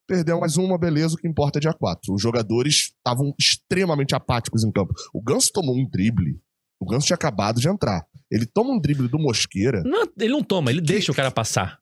Perdeu 0.05 0.39
mais 0.39 0.57
uma, 0.57 0.77
beleza, 0.77 1.15
o 1.15 1.17
que 1.17 1.27
importa 1.27 1.59
é 1.59 1.61
dia 1.61 1.73
4. 1.73 2.13
Os 2.13 2.21
jogadores 2.21 2.91
estavam 2.97 3.33
extremamente 3.39 4.13
apáticos 4.13 4.63
em 4.63 4.71
campo. 4.71 4.93
O 5.13 5.21
Ganso 5.21 5.51
tomou 5.53 5.75
um 5.75 5.87
drible. 5.87 6.39
O 6.79 6.85
Ganso 6.85 7.07
tinha 7.07 7.15
acabado 7.15 7.59
de 7.59 7.67
entrar. 7.67 8.05
Ele 8.29 8.45
toma 8.45 8.71
um 8.71 8.79
drible 8.79 9.07
do 9.07 9.17
Mosqueira. 9.17 9.81
Não, 9.83 10.03
ele 10.17 10.33
não 10.33 10.43
toma, 10.43 10.71
ele 10.71 10.81
deixa 10.81 11.11
o 11.11 11.15
cara 11.15 11.31
passar. 11.31 11.79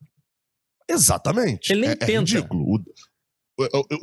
Exatamente. 0.88 1.72
Ele 1.72 1.82
nem 1.82 1.90
é, 1.90 1.92
é 1.92 1.96
tenta. 1.96 2.20
ridículo. 2.20 2.62
O, 2.62 2.80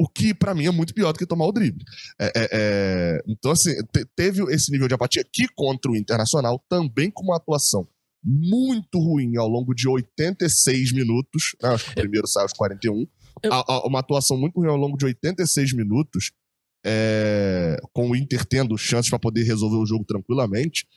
o- 0.04 0.10
que, 0.10 0.34
pra 0.34 0.54
mim, 0.54 0.66
é 0.66 0.72
muito 0.72 0.94
pior 0.94 1.12
do 1.14 1.20
que 1.20 1.26
tomar 1.26 1.46
o 1.46 1.52
drible. 1.52 1.84
É- 2.20 2.32
é- 2.36 2.50
é- 2.52 3.22
Então, 3.28 3.52
assim, 3.52 3.72
te- 3.92 4.06
teve 4.16 4.44
esse 4.54 4.72
nível 4.72 4.88
de 4.88 4.94
apatia 4.94 5.24
que 5.32 5.48
contra 5.56 5.92
o 5.92 5.96
Internacional, 5.96 6.64
também 6.70 7.10
com 7.10 7.24
uma 7.24 7.38
atuação 7.38 7.88
muito 8.24 8.98
ruim 9.00 9.38
ao 9.38 9.48
longo 9.48 9.74
de 9.74 9.88
86 9.88 10.92
minutos. 10.92 11.56
né? 11.62 11.70
Acho 11.70 11.86
que 11.86 11.92
o 11.92 11.96
primeiro 11.96 12.28
saiu 12.28 12.44
aos 12.44 12.54
41. 12.54 13.06
Eu- 13.44 13.54
A- 13.54 13.66
a- 13.68 13.86
uma 13.88 14.00
atuação 14.00 14.38
muito 14.38 14.60
ruim 14.60 14.68
ao 14.70 14.78
longo 14.78 14.98
de 14.98 15.06
86 15.06 15.74
minutos, 15.74 16.32
é, 16.86 17.78
com 17.94 18.10
o 18.10 18.16
Inter 18.16 18.46
tendo 18.46 18.78
chances 18.78 19.10
para 19.10 19.20
poder 19.20 19.44
resolver 19.44 19.78
o 19.78 19.86
jogo 19.86 20.04
tranquilamente. 20.06 20.88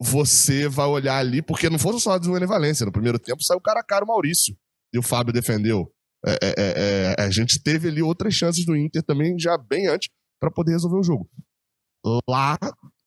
Você 0.00 0.68
vai 0.68 0.86
olhar 0.86 1.16
ali, 1.18 1.40
porque 1.40 1.70
não 1.70 1.78
foram 1.78 1.98
só 1.98 2.18
do 2.18 2.32
Valência. 2.46 2.84
No 2.84 2.92
primeiro 2.92 3.18
tempo 3.18 3.42
saiu 3.42 3.60
cara 3.60 3.80
a 3.80 3.84
cara 3.84 4.04
o 4.04 4.08
Maurício. 4.08 4.56
E 4.92 4.98
o 4.98 5.02
Fábio 5.02 5.32
defendeu. 5.32 5.90
É, 6.26 6.32
é, 6.42 6.54
é, 6.56 7.14
é, 7.18 7.22
a 7.22 7.30
gente 7.30 7.62
teve 7.62 7.88
ali 7.88 8.02
outras 8.02 8.34
chances 8.34 8.64
do 8.64 8.76
Inter 8.76 9.02
também, 9.02 9.38
já 9.38 9.56
bem 9.58 9.88
antes, 9.88 10.08
para 10.40 10.50
poder 10.50 10.72
resolver 10.72 10.98
o 10.98 11.02
jogo. 11.02 11.28
Lá, 12.28 12.58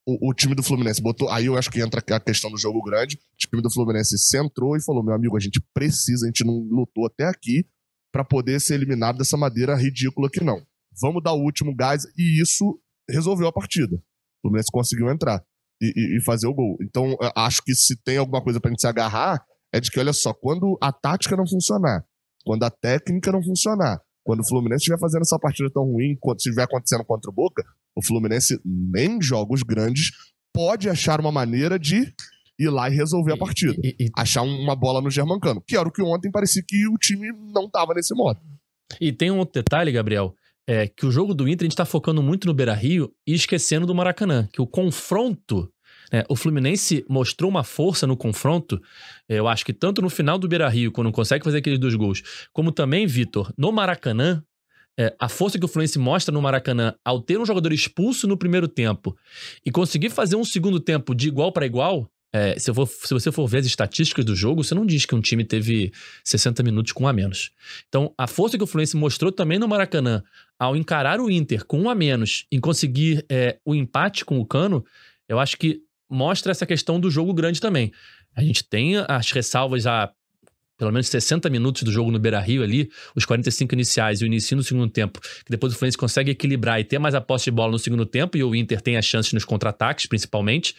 o, 0.07 0.29
o 0.29 0.33
time 0.33 0.55
do 0.55 0.63
Fluminense 0.63 1.01
botou. 1.01 1.29
Aí 1.29 1.45
eu 1.45 1.57
acho 1.57 1.69
que 1.69 1.81
entra 1.81 1.99
a 1.99 2.19
questão 2.19 2.49
do 2.49 2.57
jogo 2.57 2.81
grande. 2.81 3.15
O 3.15 3.37
time 3.37 3.61
do 3.61 3.71
Fluminense 3.71 4.17
centrou 4.17 4.75
e 4.75 4.83
falou: 4.83 5.03
meu 5.03 5.13
amigo, 5.13 5.35
a 5.35 5.39
gente 5.39 5.61
precisa, 5.73 6.25
a 6.25 6.27
gente 6.29 6.43
não 6.45 6.53
lutou 6.71 7.05
até 7.05 7.25
aqui 7.25 7.65
para 8.11 8.23
poder 8.23 8.59
ser 8.59 8.75
eliminado 8.75 9.17
dessa 9.17 9.37
maneira 9.37 9.75
ridícula 9.75 10.29
que 10.29 10.43
não. 10.43 10.65
Vamos 10.99 11.21
dar 11.21 11.33
o 11.33 11.41
último 11.43 11.75
gás, 11.75 12.05
e 12.17 12.41
isso 12.41 12.79
resolveu 13.09 13.47
a 13.47 13.53
partida. 13.53 13.95
O 13.95 14.47
Fluminense 14.47 14.71
conseguiu 14.71 15.09
entrar 15.09 15.43
e, 15.81 15.93
e- 15.95 16.17
e 16.17 16.23
fazer 16.23 16.47
o 16.47 16.53
gol. 16.53 16.77
Então, 16.81 17.15
acho 17.35 17.61
que 17.63 17.75
se 17.75 17.95
tem 18.03 18.17
alguma 18.17 18.41
coisa 18.41 18.59
pra 18.59 18.71
gente 18.71 18.81
se 18.81 18.87
agarrar, 18.87 19.43
é 19.71 19.79
de 19.79 19.91
que, 19.91 19.99
olha 19.99 20.13
só, 20.13 20.33
quando 20.33 20.77
a 20.81 20.91
tática 20.91 21.35
não 21.35 21.45
funcionar, 21.45 22.03
quando 22.47 22.63
a 22.63 22.69
técnica 22.71 23.31
não 23.31 23.43
funcionar, 23.43 23.99
quando 24.23 24.39
o 24.39 24.47
Fluminense 24.47 24.81
estiver 24.81 24.99
fazendo 24.99 25.21
essa 25.21 25.37
partida 25.37 25.69
tão 25.71 25.83
ruim, 25.83 26.17
quando 26.19 26.37
estiver 26.37 26.63
acontecendo 26.63 27.03
contra 27.05 27.29
o 27.29 27.33
Boca, 27.33 27.63
o 27.95 28.03
Fluminense, 28.03 28.59
nem 28.65 29.17
em 29.17 29.21
jogos 29.21 29.61
grandes, 29.63 30.11
pode 30.53 30.89
achar 30.89 31.19
uma 31.19 31.31
maneira 31.31 31.77
de 31.77 32.13
ir 32.59 32.69
lá 32.69 32.89
e 32.89 32.95
resolver 32.95 33.33
a 33.33 33.37
partida. 33.37 33.75
E- 33.83 33.95
e- 33.99 34.09
Achar 34.17 34.41
uma 34.41 34.75
bola 34.75 35.01
no 35.01 35.11
Germancano. 35.11 35.61
Que 35.67 35.77
era 35.77 35.87
o 35.87 35.91
que 35.91 36.01
ontem 36.01 36.31
parecia 36.31 36.63
que 36.67 36.87
o 36.87 36.97
time 36.97 37.31
não 37.53 37.69
tava 37.69 37.93
nesse 37.93 38.15
modo. 38.15 38.39
E 38.99 39.11
tem 39.11 39.29
um 39.29 39.37
outro 39.37 39.53
detalhe, 39.61 39.91
Gabriel, 39.91 40.33
é 40.67 40.87
que 40.87 41.05
o 41.05 41.11
jogo 41.11 41.33
do 41.33 41.47
Inter 41.47 41.65
a 41.65 41.69
gente 41.69 41.75
tá 41.77 41.85
focando 41.85 42.21
muito 42.23 42.47
no 42.47 42.53
Beira-Rio 42.53 43.11
e 43.27 43.33
esquecendo 43.33 43.85
do 43.85 43.93
Maracanã, 43.93 44.47
que 44.51 44.61
o 44.61 44.67
confronto, 44.67 45.69
né, 46.11 46.23
o 46.29 46.35
Fluminense 46.35 47.05
mostrou 47.09 47.49
uma 47.49 47.63
força 47.63 48.07
no 48.07 48.15
confronto, 48.17 48.81
é, 49.27 49.39
eu 49.39 49.47
acho 49.47 49.65
que 49.65 49.73
tanto 49.73 50.01
no 50.01 50.09
final 50.09 50.37
do 50.37 50.47
Beira-Rio, 50.47 50.91
quando 50.91 51.11
consegue 51.11 51.43
fazer 51.43 51.57
aqueles 51.59 51.79
dois 51.79 51.95
gols, 51.95 52.21
como 52.53 52.71
também, 52.71 53.05
Vitor, 53.05 53.51
no 53.57 53.71
Maracanã, 53.71 54.43
é, 54.99 55.13
a 55.19 55.29
força 55.29 55.59
que 55.59 55.65
o 55.65 55.67
Fluminense 55.67 55.99
mostra 55.99 56.33
no 56.33 56.41
Maracanã 56.41 56.95
ao 57.05 57.21
ter 57.21 57.39
um 57.39 57.45
jogador 57.45 57.71
expulso 57.71 58.27
no 58.27 58.35
primeiro 58.37 58.67
tempo 58.67 59.15
e 59.65 59.69
conseguir 59.69 60.09
fazer 60.09 60.35
um 60.35 60.43
segundo 60.43 60.79
tempo 60.79 61.13
de 61.13 61.27
igual 61.27 61.51
para 61.51 61.67
igual, 61.67 62.09
é, 62.33 62.57
se, 62.57 62.73
for- 62.73 62.87
se 62.87 63.13
você 63.13 63.31
for 63.31 63.47
ver 63.47 63.59
as 63.59 63.65
estatísticas 63.67 64.25
do 64.25 64.35
jogo, 64.35 64.63
você 64.63 64.73
não 64.73 64.85
diz 64.85 65.05
que 65.05 65.13
um 65.13 65.21
time 65.21 65.43
teve 65.45 65.91
60 66.23 66.63
minutos 66.63 66.93
com 66.93 67.03
um 67.03 67.07
a 67.07 67.13
menos. 67.13 67.51
Então, 67.87 68.11
a 68.17 68.25
força 68.27 68.57
que 68.57 68.63
o 68.63 68.67
Fluminense 68.67 68.97
mostrou 68.97 69.31
também 69.31 69.59
no 69.59 69.67
Maracanã, 69.67 70.23
ao 70.59 70.75
encarar 70.75 71.19
o 71.19 71.29
Inter 71.29 71.63
com 71.65 71.79
um 71.79 71.89
a 71.89 71.95
menos 71.95 72.45
e 72.51 72.59
conseguir 72.59 73.23
é, 73.29 73.59
o 73.63 73.75
empate 73.75 74.25
com 74.25 74.39
o 74.39 74.45
Cano, 74.45 74.83
eu 75.29 75.39
acho 75.39 75.57
que 75.57 75.81
mostra 76.09 76.51
essa 76.51 76.65
questão 76.65 76.99
do 76.99 77.09
jogo 77.09 77.33
grande 77.33 77.59
também. 77.59 77.91
A 78.35 78.41
gente 78.41 78.63
tem 78.63 78.93
as 79.07 79.31
ressalvas 79.31 79.85
a 79.85 80.11
pelo 80.77 80.91
menos 80.91 81.07
60 81.07 81.49
minutos 81.49 81.81
do 81.83 81.91
jogo 81.91 82.11
no 82.11 82.19
Beira-Rio 82.19 82.63
ali, 82.63 82.89
os 83.15 83.25
45 83.25 83.73
iniciais 83.73 84.21
e 84.21 84.23
o 84.23 84.27
início 84.27 84.55
no 84.55 84.61
segundo 84.61 84.89
tempo, 84.89 85.19
que 85.19 85.49
depois 85.49 85.73
o 85.73 85.75
Fluminense 85.75 85.97
consegue 85.97 86.31
equilibrar 86.31 86.79
e 86.79 86.83
ter 86.83 86.99
mais 86.99 87.15
a 87.15 87.21
posse 87.21 87.45
de 87.45 87.51
bola 87.51 87.71
no 87.71 87.79
segundo 87.79 88.05
tempo 88.05 88.37
e 88.37 88.43
o 88.43 88.55
Inter 88.55 88.79
tem 88.79 88.95
as 88.95 89.05
chances 89.05 89.33
nos 89.33 89.43
contra-ataques, 89.43 90.05
principalmente. 90.05 90.75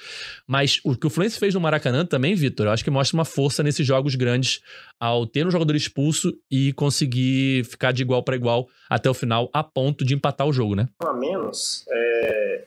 Mas 0.46 0.80
o 0.84 0.94
que 0.94 1.06
o 1.06 1.10
Fluminense 1.10 1.38
fez 1.38 1.54
no 1.54 1.60
Maracanã 1.60 2.06
também, 2.06 2.34
Vitor, 2.34 2.66
eu 2.66 2.72
acho 2.72 2.84
que 2.84 2.90
mostra 2.90 3.16
uma 3.16 3.24
força 3.24 3.62
nesses 3.62 3.84
jogos 3.84 4.14
grandes 4.14 4.60
ao 5.00 5.26
ter 5.26 5.46
um 5.46 5.50
jogador 5.50 5.74
expulso 5.74 6.32
e 6.50 6.72
conseguir 6.74 7.64
ficar 7.64 7.92
de 7.92 8.02
igual 8.02 8.22
para 8.22 8.36
igual 8.36 8.68
até 8.88 9.10
o 9.10 9.14
final, 9.14 9.50
a 9.52 9.64
ponto 9.64 10.04
de 10.04 10.14
empatar 10.14 10.46
o 10.46 10.52
jogo, 10.52 10.76
né? 10.76 10.88
a 11.04 11.12
menos, 11.12 11.84
é, 11.90 12.64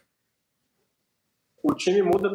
o 1.64 1.74
time 1.74 2.02
muda 2.02 2.30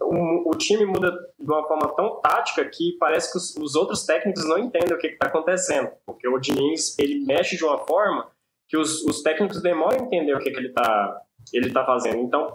o, 0.00 0.50
o 0.50 0.54
time 0.56 0.84
muda 0.86 1.10
de 1.38 1.44
uma 1.50 1.66
forma 1.66 1.94
tão 1.94 2.20
tática 2.20 2.64
que 2.68 2.96
parece 2.98 3.32
que 3.32 3.38
os, 3.38 3.56
os 3.56 3.74
outros 3.74 4.04
técnicos 4.04 4.46
não 4.48 4.58
entendem 4.58 4.94
o 4.94 4.98
que 4.98 5.08
está 5.08 5.26
acontecendo, 5.26 5.90
porque 6.06 6.28
o 6.28 6.38
Diniz 6.38 6.96
ele 6.98 7.24
mexe 7.24 7.56
de 7.56 7.64
uma 7.64 7.78
forma 7.78 8.30
que 8.68 8.76
os, 8.76 9.02
os 9.04 9.22
técnicos 9.22 9.60
demoram 9.60 9.98
a 9.98 10.02
entender 10.02 10.34
o 10.34 10.38
que, 10.38 10.50
que 10.50 10.56
ele 10.56 10.68
está 10.68 11.20
ele 11.52 11.72
tá 11.72 11.84
fazendo. 11.84 12.18
Então 12.18 12.54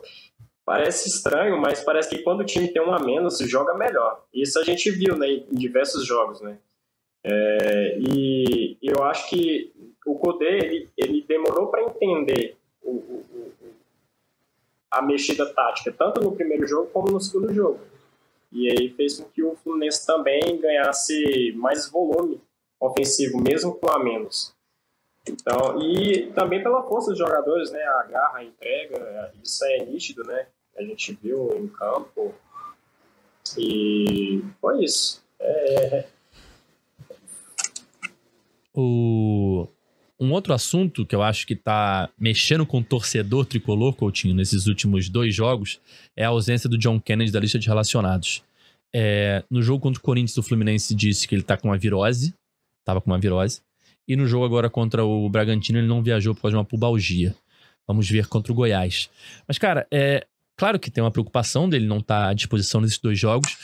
parece 0.66 1.10
estranho, 1.10 1.60
mas 1.60 1.82
parece 1.82 2.10
que 2.10 2.24
quando 2.24 2.42
o 2.42 2.46
time 2.46 2.68
tem 2.68 2.82
um 2.82 2.94
a 2.94 3.00
menos 3.00 3.40
joga 3.40 3.74
melhor. 3.74 4.24
Isso 4.34 4.60
a 4.60 4.64
gente 4.64 4.90
viu 4.92 5.18
né, 5.18 5.28
em 5.28 5.56
diversos 5.56 6.06
jogos, 6.06 6.42
né? 6.42 6.58
É, 7.26 7.98
e 8.00 8.78
eu 8.82 9.04
acho 9.04 9.30
que 9.30 9.74
o 10.06 10.18
Kudê, 10.18 10.46
ele, 10.60 10.90
ele 10.96 11.26
demorou 11.28 11.68
para 11.68 11.84
entender 11.84 12.56
o- 12.82 12.92
o- 12.92 13.26
a 14.90 15.02
mexida 15.02 15.46
tática, 15.54 15.92
tanto 15.92 16.22
no 16.22 16.36
primeiro 16.36 16.66
jogo 16.68 16.90
como 16.92 17.12
no 17.12 17.20
segundo 17.20 17.54
jogo. 17.54 17.80
E 18.52 18.70
aí 18.72 18.90
fez 18.96 19.20
com 19.20 19.30
que 19.30 19.44
o 19.44 19.56
Fluminense 19.56 20.06
também 20.06 20.60
ganhasse 20.60 21.54
mais 21.56 21.90
volume 21.90 22.42
ofensivo, 22.80 23.42
mesmo 23.42 23.74
com 23.76 23.90
a 23.90 24.02
menos. 24.02 24.56
Então, 25.28 25.82
e 25.82 26.32
também 26.32 26.64
pela 26.64 26.84
força 26.84 27.10
dos 27.10 27.20
jogadores, 27.20 27.72
né? 27.72 27.84
A 27.84 28.04
garra, 28.04 28.38
a 28.38 28.44
entrega, 28.44 29.34
isso 29.44 29.66
é 29.66 29.86
nítido, 29.86 30.24
né? 30.24 30.48
A 30.78 30.84
gente 30.84 31.14
viu 31.22 31.50
em 31.58 31.68
campo. 31.68 32.34
E 33.58 34.42
foi 34.62 34.84
isso. 34.84 35.24
O... 38.74 39.68
Um 40.20 40.32
outro 40.32 40.54
assunto 40.54 41.06
que 41.06 41.16
eu 41.16 41.22
acho 41.22 41.46
que 41.46 41.56
tá 41.56 42.10
mexendo 42.20 42.66
com 42.66 42.80
o 42.80 42.84
torcedor 42.84 43.46
tricolor, 43.46 43.94
Coutinho, 43.94 44.34
nesses 44.34 44.66
últimos 44.66 45.10
dois 45.10 45.34
jogos, 45.34 45.80
é 46.16 46.26
a 46.26 46.30
ausência 46.30 46.68
do 46.68 46.78
John 46.78 47.00
Kennedy 47.00 47.32
da 47.32 47.40
lista 47.40 47.60
de 47.60 47.68
relacionados. 47.68 48.44
É, 48.94 49.44
no 49.50 49.62
jogo 49.62 49.82
contra 49.82 50.00
o 50.00 50.04
Corinthians, 50.04 50.38
o 50.38 50.44
Fluminense 50.44 50.96
disse 50.96 51.28
que 51.28 51.36
ele 51.36 51.44
tá 51.44 51.56
com 51.56 51.68
uma 51.68 51.78
virose, 51.78 52.34
tava 52.84 53.00
com 53.00 53.12
uma 53.12 53.20
virose, 53.20 53.62
e 54.08 54.16
no 54.16 54.26
jogo 54.26 54.46
agora 54.46 54.70
contra 54.70 55.06
o 55.06 55.30
Bragantino 55.30 55.78
ele 55.78 55.88
não 55.88 56.02
viajou 56.02 56.34
por 56.34 56.42
causa 56.42 56.54
de 56.54 56.58
uma 56.58 56.66
pubalgia. 56.66 57.36
Vamos 57.86 58.10
ver 58.10 58.28
contra 58.28 58.52
o 58.52 58.56
Goiás. 58.56 59.10
Mas, 59.48 59.58
cara, 59.58 59.86
é, 59.92 60.26
Claro 60.58 60.80
que 60.80 60.90
tem 60.90 61.04
uma 61.04 61.12
preocupação 61.12 61.70
dele 61.70 61.86
não 61.86 62.00
estar 62.00 62.30
à 62.30 62.34
disposição 62.34 62.82
nesses 62.82 62.98
dois 62.98 63.20
jogos, 63.20 63.56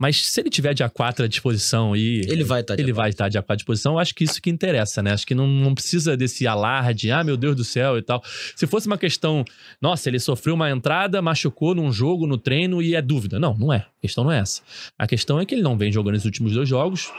mas 0.00 0.28
se 0.28 0.40
ele 0.40 0.48
tiver 0.48 0.72
dia 0.72 0.88
4 0.88 1.26
à 1.26 1.28
disposição 1.28 1.94
e. 1.94 2.22
Ele 2.26 2.42
vai 2.42 2.62
estar 2.62 2.80
Ele 2.80 2.90
vai 2.90 3.10
estar 3.10 3.28
dia 3.28 3.42
4 3.42 3.52
à 3.52 3.56
disposição, 3.56 3.92
eu 3.92 3.98
acho 3.98 4.14
que 4.14 4.24
isso 4.24 4.40
que 4.40 4.48
interessa, 4.48 5.02
né? 5.02 5.12
Acho 5.12 5.26
que 5.26 5.34
não, 5.34 5.46
não 5.46 5.74
precisa 5.74 6.16
desse 6.16 6.46
alarde, 6.46 7.10
ah, 7.10 7.22
meu 7.22 7.36
Deus 7.36 7.54
do 7.54 7.64
céu 7.64 7.98
e 7.98 8.02
tal. 8.02 8.22
Se 8.56 8.66
fosse 8.66 8.86
uma 8.86 8.96
questão, 8.96 9.44
nossa, 9.78 10.08
ele 10.08 10.18
sofreu 10.18 10.54
uma 10.54 10.70
entrada, 10.70 11.20
machucou 11.20 11.74
num 11.74 11.92
jogo, 11.92 12.26
no 12.26 12.38
treino 12.38 12.80
e 12.80 12.94
é 12.94 13.02
dúvida. 13.02 13.38
Não, 13.38 13.54
não 13.58 13.70
é. 13.70 13.78
A 13.78 14.00
questão 14.00 14.24
não 14.24 14.32
é 14.32 14.38
essa. 14.38 14.62
A 14.98 15.06
questão 15.06 15.38
é 15.38 15.44
que 15.44 15.54
ele 15.54 15.62
não 15.62 15.76
vem 15.76 15.92
jogando 15.92 16.14
nos 16.14 16.24
últimos 16.24 16.54
dois 16.54 16.66
jogos, 16.66 17.12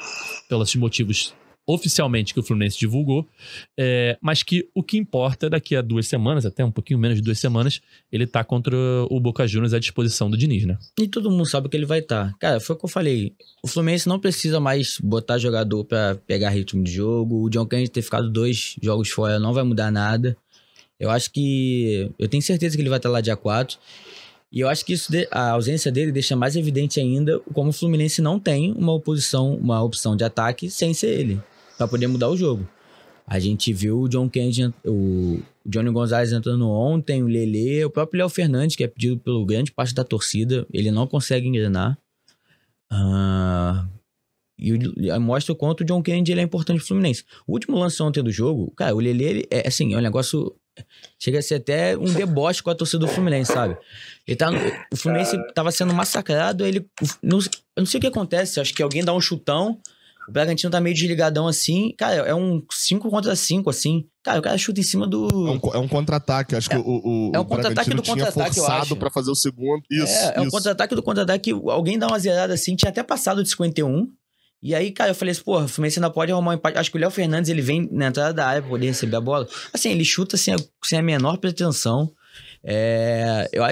pelos 0.49 0.73
motivos 0.75 1.35
oficialmente 1.65 2.33
que 2.33 2.39
o 2.39 2.43
Fluminense 2.43 2.77
divulgou, 2.77 3.27
é, 3.79 4.17
mas 4.21 4.43
que 4.43 4.67
o 4.73 4.83
que 4.83 4.97
importa 4.97 5.49
daqui 5.49 5.75
a 5.75 5.81
duas 5.81 6.07
semanas, 6.07 6.45
até 6.45 6.65
um 6.65 6.71
pouquinho 6.71 6.99
menos 6.99 7.17
de 7.17 7.23
duas 7.23 7.39
semanas, 7.39 7.81
ele 8.11 8.25
tá 8.27 8.43
contra 8.43 8.75
o 9.09 9.19
Boca 9.19 9.47
Juniors 9.47 9.73
à 9.73 9.79
disposição 9.79 10.29
do 10.29 10.37
Diniz, 10.37 10.65
né? 10.65 10.77
E 10.99 11.07
todo 11.07 11.29
mundo 11.31 11.45
sabe 11.45 11.69
que 11.69 11.77
ele 11.77 11.85
vai 11.85 11.99
estar. 11.99 12.33
Cara, 12.39 12.59
foi 12.59 12.75
o 12.75 12.79
que 12.79 12.85
eu 12.85 12.89
falei. 12.89 13.33
O 13.63 13.67
Fluminense 13.67 14.07
não 14.07 14.19
precisa 14.19 14.59
mais 14.59 14.97
botar 15.01 15.37
jogador 15.37 15.85
pra 15.85 16.15
pegar 16.27 16.49
ritmo 16.49 16.83
de 16.83 16.91
jogo. 16.91 17.43
O 17.43 17.49
John 17.49 17.65
Kennedy 17.65 17.89
ter 17.91 18.01
ficado 18.01 18.29
dois 18.29 18.75
jogos 18.81 19.09
fora 19.09 19.39
não 19.39 19.53
vai 19.53 19.63
mudar 19.63 19.91
nada. 19.91 20.35
Eu 20.99 21.09
acho 21.09 21.31
que. 21.31 22.11
Eu 22.19 22.27
tenho 22.27 22.43
certeza 22.43 22.75
que 22.75 22.81
ele 22.81 22.89
vai 22.89 22.99
estar 22.99 23.09
lá 23.09 23.21
dia 23.21 23.35
4. 23.35 23.77
E 24.53 24.59
eu 24.59 24.67
acho 24.67 24.85
que 24.85 24.91
isso 24.91 25.09
de- 25.09 25.27
a 25.31 25.51
ausência 25.51 25.89
dele 25.89 26.11
deixa 26.11 26.35
mais 26.35 26.57
evidente 26.57 26.99
ainda 26.99 27.39
como 27.53 27.69
o 27.69 27.73
Fluminense 27.73 28.21
não 28.21 28.37
tem 28.37 28.73
uma 28.73 28.91
oposição, 28.93 29.55
uma 29.55 29.81
opção 29.81 30.13
de 30.15 30.25
ataque 30.25 30.69
sem 30.69 30.93
ser 30.93 31.17
ele, 31.17 31.39
Pra 31.81 31.87
poder 31.87 32.05
mudar 32.05 32.29
o 32.29 32.37
jogo. 32.37 32.69
A 33.25 33.39
gente 33.39 33.73
viu 33.73 34.01
o 34.01 34.07
John 34.07 34.29
Kennedy, 34.29 34.71
o 34.85 35.39
Johnny 35.65 35.89
Gonzalez 35.89 36.31
entrando 36.31 36.69
ontem, 36.69 37.23
o 37.23 37.27
Lele, 37.27 37.83
o 37.83 37.89
próprio 37.89 38.19
Léo 38.19 38.29
Fernandes, 38.29 38.75
que 38.75 38.83
é 38.83 38.87
pedido 38.87 39.17
pelo 39.17 39.43
grande 39.43 39.71
parte 39.71 39.91
da 39.95 40.03
torcida, 40.03 40.67
ele 40.71 40.91
não 40.91 41.07
consegue 41.07 41.47
engrenar. 41.47 41.97
Ah, 42.87 43.87
e 44.59 44.77
mostra 45.17 45.53
o 45.53 45.55
quanto 45.55 45.81
o 45.81 45.83
John 45.83 46.03
Kennedy 46.03 46.31
ele 46.31 46.41
é 46.41 46.43
importante 46.43 46.77
pro 46.77 46.85
Fluminense. 46.85 47.25
O 47.47 47.53
último 47.53 47.75
lance 47.79 47.99
ontem 48.03 48.21
do 48.21 48.31
jogo, 48.31 48.71
cara, 48.77 48.93
o 48.93 48.99
Lele, 48.99 49.23
ele 49.23 49.47
é 49.49 49.67
assim, 49.67 49.91
é 49.95 49.97
um 49.97 50.01
negócio. 50.01 50.55
Chega 51.17 51.39
a 51.39 51.41
ser 51.41 51.55
até 51.55 51.97
um 51.97 52.13
deboche 52.13 52.61
com 52.61 52.69
a 52.69 52.75
torcida 52.75 52.99
do 52.99 53.07
Fluminense, 53.07 53.51
sabe? 53.51 53.75
Ele 54.27 54.37
tá, 54.37 54.51
o 54.93 54.95
Fluminense 54.95 55.35
tava 55.55 55.71
sendo 55.71 55.95
massacrado, 55.95 56.63
ele. 56.63 56.85
Não, 57.23 57.39
eu 57.39 57.79
não 57.79 57.85
sei 57.87 57.97
o 57.97 58.01
que 58.01 58.07
acontece, 58.07 58.59
acho 58.59 58.71
que 58.71 58.83
alguém 58.83 59.03
dá 59.03 59.15
um 59.15 59.21
chutão, 59.21 59.79
o 60.31 60.33
Bragantino 60.33 60.71
tá 60.71 60.79
meio 60.79 60.95
desligadão 60.95 61.45
assim. 61.45 61.93
Cara, 61.97 62.15
é 62.15 62.33
um 62.33 62.63
5 62.71 63.09
contra 63.09 63.35
5, 63.35 63.69
assim. 63.69 64.05
Cara, 64.23 64.39
o 64.39 64.41
cara 64.41 64.57
chuta 64.57 64.79
em 64.79 64.83
cima 64.83 65.05
do. 65.05 65.27
É 65.29 65.51
um, 65.51 65.73
é 65.73 65.77
um 65.77 65.89
contra-ataque. 65.89 66.55
Acho 66.55 66.69
que 66.69 66.77
o, 66.77 66.81
o, 66.81 67.31
é 67.35 67.37
um 67.37 67.41
o 67.41 67.45
contra-ataque 67.45 67.89
Bragantino 67.89 67.95
do 67.97 68.01
tinha 68.01 68.15
contra-ataque, 68.15 68.57
eu 68.57 68.63
forçado 68.63 68.95
pra 68.95 69.11
fazer 69.11 69.29
o 69.29 69.35
segundo. 69.35 69.83
Isso, 69.91 70.13
é, 70.13 70.33
é 70.37 70.41
um 70.41 70.49
contra-ataque 70.49 70.95
do 70.95 71.03
contra-ataque. 71.03 71.51
Alguém 71.51 71.99
dá 71.99 72.07
uma 72.07 72.17
zerada 72.17 72.53
assim, 72.53 72.77
tinha 72.77 72.89
até 72.89 73.03
passado 73.03 73.43
de 73.43 73.49
51. 73.49 74.07
E 74.63 74.73
aí, 74.73 74.91
cara, 74.91 75.09
eu 75.11 75.15
falei 75.15 75.33
assim, 75.33 75.43
porra, 75.43 75.65
o 75.65 75.67
Fluminense 75.67 75.99
ainda 75.99 76.09
pode 76.09 76.31
arrumar 76.31 76.51
um 76.51 76.53
empate. 76.53 76.77
Acho 76.77 76.89
que 76.89 76.97
o 76.97 77.01
Léo 77.01 77.11
Fernandes, 77.11 77.49
ele 77.49 77.61
vem 77.61 77.89
na 77.91 78.07
entrada 78.07 78.33
da 78.33 78.47
área 78.47 78.61
pra 78.61 78.69
poder 78.69 78.85
receber 78.85 79.17
a 79.17 79.21
bola. 79.21 79.45
Assim, 79.73 79.89
ele 79.89 80.05
chuta 80.05 80.37
sem 80.37 80.53
a, 80.53 80.57
sem 80.81 80.97
a 80.97 81.01
menor 81.01 81.39
pretensão. 81.39 82.09
É, 82.63 83.49
eu, 83.51 83.63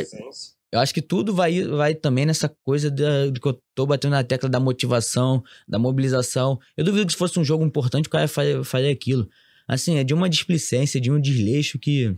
eu 0.72 0.80
acho 0.80 0.94
que 0.94 1.02
tudo 1.02 1.34
vai, 1.34 1.64
vai 1.64 1.96
também 1.96 2.26
nessa 2.26 2.48
coisa 2.64 2.92
do 2.92 3.40
que 3.40 3.48
eu 3.48 3.60
tô 3.74 3.86
batendo 3.86 4.12
na 4.12 4.24
tecla 4.24 4.48
da 4.50 4.60
motivação, 4.60 5.44
da 5.68 5.80
mobilização. 5.80 6.60
Eu 6.78 6.84
duvido 6.86 7.08
que 7.08 7.14
se 7.14 7.18
fosse 7.18 7.40
um 7.40 7.44
jogo 7.44 7.66
importante, 7.66 8.08
o 8.08 8.10
cara 8.10 8.28
faria, 8.28 8.64
faria 8.64 8.92
aquilo. 8.92 9.28
Assim, 9.68 9.98
é 9.98 10.04
de 10.04 10.14
uma 10.14 10.30
displicência, 10.30 11.00
de 11.02 11.12
um 11.12 11.20
desleixo 11.20 11.78
que, 11.80 12.16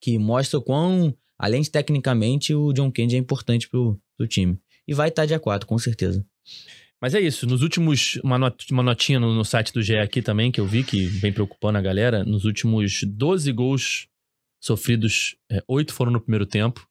que 0.00 0.18
mostra 0.18 0.58
o 0.58 0.62
quão, 0.62 1.14
além 1.38 1.62
de 1.62 1.70
tecnicamente, 1.70 2.54
o 2.54 2.72
John 2.72 2.90
Kennedy 2.90 3.16
é 3.16 3.18
importante 3.18 3.68
pro, 3.68 3.98
pro 4.16 4.26
time. 4.26 4.58
E 4.86 4.94
vai 4.94 5.08
estar 5.08 5.26
dia 5.26 5.38
4, 5.38 5.66
com 5.66 5.78
certeza. 5.78 6.24
Mas 7.00 7.14
é 7.14 7.20
isso, 7.20 7.46
nos 7.46 7.62
últimos. 7.62 8.16
Uma, 8.22 8.38
not- 8.38 8.72
uma 8.72 8.82
notinha 8.82 9.18
no, 9.18 9.34
no 9.34 9.44
site 9.44 9.72
do 9.72 9.82
GE 9.82 9.96
aqui 9.98 10.22
também, 10.22 10.52
que 10.52 10.60
eu 10.60 10.66
vi, 10.66 10.84
que 10.84 11.04
vem 11.06 11.32
preocupando 11.32 11.78
a 11.78 11.80
galera. 11.80 12.24
Nos 12.24 12.44
últimos 12.44 13.02
12 13.04 13.50
gols 13.52 14.06
sofridos, 14.60 15.36
é, 15.50 15.62
8 15.66 15.92
foram 15.92 16.12
no 16.12 16.20
primeiro 16.20 16.46
tempo. 16.46 16.86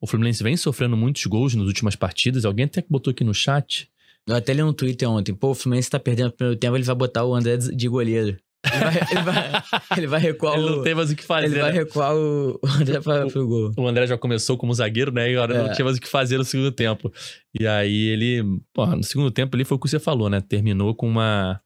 O 0.00 0.06
Fluminense 0.06 0.42
vem 0.42 0.56
sofrendo 0.56 0.96
muitos 0.96 1.24
gols 1.26 1.54
nas 1.54 1.66
últimas 1.66 1.96
partidas. 1.96 2.44
Alguém 2.44 2.66
até 2.66 2.80
que 2.82 2.88
botou 2.90 3.10
aqui 3.10 3.24
no 3.24 3.34
chat. 3.34 3.88
Eu 4.26 4.36
até 4.36 4.52
li 4.52 4.62
no 4.62 4.72
Twitter 4.74 5.08
ontem, 5.10 5.34
pô, 5.34 5.50
o 5.50 5.54
Fluminense 5.54 5.88
tá 5.90 5.98
perdendo 5.98 6.28
o 6.28 6.32
primeiro 6.32 6.58
tempo, 6.58 6.76
ele 6.76 6.84
vai 6.84 6.94
botar 6.94 7.24
o 7.24 7.34
André 7.34 7.56
de 7.56 7.88
goleiro. 7.88 8.36
Ele 8.70 8.84
vai, 8.84 8.96
ele 9.10 9.22
vai, 9.22 9.62
ele 9.96 10.06
vai 10.06 10.20
recuar 10.20 10.58
Ele 10.58 10.66
não 10.68 10.78
o... 10.80 10.82
tem 10.82 10.94
mais 10.94 11.10
o 11.10 11.16
que 11.16 11.22
fazer. 11.24 11.46
Ele 11.46 11.60
vai 11.60 11.72
né? 11.72 11.78
recuar 11.78 12.14
o 12.14 12.58
o 12.62 12.66
André 12.68 13.00
pra, 13.00 13.26
pro 13.26 13.46
gol. 13.46 13.72
O 13.78 13.86
André 13.88 14.06
já 14.06 14.18
começou 14.18 14.58
como 14.58 14.74
zagueiro, 14.74 15.10
né? 15.12 15.30
E 15.30 15.36
agora 15.36 15.54
É. 15.54 15.62
não 15.62 15.72
tinha 15.72 15.84
mais 15.84 15.96
o 15.96 16.00
que 16.00 16.08
fazer 16.08 16.36
no 16.36 16.44
segundo 16.44 16.70
tempo. 16.72 17.10
E 17.58 17.66
aí 17.66 18.08
ele, 18.08 18.42
pô, 18.74 18.84
no 18.86 19.02
segundo 19.02 19.30
tempo 19.30 19.56
ali 19.56 19.64
foi 19.64 19.76
o 19.76 19.80
que 19.80 19.88
você 19.88 19.98
falou, 19.98 20.28
né? 20.28 20.40
Terminou 20.40 20.94
com 20.94 21.08
uma, 21.08 21.58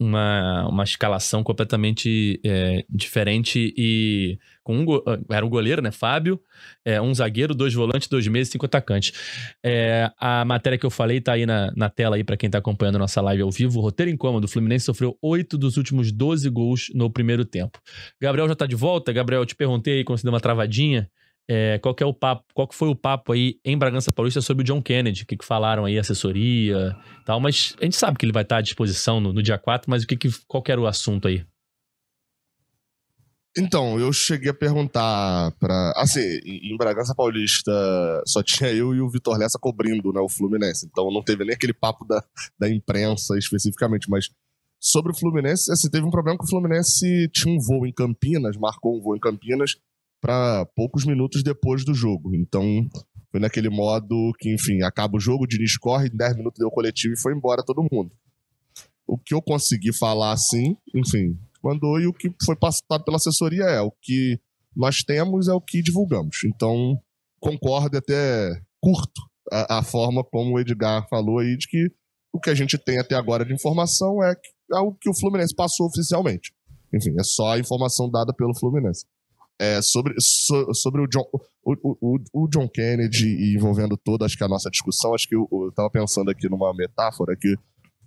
uma, 0.00 0.66
uma 0.66 0.82
escalação 0.82 1.42
completamente 1.44 2.40
é, 2.42 2.84
diferente 2.88 3.74
e 3.76 4.38
com 4.64 4.78
um, 4.78 4.84
go- 4.84 5.04
era 5.30 5.44
um 5.44 5.48
goleiro, 5.48 5.82
né? 5.82 5.90
Fábio, 5.90 6.40
é, 6.84 7.00
um 7.00 7.14
zagueiro, 7.14 7.54
dois 7.54 7.74
volantes, 7.74 8.08
dois 8.08 8.26
meios, 8.26 8.48
cinco 8.48 8.64
atacantes. 8.64 9.12
É, 9.62 10.10
a 10.18 10.42
matéria 10.44 10.78
que 10.78 10.86
eu 10.86 10.90
falei 10.90 11.20
tá 11.20 11.32
aí 11.34 11.44
na, 11.44 11.70
na 11.76 11.90
tela 11.90 12.16
aí 12.16 12.24
para 12.24 12.36
quem 12.36 12.48
tá 12.48 12.58
acompanhando 12.58 12.98
nossa 12.98 13.20
live 13.20 13.42
ao 13.42 13.50
vivo. 13.50 13.78
O 13.78 13.82
roteiro 13.82 14.10
incômodo, 14.10 14.46
o 14.46 14.48
Fluminense 14.48 14.86
sofreu 14.86 15.18
oito 15.20 15.58
dos 15.58 15.76
últimos 15.76 16.10
12 16.10 16.48
gols 16.48 16.86
no 16.94 17.10
primeiro 17.10 17.44
tempo. 17.44 17.78
Gabriel 18.20 18.48
já 18.48 18.54
tá 18.56 18.66
de 18.66 18.74
volta. 18.76 19.12
Gabriel, 19.12 19.42
eu 19.42 19.46
te 19.46 19.54
perguntei 19.54 19.98
aí 19.98 20.04
quando 20.04 20.18
você 20.18 20.22
deu 20.24 20.32
uma 20.32 20.40
travadinha. 20.40 21.10
É, 21.52 21.80
qual 21.80 21.92
que 21.92 22.04
é 22.04 22.06
o 22.06 22.14
papo, 22.14 22.44
qual 22.54 22.68
que 22.68 22.76
foi 22.76 22.88
o 22.88 22.94
papo 22.94 23.32
aí 23.32 23.58
em 23.64 23.76
Bragança 23.76 24.12
Paulista 24.12 24.40
sobre 24.40 24.62
o 24.62 24.64
John 24.64 24.80
Kennedy? 24.80 25.24
O 25.24 25.26
que, 25.26 25.36
que 25.36 25.44
falaram 25.44 25.84
aí, 25.84 25.98
assessoria 25.98 26.96
tal, 27.26 27.40
mas 27.40 27.74
a 27.80 27.84
gente 27.84 27.96
sabe 27.96 28.16
que 28.16 28.24
ele 28.24 28.32
vai 28.32 28.44
estar 28.44 28.58
à 28.58 28.60
disposição 28.60 29.20
no, 29.20 29.32
no 29.32 29.42
dia 29.42 29.58
4, 29.58 29.90
mas 29.90 30.04
o 30.04 30.06
que, 30.06 30.16
que 30.16 30.28
qual 30.46 30.62
que 30.62 30.70
era 30.70 30.80
o 30.80 30.86
assunto 30.86 31.26
aí? 31.26 31.44
Então, 33.58 33.98
eu 33.98 34.12
cheguei 34.12 34.48
a 34.48 34.54
perguntar 34.54 35.50
pra. 35.58 35.92
Assim, 35.96 36.20
em 36.20 36.72
em 36.72 36.76
Bragança 36.76 37.16
Paulista 37.16 37.72
só 38.24 38.44
tinha 38.44 38.70
eu 38.70 38.94
e 38.94 39.00
o 39.00 39.10
Vitor 39.10 39.36
Lessa 39.36 39.58
cobrindo 39.60 40.12
né, 40.12 40.20
o 40.20 40.28
Fluminense. 40.28 40.86
Então 40.86 41.10
não 41.10 41.20
teve 41.20 41.44
nem 41.44 41.56
aquele 41.56 41.72
papo 41.72 42.04
da, 42.04 42.22
da 42.60 42.70
imprensa 42.70 43.36
especificamente. 43.36 44.08
Mas 44.08 44.30
sobre 44.80 45.10
o 45.10 45.16
Fluminense, 45.16 45.72
assim, 45.72 45.90
teve 45.90 46.06
um 46.06 46.12
problema 46.12 46.38
que 46.38 46.44
o 46.44 46.48
Fluminense 46.48 47.28
tinha 47.32 47.52
um 47.52 47.58
voo 47.58 47.84
em 47.84 47.92
Campinas, 47.92 48.56
marcou 48.56 48.96
um 48.96 49.02
voo 49.02 49.16
em 49.16 49.20
Campinas 49.20 49.74
para 50.20 50.66
poucos 50.76 51.04
minutos 51.04 51.42
depois 51.42 51.84
do 51.84 51.94
jogo. 51.94 52.34
Então 52.34 52.86
foi 53.30 53.40
naquele 53.40 53.70
modo 53.70 54.32
que, 54.38 54.52
enfim, 54.52 54.82
acaba 54.82 55.16
o 55.16 55.20
jogo, 55.20 55.44
o 55.44 55.46
Diniz 55.46 55.76
corre, 55.76 56.08
em 56.08 56.16
10 56.16 56.36
minutos 56.36 56.58
deu 56.58 56.68
o 56.68 56.72
coletivo 56.72 57.14
e 57.14 57.20
foi 57.20 57.32
embora 57.32 57.64
todo 57.64 57.86
mundo. 57.90 58.10
O 59.06 59.16
que 59.16 59.34
eu 59.34 59.40
consegui 59.40 59.92
falar 59.96 60.32
assim, 60.32 60.76
enfim, 60.94 61.38
mandou 61.62 62.00
e 62.00 62.06
o 62.06 62.12
que 62.12 62.32
foi 62.44 62.56
passado 62.56 63.04
pela 63.04 63.16
assessoria 63.16 63.64
é 63.64 63.80
o 63.80 63.92
que 64.02 64.38
nós 64.74 65.02
temos 65.02 65.48
é 65.48 65.52
o 65.52 65.60
que 65.60 65.82
divulgamos. 65.82 66.44
Então, 66.44 67.00
concordo 67.40 67.96
até 67.98 68.60
curto 68.80 69.20
a, 69.50 69.78
a 69.78 69.82
forma 69.82 70.24
como 70.24 70.54
o 70.54 70.60
Edgar 70.60 71.08
falou 71.08 71.38
aí 71.38 71.56
de 71.56 71.68
que 71.68 71.90
o 72.32 72.40
que 72.40 72.50
a 72.50 72.54
gente 72.54 72.78
tem 72.78 72.98
até 72.98 73.14
agora 73.14 73.44
de 73.44 73.52
informação 73.52 74.22
é, 74.22 74.34
é 74.72 74.78
o 74.78 74.92
que 74.92 75.10
o 75.10 75.14
Fluminense 75.14 75.54
passou 75.54 75.86
oficialmente. 75.86 76.52
Enfim, 76.94 77.14
é 77.18 77.24
só 77.24 77.52
a 77.52 77.58
informação 77.58 78.10
dada 78.10 78.32
pelo 78.32 78.56
Fluminense. 78.58 79.04
É, 79.62 79.82
sobre, 79.82 80.14
so- 80.18 80.72
sobre 80.72 81.02
o 81.02 81.06
John, 81.06 81.28
o, 81.62 81.74
o, 81.82 82.18
o- 82.32 82.48
John 82.48 82.66
Kennedy 82.66 83.26
e 83.28 83.54
envolvendo 83.54 83.94
toda 83.94 84.24
acho 84.24 84.34
que 84.36 84.42
a 84.44 84.48
nossa 84.48 84.70
discussão, 84.70 85.14
acho 85.14 85.28
que 85.28 85.34
eu, 85.36 85.46
eu 85.52 85.70
tava 85.72 85.90
pensando 85.90 86.30
aqui 86.30 86.48
numa 86.48 86.72
metáfora 86.74 87.36
que 87.38 87.54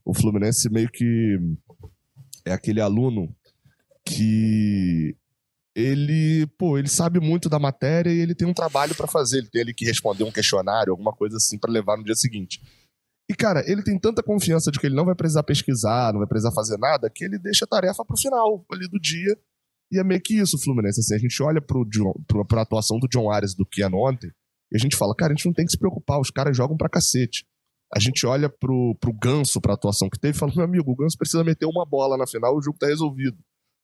o 0.03 0.15
Fluminense 0.15 0.67
meio 0.71 0.89
que 0.89 1.37
é 2.43 2.51
aquele 2.53 2.81
aluno 2.81 3.33
que 4.05 5.15
ele, 5.75 6.45
pô, 6.57 6.77
ele 6.77 6.87
sabe 6.87 7.19
muito 7.19 7.49
da 7.49 7.57
matéria 7.59 8.09
e 8.11 8.17
ele 8.19 8.35
tem 8.35 8.47
um 8.47 8.53
trabalho 8.53 8.93
pra 8.95 9.07
fazer, 9.07 9.39
ele 9.39 9.49
tem 9.49 9.61
ali 9.61 9.73
que 9.73 9.85
responder 9.85 10.23
um 10.23 10.31
questionário, 10.31 10.91
alguma 10.91 11.13
coisa 11.13 11.37
assim 11.37 11.57
pra 11.57 11.71
levar 11.71 11.97
no 11.97 12.03
dia 12.03 12.15
seguinte. 12.15 12.61
E 13.29 13.33
cara, 13.33 13.63
ele 13.65 13.81
tem 13.83 13.97
tanta 13.97 14.21
confiança 14.21 14.71
de 14.71 14.79
que 14.79 14.85
ele 14.87 14.95
não 14.95 15.05
vai 15.05 15.15
precisar 15.15 15.43
pesquisar, 15.43 16.11
não 16.11 16.19
vai 16.19 16.27
precisar 16.27 16.51
fazer 16.51 16.77
nada, 16.77 17.09
que 17.09 17.23
ele 17.23 17.39
deixa 17.39 17.65
a 17.65 17.67
tarefa 17.67 18.03
pro 18.05 18.17
final 18.17 18.65
ali 18.71 18.87
do 18.87 18.99
dia. 18.99 19.37
E 19.91 19.99
é 19.99 20.03
meio 20.03 20.21
que 20.21 20.35
isso, 20.35 20.57
Fluminense. 20.57 20.99
Assim, 20.99 21.15
a 21.15 21.19
gente 21.19 21.41
olha 21.43 21.61
pro, 21.61 21.87
pra 22.47 22.61
atuação 22.61 22.97
do 22.99 23.07
John 23.07 23.29
Ares 23.31 23.53
do 23.55 23.65
Kian 23.65 23.91
ontem 23.93 24.31
e 24.71 24.75
a 24.75 24.79
gente 24.79 24.95
fala, 24.97 25.13
cara, 25.15 25.33
a 25.33 25.35
gente 25.35 25.45
não 25.45 25.53
tem 25.53 25.65
que 25.65 25.71
se 25.71 25.77
preocupar, 25.77 26.19
os 26.19 26.31
caras 26.31 26.55
jogam 26.57 26.75
pra 26.75 26.89
cacete. 26.89 27.45
A 27.95 27.99
gente 27.99 28.25
olha 28.25 28.49
pro, 28.49 28.95
pro 28.99 29.13
Ganso, 29.13 29.61
pra 29.61 29.75
atuação 29.75 30.09
que 30.09 30.19
teve, 30.19 30.35
e 30.35 30.39
fala, 30.39 30.51
meu 30.55 30.65
amigo, 30.65 30.91
o 30.91 30.95
Ganso 30.95 31.15
precisa 31.15 31.43
meter 31.43 31.67
uma 31.67 31.85
bola 31.85 32.17
na 32.17 32.25
final, 32.25 32.55
o 32.57 32.61
jogo 32.61 32.77
tá 32.79 32.87
resolvido. 32.87 33.37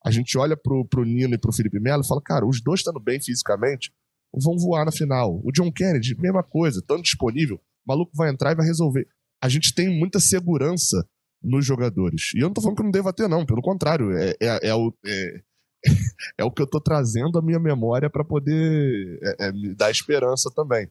A 0.04 0.10
gente 0.10 0.36
olha 0.36 0.58
pro, 0.58 0.84
pro 0.88 1.04
Nino 1.04 1.36
e 1.36 1.38
pro 1.38 1.54
Felipe 1.54 1.80
Melo 1.80 2.02
e 2.04 2.08
fala, 2.08 2.22
cara, 2.26 2.48
os 2.48 2.60
dois 2.64 2.80
estando 2.80 3.00
bem 3.00 3.22
fisicamente, 3.22 3.92
vão 4.34 4.58
voar 4.58 4.84
na 4.86 4.92
final. 4.92 5.40
O 5.44 5.52
John 5.52 5.72
Kennedy, 5.72 6.16
mesma 6.20 6.42
coisa, 6.42 6.82
tanto 6.88 7.04
disponível, 7.04 7.58
o 7.58 7.62
maluco 7.88 8.12
vai 8.16 8.32
entrar 8.32 8.52
e 8.52 8.56
vai 8.56 8.66
resolver. 8.66 9.08
A 9.44 9.48
gente 9.48 9.76
tem 9.76 9.90
muita 10.00 10.20
segurança 10.20 11.08
nos 11.44 11.64
jogadores. 11.66 12.32
E 12.34 12.40
eu 12.40 12.48
não 12.48 12.54
tô 12.54 12.62
falando 12.62 12.78
que 12.78 12.84
não 12.84 12.92
deva 12.92 13.14
ter, 13.14 13.28
não, 13.28 13.46
pelo 13.46 13.62
contrário, 13.62 14.12
é, 14.18 14.34
é, 14.42 14.70
é 14.70 14.76
o- 14.76 14.92
é- 15.06 15.42
é 16.38 16.44
o 16.44 16.52
que 16.52 16.62
eu 16.62 16.68
tô 16.68 16.80
trazendo 16.80 17.38
à 17.38 17.42
minha 17.42 17.60
memória 17.60 18.10
para 18.10 18.24
poder 18.24 19.20
é, 19.22 19.48
é, 19.48 19.52
me 19.52 19.76
dar 19.76 19.92
esperança 19.92 20.50
também. 20.56 20.90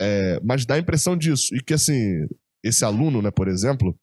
É, 0.00 0.40
mas 0.42 0.64
dá 0.64 0.74
a 0.74 0.78
impressão 0.78 1.16
disso. 1.16 1.54
E 1.54 1.62
que, 1.62 1.74
assim, 1.74 2.26
esse 2.62 2.84
aluno, 2.84 3.20
né, 3.20 3.30
por 3.30 3.48
exemplo, 3.48 3.96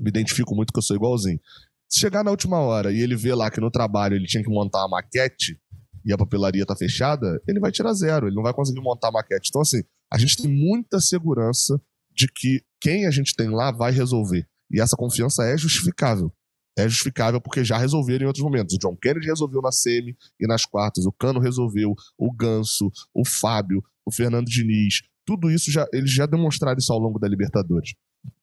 me 0.00 0.08
identifico 0.08 0.54
muito 0.54 0.72
que 0.72 0.78
eu 0.78 0.82
sou 0.82 0.96
igualzinho. 0.96 1.40
Se 1.88 2.00
chegar 2.00 2.24
na 2.24 2.30
última 2.30 2.58
hora 2.58 2.92
e 2.92 3.00
ele 3.00 3.16
vê 3.16 3.34
lá 3.34 3.50
que 3.50 3.60
no 3.60 3.70
trabalho 3.70 4.16
ele 4.16 4.26
tinha 4.26 4.42
que 4.42 4.50
montar 4.50 4.80
uma 4.80 4.96
maquete 4.96 5.58
e 6.04 6.12
a 6.12 6.18
papelaria 6.18 6.66
tá 6.66 6.76
fechada, 6.76 7.40
ele 7.48 7.60
vai 7.60 7.70
tirar 7.72 7.92
zero, 7.92 8.26
ele 8.26 8.36
não 8.36 8.42
vai 8.42 8.52
conseguir 8.52 8.80
montar 8.80 9.08
a 9.08 9.12
maquete. 9.12 9.48
Então, 9.48 9.62
assim, 9.62 9.82
a 10.12 10.18
gente 10.18 10.36
tem 10.36 10.50
muita 10.50 11.00
segurança 11.00 11.80
de 12.12 12.26
que 12.28 12.62
quem 12.80 13.06
a 13.06 13.10
gente 13.10 13.34
tem 13.34 13.48
lá 13.48 13.70
vai 13.70 13.92
resolver. 13.92 14.46
E 14.70 14.80
essa 14.80 14.96
confiança 14.96 15.44
é 15.44 15.56
justificável. 15.56 16.32
É 16.76 16.88
justificável 16.88 17.40
porque 17.40 17.64
já 17.64 17.78
resolveram 17.78 18.24
em 18.24 18.26
outros 18.26 18.44
momentos. 18.44 18.74
O 18.74 18.78
John 18.78 18.96
Kennedy 18.96 19.26
resolveu 19.26 19.62
na 19.62 19.72
semi 19.72 20.16
e 20.38 20.46
nas 20.46 20.66
quartas, 20.66 21.06
o 21.06 21.12
Cano 21.12 21.40
resolveu, 21.40 21.94
o 22.18 22.32
Ganso, 22.32 22.92
o 23.14 23.24
Fábio, 23.24 23.82
o 24.04 24.12
Fernando 24.12 24.46
Diniz. 24.46 25.02
Tudo 25.24 25.50
isso 25.50 25.70
já 25.70 25.86
eles 25.92 26.12
já 26.12 26.26
demonstraram 26.26 26.78
isso 26.78 26.92
ao 26.92 26.98
longo 26.98 27.18
da 27.18 27.26
Libertadores. 27.26 27.94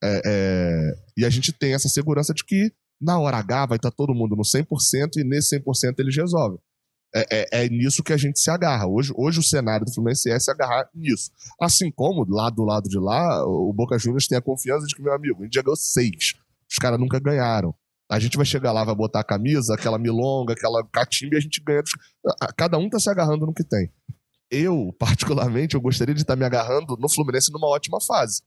É, 0.03 0.21
é, 0.25 0.95
e 1.17 1.25
a 1.25 1.29
gente 1.29 1.51
tem 1.51 1.73
essa 1.73 1.89
segurança 1.89 2.34
de 2.34 2.43
que 2.43 2.71
na 2.99 3.19
hora 3.19 3.38
H 3.38 3.65
vai 3.67 3.75
estar 3.77 3.91
todo 3.91 4.13
mundo 4.13 4.36
no 4.36 4.43
100% 4.43 5.17
e 5.17 5.23
nesse 5.23 5.59
100% 5.59 5.95
eles 5.99 6.15
resolvem. 6.15 6.59
É, 7.15 7.25
é, 7.29 7.65
é, 7.65 7.69
nisso 7.69 8.01
que 8.01 8.11
a 8.11 8.17
gente 8.17 8.39
se 8.39 8.49
agarra. 8.49 8.88
Hoje, 8.88 9.13
hoje 9.15 9.39
o 9.39 9.43
cenário 9.43 9.86
do 9.86 9.93
Fluminense 9.93 10.31
é 10.31 10.39
se 10.39 10.49
agarrar 10.49 10.89
nisso. 10.95 11.29
Assim 11.61 11.91
como, 11.91 12.25
lá 12.27 12.49
do 12.49 12.63
lado 12.63 12.89
de 12.89 12.97
lá, 12.97 13.45
o 13.45 13.71
Boca 13.71 13.99
Juniors 13.99 14.27
tem 14.27 14.38
a 14.38 14.41
confiança 14.41 14.88
de 14.88 14.95
que, 14.95 15.01
meu 15.01 15.13
amigo, 15.13 15.41
a 15.41 15.43
gente 15.43 15.53
já 15.53 15.61
ganhou 15.61 15.75
seis. 15.75 16.34
Os 16.67 16.77
caras 16.77 16.99
nunca 16.99 17.19
ganharam. 17.19 17.75
A 18.10 18.20
gente 18.20 18.38
vai 18.38 18.45
chegar 18.45 18.72
lá, 18.72 18.84
vai 18.84 18.95
botar 18.95 19.22
a 19.22 19.24
camisa, 19.24 19.74
aquela 19.74 19.97
milonga, 19.97 20.54
aquela 20.54 20.86
catimba 20.91 21.36
e 21.36 21.38
a 21.38 21.41
gente 21.41 21.62
ganha. 21.64 21.82
Cada 22.58 22.78
um 22.78 22.89
tá 22.89 22.99
se 22.99 23.10
agarrando 23.10 23.45
no 23.45 23.54
que 23.54 23.64
tem. 23.64 23.91
Eu, 24.51 24.93
particularmente, 24.99 25.76
eu 25.76 25.82
gostaria 25.82 26.14
de 26.14 26.22
estar 26.22 26.36
me 26.36 26.45
agarrando 26.45 26.95
no 26.99 27.10
Fluminense 27.10 27.51
numa 27.51 27.68
ótima 27.68 27.99
fase. 27.99 28.43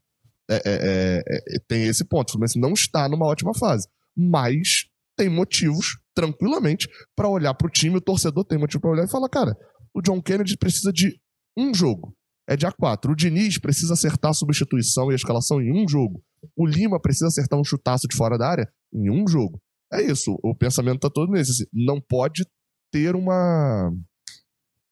É, 0.49 0.55
é, 0.55 0.61
é, 0.65 1.55
é 1.55 1.59
tem 1.67 1.83
esse 1.83 2.05
ponto. 2.05 2.29
O 2.29 2.31
Fluminense 2.31 2.59
não 2.59 2.71
está 2.71 3.09
numa 3.09 3.25
ótima 3.25 3.53
fase. 3.53 3.87
Mas 4.15 4.85
tem 5.17 5.27
motivos, 5.27 5.97
tranquilamente, 6.13 6.87
para 7.15 7.27
olhar 7.27 7.53
para 7.53 7.67
o 7.67 7.69
time, 7.69 7.97
o 7.97 8.01
torcedor 8.01 8.45
tem 8.45 8.57
motivo 8.57 8.81
para 8.81 8.91
olhar 8.91 9.05
e 9.05 9.09
falar, 9.09 9.27
cara, 9.27 9.57
o 9.93 10.01
John 10.01 10.21
Kennedy 10.21 10.55
precisa 10.55 10.93
de 10.93 11.19
um 11.57 11.73
jogo. 11.73 12.15
É 12.47 12.55
dia 12.55 12.71
4. 12.71 13.11
O 13.11 13.15
Diniz 13.15 13.57
precisa 13.57 13.93
acertar 13.93 14.31
a 14.31 14.33
substituição 14.33 15.09
e 15.09 15.13
a 15.13 15.15
escalação 15.15 15.61
em 15.61 15.71
um 15.73 15.87
jogo. 15.87 16.23
O 16.55 16.65
Lima 16.65 17.01
precisa 17.01 17.27
acertar 17.27 17.59
um 17.59 17.63
chutaço 17.63 18.07
de 18.07 18.15
fora 18.15 18.37
da 18.37 18.47
área 18.47 18.71
em 18.93 19.09
um 19.09 19.27
jogo. 19.27 19.61
É 19.91 20.01
isso. 20.01 20.37
O 20.43 20.55
pensamento 20.55 20.99
tá 20.99 21.09
todo 21.09 21.31
nesse. 21.31 21.51
Assim, 21.51 21.65
não 21.73 22.01
pode 22.01 22.45
ter 22.91 23.15
uma 23.15 23.91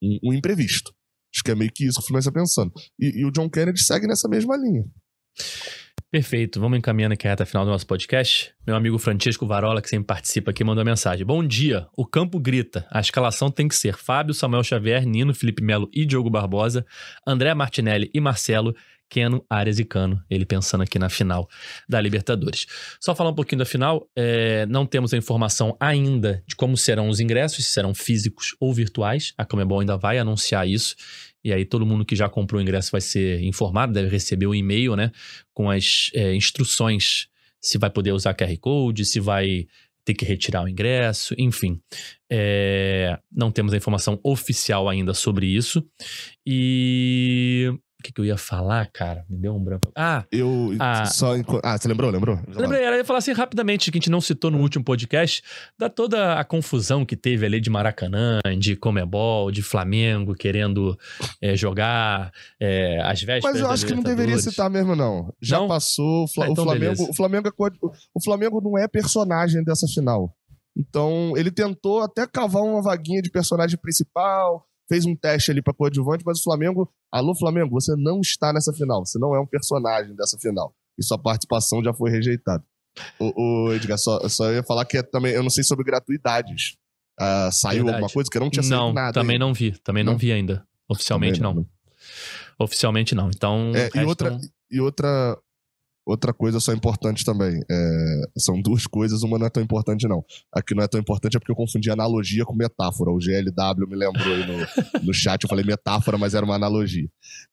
um, 0.01 0.19
um, 0.23 0.33
imprevisto. 0.33 0.93
Acho 1.33 1.43
que 1.43 1.51
é 1.51 1.55
meio 1.55 1.71
que 1.71 1.85
isso 1.85 1.99
que 1.99 2.03
o 2.03 2.07
Fluminense 2.07 2.29
está 2.29 2.39
pensando. 2.39 2.71
E, 2.99 3.21
e 3.21 3.25
o 3.25 3.31
John 3.31 3.49
Kennedy 3.49 3.81
segue 3.81 4.07
nessa 4.07 4.27
mesma 4.29 4.55
linha. 4.55 4.85
Perfeito, 6.11 6.61
vamos 6.61 6.77
encaminhando 6.77 7.11
aqui 7.11 7.27
a 7.27 7.31
reta 7.31 7.45
final 7.45 7.65
do 7.65 7.71
nosso 7.71 7.85
podcast. 7.85 8.53
Meu 8.65 8.73
amigo 8.73 8.97
Francisco 8.97 9.45
Varola, 9.45 9.81
que 9.81 9.89
sempre 9.89 10.07
participa 10.07 10.51
aqui, 10.51 10.63
mandou 10.63 10.85
mensagem. 10.85 11.25
Bom 11.25 11.45
dia, 11.45 11.87
o 11.97 12.05
campo 12.05 12.39
grita. 12.39 12.87
A 12.89 13.01
escalação 13.01 13.51
tem 13.51 13.67
que 13.67 13.75
ser 13.75 13.97
Fábio, 13.97 14.33
Samuel 14.33 14.63
Xavier, 14.63 15.05
Nino, 15.05 15.35
Felipe 15.35 15.61
Melo 15.61 15.89
e 15.91 16.05
Diogo 16.05 16.29
Barbosa, 16.29 16.85
André 17.27 17.53
Martinelli 17.53 18.09
e 18.13 18.21
Marcelo, 18.21 18.73
Keno, 19.09 19.45
Arias 19.49 19.79
e 19.79 19.85
Cano. 19.85 20.23
Ele 20.29 20.45
pensando 20.45 20.81
aqui 20.81 20.99
na 20.99 21.09
final 21.09 21.47
da 21.87 21.99
Libertadores. 22.01 22.65
Só 22.99 23.15
falar 23.15 23.29
um 23.29 23.35
pouquinho 23.35 23.59
da 23.59 23.65
final, 23.65 24.09
é, 24.15 24.65
não 24.65 24.85
temos 24.85 25.13
a 25.13 25.17
informação 25.17 25.75
ainda 25.79 26.43
de 26.47 26.55
como 26.55 26.77
serão 26.77 27.09
os 27.09 27.19
ingressos, 27.19 27.65
se 27.65 27.71
serão 27.71 27.93
físicos 27.93 28.55
ou 28.59 28.73
virtuais. 28.73 29.33
A 29.37 29.45
Comebol 29.45 29.79
ainda 29.79 29.97
vai 29.97 30.17
anunciar 30.17 30.67
isso. 30.67 30.95
E 31.43 31.53
aí 31.53 31.63
todo 31.63 31.85
mundo 31.85 32.03
que 32.03 32.15
já 32.15 32.27
comprou 32.27 32.59
o 32.59 32.61
ingresso 32.61 32.91
vai 32.91 33.01
ser 33.01 33.41
informado, 33.43 33.93
deve 33.93 34.09
receber 34.09 34.47
um 34.47 34.55
e-mail, 34.55 34.95
né? 34.95 35.11
Com 35.53 35.69
as 35.69 36.09
é, 36.13 36.33
instruções 36.33 37.27
se 37.61 37.77
vai 37.77 37.89
poder 37.89 38.11
usar 38.11 38.35
QR 38.35 38.55
Code, 38.59 39.05
se 39.05 39.19
vai 39.19 39.67
ter 40.05 40.13
que 40.13 40.23
retirar 40.23 40.63
o 40.63 40.69
ingresso, 40.69 41.33
enfim. 41.37 41.81
É, 42.31 43.17
não 43.31 43.51
temos 43.51 43.73
a 43.73 43.77
informação 43.77 44.19
oficial 44.23 44.87
ainda 44.87 45.15
sobre 45.15 45.47
isso. 45.47 45.83
E 46.45 47.73
que, 48.05 48.13
que 48.13 48.21
eu 48.21 48.25
ia 48.25 48.37
falar, 48.37 48.89
cara? 48.91 49.25
Me 49.29 49.37
deu 49.37 49.55
um 49.55 49.63
branco. 49.63 49.91
Ah! 49.95 50.23
Eu 50.31 50.75
ah, 50.79 51.05
só. 51.05 51.33
Ah, 51.63 51.77
você 51.77 51.87
lembrou? 51.87 52.11
Lembrou? 52.11 52.39
Lembrei, 52.47 52.83
era 52.83 52.97
ia 52.97 53.05
falar 53.05 53.19
assim 53.19 53.33
rapidamente, 53.33 53.91
que 53.91 53.97
a 53.97 53.99
gente 53.99 54.09
não 54.09 54.21
citou 54.21 54.51
no 54.51 54.59
último 54.59 54.83
podcast, 54.83 55.41
da 55.77 55.89
toda 55.89 56.39
a 56.39 56.43
confusão 56.43 57.05
que 57.05 57.15
teve 57.15 57.45
ali 57.45 57.59
de 57.59 57.69
Maracanã, 57.69 58.39
de 58.57 58.75
Comebol, 58.75 59.51
de 59.51 59.61
Flamengo 59.61 60.35
querendo 60.35 60.97
é, 61.41 61.55
jogar 61.55 62.31
é, 62.59 63.01
as 63.01 63.21
vésperas. 63.21 63.55
Mas 63.55 63.61
eu 63.61 63.69
acho 63.69 63.85
que 63.85 63.95
não 63.95 64.03
deveria 64.03 64.37
citar 64.37 64.69
mesmo, 64.69 64.95
não. 64.95 65.33
Já 65.41 65.57
não? 65.57 65.67
passou. 65.67 66.25
Ah, 66.39 66.47
então 66.49 66.63
o, 66.63 66.67
Flamengo, 66.67 67.09
o, 67.09 67.15
Flamengo, 67.15 67.47
é 67.47 67.51
o 68.13 68.23
Flamengo 68.23 68.61
não 68.61 68.77
é 68.77 68.87
personagem 68.87 69.63
dessa 69.63 69.87
final. 69.87 70.35
Então, 70.77 71.33
ele 71.37 71.51
tentou 71.51 72.01
até 72.01 72.27
cavar 72.27 72.61
uma 72.61 72.81
vaguinha 72.81 73.21
de 73.21 73.31
personagem 73.31 73.79
principal 73.79 74.65
fez 74.87 75.05
um 75.05 75.15
teste 75.15 75.51
ali 75.51 75.61
para 75.61 75.73
coadjuvante, 75.73 76.23
mas 76.25 76.39
o 76.39 76.43
Flamengo, 76.43 76.91
alô 77.11 77.35
Flamengo, 77.35 77.71
você 77.71 77.95
não 77.95 78.21
está 78.21 78.53
nessa 78.53 78.73
final, 78.73 79.05
você 79.05 79.19
não 79.19 79.35
é 79.35 79.39
um 79.39 79.45
personagem 79.45 80.15
dessa 80.15 80.37
final. 80.37 80.73
E 80.97 81.03
sua 81.03 81.17
participação 81.17 81.83
já 81.83 81.93
foi 81.93 82.09
rejeitada. 82.09 82.63
O, 83.19 83.67
o 83.67 83.73
Edgar, 83.73 83.97
só, 83.97 84.27
só 84.29 84.51
ia 84.51 84.63
falar 84.63 84.85
que 84.85 84.97
é 84.97 85.03
também, 85.03 85.33
eu 85.33 85.43
não 85.43 85.49
sei 85.49 85.63
sobre 85.63 85.83
gratuidades. 85.83 86.77
Uh, 87.19 87.51
saiu 87.51 87.83
Verdade. 87.83 87.95
alguma 87.95 88.09
coisa 88.09 88.29
que 88.29 88.37
eu 88.37 88.41
não 88.41 88.49
tinha 88.49 88.63
saído 88.63 88.93
nada. 88.93 89.13
Também 89.13 89.39
não 89.39 89.53
vi, 89.53 89.71
também 89.79 90.03
não, 90.03 90.13
não 90.13 90.19
vi 90.19 90.31
ainda. 90.31 90.65
Oficialmente 90.87 91.41
não. 91.41 91.53
não. 91.53 91.65
Oficialmente 92.59 93.15
não. 93.15 93.29
Então. 93.29 93.71
É, 93.75 93.83
restam... 93.83 94.01
e 94.01 94.05
outra, 94.05 94.39
e 94.71 94.81
outra, 94.81 95.39
Outra 96.05 96.31
coisa 96.31 96.59
só 96.59 96.71
importante 96.71 97.25
também. 97.25 97.59
É, 97.69 98.21
são 98.37 98.61
duas 98.61 98.85
coisas, 98.85 99.23
uma 99.23 99.39
não 99.39 99.47
é 99.47 99.49
tão 99.49 99.63
importante, 99.63 100.07
não. 100.07 100.23
A 100.53 100.61
que 100.61 100.75
não 100.75 100.83
é 100.83 100.87
tão 100.87 100.99
importante 100.99 101.35
é 101.35 101.39
porque 101.39 101.51
eu 101.51 101.55
confundi 101.55 101.89
analogia 101.89 102.45
com 102.45 102.55
metáfora. 102.55 103.09
O 103.09 103.19
GLW 103.19 103.87
me 103.87 103.95
lembrou 103.95 104.33
aí 104.33 104.45
no, 104.45 105.03
no 105.03 105.13
chat, 105.13 105.43
eu 105.43 105.49
falei 105.49 105.65
metáfora, 105.65 106.17
mas 106.17 106.35
era 106.35 106.45
uma 106.45 106.55
analogia. 106.55 107.09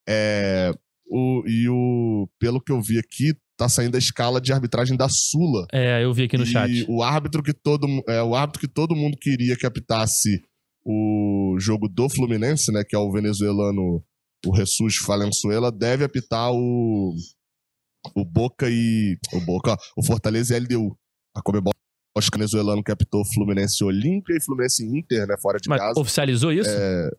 É, 0.06 0.70
o, 1.08 1.42
e 1.46 1.66
o, 1.68 2.28
pelo 2.38 2.60
que 2.60 2.70
eu 2.70 2.82
vi 2.82 2.98
aqui, 2.98 3.34
tá 3.56 3.68
saindo 3.68 3.94
a 3.94 3.98
escala 3.98 4.40
de 4.40 4.52
arbitragem 4.52 4.96
da 4.96 5.08
Sula. 5.08 5.66
É, 5.72 6.04
eu 6.04 6.12
vi 6.12 6.24
aqui 6.24 6.36
no 6.36 6.44
e 6.44 6.46
chat. 6.46 6.84
O 6.88 7.02
árbitro 7.02 7.42
que 7.42 7.54
todo, 7.54 7.86
é, 8.08 8.22
o 8.22 8.34
árbitro 8.34 8.60
que 8.60 8.68
todo 8.68 8.96
mundo 8.96 9.16
queria 9.18 9.56
que 9.56 9.64
apitasse 9.64 10.42
o 10.84 11.56
jogo 11.58 11.88
do 11.88 12.08
Fluminense, 12.08 12.72
né, 12.72 12.82
que 12.86 12.96
é 12.96 12.98
o 12.98 13.10
venezuelano, 13.10 14.02
o 14.44 14.56
Jesus 14.56 14.96
Valenzuela, 15.06 15.70
deve 15.70 16.04
apitar 16.04 16.50
o 16.52 17.14
o 18.14 18.24
Boca 18.24 18.68
e. 18.68 19.18
O 19.32 19.40
Boca, 19.40 19.76
o 19.96 20.04
Fortaleza 20.04 20.54
e 20.54 20.56
a 20.56 20.60
LDU. 20.60 20.96
A 21.34 21.42
Comebol 21.42 21.72
acho 22.18 22.30
que 22.30 22.36
o 22.36 22.38
venezuelano 22.38 22.82
captou 22.82 23.24
Fluminense 23.24 23.82
Olímpia 23.82 24.36
e 24.36 24.42
Fluminense 24.42 24.84
Inter, 24.84 25.26
né? 25.26 25.34
Fora 25.40 25.58
de 25.58 25.68
Mas 25.68 25.80
casa. 25.80 26.00
Oficializou 26.00 26.52
isso? 26.52 26.70
É... 26.70 27.10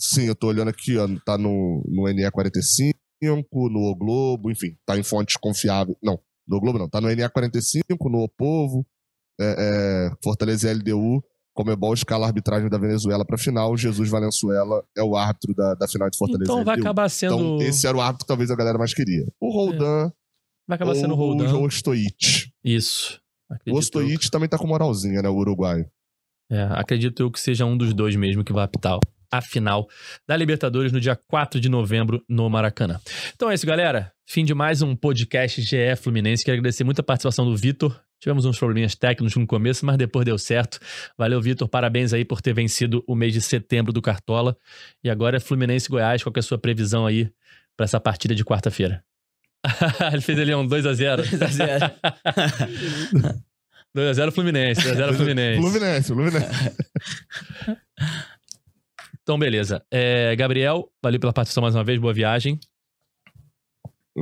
Sim, 0.00 0.26
eu 0.26 0.34
tô 0.34 0.48
olhando 0.48 0.68
aqui, 0.68 0.96
ó, 0.96 1.08
tá 1.24 1.36
no, 1.36 1.82
no 1.88 2.04
NE45, 2.04 2.92
no 3.22 3.90
O 3.90 3.96
Globo, 3.96 4.50
enfim, 4.50 4.76
tá 4.86 4.96
em 4.96 5.02
fontes 5.02 5.36
confiáveis. 5.36 5.96
Não, 6.02 6.20
no 6.46 6.60
Globo 6.60 6.78
não, 6.78 6.88
tá 6.88 7.00
no 7.00 7.08
NE45, 7.08 7.82
no 8.10 8.22
O 8.22 8.28
Povo, 8.28 8.86
é, 9.40 10.08
é, 10.08 10.10
Fortaleza 10.22 10.70
e 10.70 10.74
LDU. 10.74 11.22
Comebol 11.58 11.92
escala 11.92 12.24
a 12.24 12.28
arbitragem 12.28 12.68
da 12.68 12.78
Venezuela 12.78 13.24
para 13.24 13.36
final. 13.36 13.76
Jesus 13.76 14.08
Valenzuela 14.08 14.80
é 14.96 15.02
o 15.02 15.16
árbitro 15.16 15.52
da, 15.52 15.74
da 15.74 15.88
final 15.88 16.08
de 16.08 16.16
Fortaleza. 16.16 16.52
Então 16.52 16.64
vai 16.64 16.78
acabar 16.78 17.08
sendo. 17.08 17.34
Então, 17.34 17.62
esse 17.62 17.84
era 17.84 17.96
o 17.96 18.00
árbitro 18.00 18.24
que 18.24 18.28
talvez 18.28 18.48
a 18.52 18.54
galera 18.54 18.78
mais 18.78 18.94
queria. 18.94 19.26
O 19.40 19.50
Roldan. 19.50 20.06
É. 20.06 20.12
Vai 20.68 20.76
acabar 20.76 20.94
sendo 20.94 21.14
o 21.14 21.16
Roldan. 21.16 21.52
O 21.56 21.64
Ostoit. 21.64 22.52
Isso. 22.62 23.20
Acredito 23.50 23.74
o 23.74 23.76
Ostoit 23.76 24.24
eu... 24.24 24.30
também 24.30 24.48
tá 24.48 24.56
com 24.56 24.68
moralzinha, 24.68 25.20
né? 25.20 25.28
O 25.28 25.34
uruguaio. 25.34 25.84
É, 26.48 26.62
acredito 26.74 27.24
eu 27.24 27.28
que 27.28 27.40
seja 27.40 27.66
um 27.66 27.76
dos 27.76 27.92
dois 27.92 28.14
mesmo 28.14 28.44
que 28.44 28.52
vai 28.52 28.62
apitar 28.62 28.96
a 29.28 29.42
final 29.42 29.88
da 30.28 30.36
Libertadores 30.36 30.92
no 30.92 31.00
dia 31.00 31.16
4 31.16 31.60
de 31.60 31.68
novembro 31.68 32.22
no 32.28 32.48
Maracanã. 32.48 33.00
Então 33.34 33.50
é 33.50 33.54
isso, 33.54 33.66
galera. 33.66 34.12
Fim 34.28 34.44
de 34.44 34.54
mais 34.54 34.80
um 34.80 34.94
podcast 34.94 35.60
GE 35.60 35.96
Fluminense. 36.00 36.44
Quero 36.44 36.56
agradecer 36.56 36.84
muito 36.84 37.00
a 37.00 37.02
participação 37.02 37.44
do 37.44 37.56
Vitor. 37.56 38.00
Tivemos 38.20 38.44
uns 38.44 38.58
probleminhas 38.58 38.94
técnicos 38.94 39.36
no 39.36 39.46
começo, 39.46 39.86
mas 39.86 39.96
depois 39.96 40.24
deu 40.24 40.36
certo. 40.38 40.80
Valeu, 41.16 41.40
Vitor. 41.40 41.68
Parabéns 41.68 42.12
aí 42.12 42.24
por 42.24 42.40
ter 42.40 42.52
vencido 42.52 43.04
o 43.06 43.14
mês 43.14 43.32
de 43.32 43.40
setembro 43.40 43.92
do 43.92 44.02
Cartola. 44.02 44.56
E 45.02 45.08
agora 45.08 45.36
é 45.36 45.40
Fluminense 45.40 45.88
Goiás. 45.88 46.22
Qual 46.22 46.32
é 46.34 46.38
a 46.38 46.42
sua 46.42 46.58
previsão 46.58 47.06
aí 47.06 47.30
para 47.76 47.84
essa 47.84 48.00
partida 48.00 48.34
de 48.34 48.44
quarta-feira? 48.44 49.04
Ele 50.12 50.20
fez 50.20 50.38
ali 50.38 50.54
um 50.54 50.66
2x0. 50.66 51.22
2x0. 51.22 51.92
2x0 53.96 54.32
Fluminense. 54.32 54.80
2x0 54.82 55.14
Fluminense. 55.14 55.60
Fluminense, 55.60 56.08
Fluminense. 56.08 56.76
Então, 59.22 59.38
beleza. 59.38 59.84
É, 59.90 60.34
Gabriel, 60.36 60.90
valeu 61.02 61.20
pela 61.20 61.32
participação 61.32 61.62
mais 61.62 61.74
uma 61.74 61.84
vez. 61.84 62.00
Boa 62.00 62.14
viagem. 62.14 62.58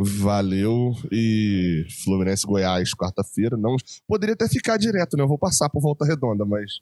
Valeu. 0.02 0.92
E 1.10 1.86
Fluminense 2.04 2.46
Goiás, 2.46 2.90
quarta-feira. 2.94 3.56
Não 3.56 3.76
Poderia 4.06 4.34
até 4.34 4.48
ficar 4.48 4.76
direto, 4.76 5.16
né? 5.16 5.22
Eu 5.22 5.28
vou 5.28 5.38
passar 5.38 5.68
por 5.70 5.80
volta 5.80 6.04
redonda, 6.04 6.44
mas 6.44 6.72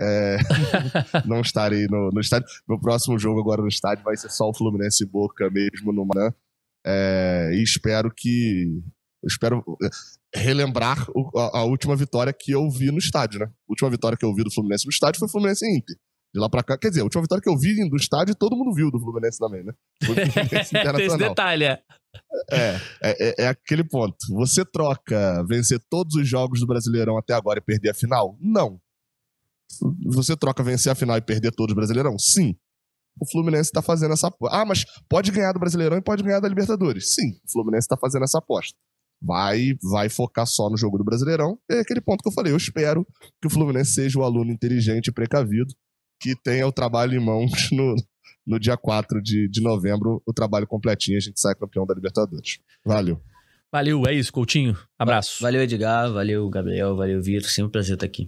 É, 0.00 0.38
não 1.26 1.40
estarei 1.40 1.86
no, 1.86 2.10
no 2.10 2.20
estádio. 2.20 2.48
Meu 2.68 2.78
próximo 2.80 3.18
jogo 3.18 3.40
agora 3.40 3.62
no 3.62 3.68
estádio 3.68 4.04
vai 4.04 4.16
ser 4.16 4.30
só 4.30 4.48
o 4.48 4.54
Fluminense 4.54 5.04
Boca 5.04 5.50
mesmo 5.50 5.92
no 5.92 6.06
Maracanã. 6.06 6.34
É, 6.84 7.50
e 7.52 7.62
espero 7.62 8.12
que. 8.14 8.82
Espero 9.22 9.62
relembrar 10.34 11.06
o, 11.10 11.30
a, 11.38 11.62
última 11.64 11.94
vitória 11.94 12.32
que 12.32 12.52
eu 12.52 12.70
vi 12.70 12.90
no 12.90 12.96
estádio, 12.96 13.40
né? 13.40 13.46
A 13.46 13.52
última 13.68 13.90
vitória 13.90 14.16
que 14.16 14.24
eu 14.24 14.34
vi 14.34 14.42
do 14.42 14.50
Fluminense 14.50 14.86
no 14.86 14.90
estádio 14.90 15.18
foi 15.18 15.28
o 15.28 15.30
Fluminense 15.30 15.66
Inter. 15.66 15.96
De 16.32 16.40
lá 16.40 16.48
pra 16.48 16.62
cá, 16.62 16.78
quer 16.78 16.90
dizer, 16.90 17.00
a 17.00 17.04
última 17.04 17.22
vitória 17.22 17.42
que 17.42 17.50
eu 17.50 17.58
vi 17.58 17.88
do 17.88 17.96
estádio, 17.96 18.36
todo 18.36 18.56
mundo 18.56 18.72
viu 18.72 18.90
do 18.90 19.00
Fluminense 19.00 19.38
também, 19.38 19.64
né? 19.64 19.72
Foi 20.04 20.14
do 20.14 20.20
Fluminense 20.30 20.76
Internacional. 20.76 20.96
Tem 20.96 21.06
esse 21.06 21.18
detalhe, 21.18 21.64
é. 21.64 21.82
É, 22.52 22.80
é, 23.02 23.44
é, 23.44 23.48
aquele 23.48 23.84
ponto. 23.84 24.16
Você 24.34 24.64
troca 24.64 25.44
vencer 25.48 25.80
todos 25.90 26.14
os 26.14 26.28
jogos 26.28 26.60
do 26.60 26.66
Brasileirão 26.66 27.18
até 27.18 27.34
agora 27.34 27.58
e 27.58 27.62
perder 27.62 27.90
a 27.90 27.94
final? 27.94 28.36
Não. 28.40 28.80
Você 30.06 30.36
troca 30.36 30.62
vencer 30.62 30.90
a 30.90 30.94
final 30.94 31.16
e 31.16 31.20
perder 31.20 31.52
todos 31.52 31.72
os 31.72 31.76
Brasileirão? 31.76 32.18
Sim. 32.18 32.54
O 33.20 33.28
Fluminense 33.30 33.68
está 33.68 33.82
fazendo 33.82 34.12
essa 34.12 34.28
aposta. 34.28 34.56
Ah, 34.56 34.64
mas 34.64 34.84
pode 35.08 35.30
ganhar 35.30 35.52
do 35.52 35.60
Brasileirão 35.60 35.98
e 35.98 36.02
pode 36.02 36.22
ganhar 36.22 36.40
da 36.40 36.48
Libertadores. 36.48 37.12
Sim, 37.14 37.32
o 37.44 37.52
Fluminense 37.52 37.84
está 37.84 37.96
fazendo 37.96 38.24
essa 38.24 38.38
aposta. 38.38 38.74
Vai, 39.22 39.74
vai 39.82 40.08
focar 40.08 40.46
só 40.46 40.70
no 40.70 40.76
jogo 40.76 40.96
do 40.96 41.04
Brasileirão. 41.04 41.58
É 41.70 41.80
aquele 41.80 42.00
ponto 42.00 42.22
que 42.22 42.28
eu 42.28 42.32
falei. 42.32 42.52
Eu 42.52 42.56
espero 42.56 43.06
que 43.40 43.46
o 43.46 43.50
Fluminense 43.50 43.92
seja 43.92 44.18
o 44.18 44.22
aluno 44.22 44.50
inteligente 44.50 45.08
e 45.08 45.12
precavido 45.12 45.74
que 46.20 46.36
tenha 46.36 46.66
o 46.66 46.72
trabalho 46.72 47.14
em 47.14 47.24
mãos 47.24 47.50
no, 47.72 47.96
no 48.46 48.60
dia 48.60 48.76
4 48.76 49.22
de, 49.22 49.48
de 49.48 49.60
novembro, 49.60 50.22
o 50.26 50.32
trabalho 50.32 50.66
completinho, 50.66 51.16
a 51.16 51.20
gente 51.20 51.40
sai 51.40 51.54
campeão 51.54 51.86
da 51.86 51.94
Libertadores. 51.94 52.58
Valeu. 52.84 53.20
Valeu, 53.72 54.02
é 54.04 54.12
isso, 54.12 54.32
Coutinho. 54.32 54.76
Abraço. 54.98 55.40
Valeu, 55.40 55.62
Edgar. 55.62 56.10
Valeu, 56.12 56.48
Gabriel. 56.50 56.96
Valeu, 56.96 57.22
Vitor. 57.22 57.48
Sempre 57.48 57.68
um 57.68 57.70
prazer 57.70 57.94
estar 57.94 58.04
aqui. 58.04 58.26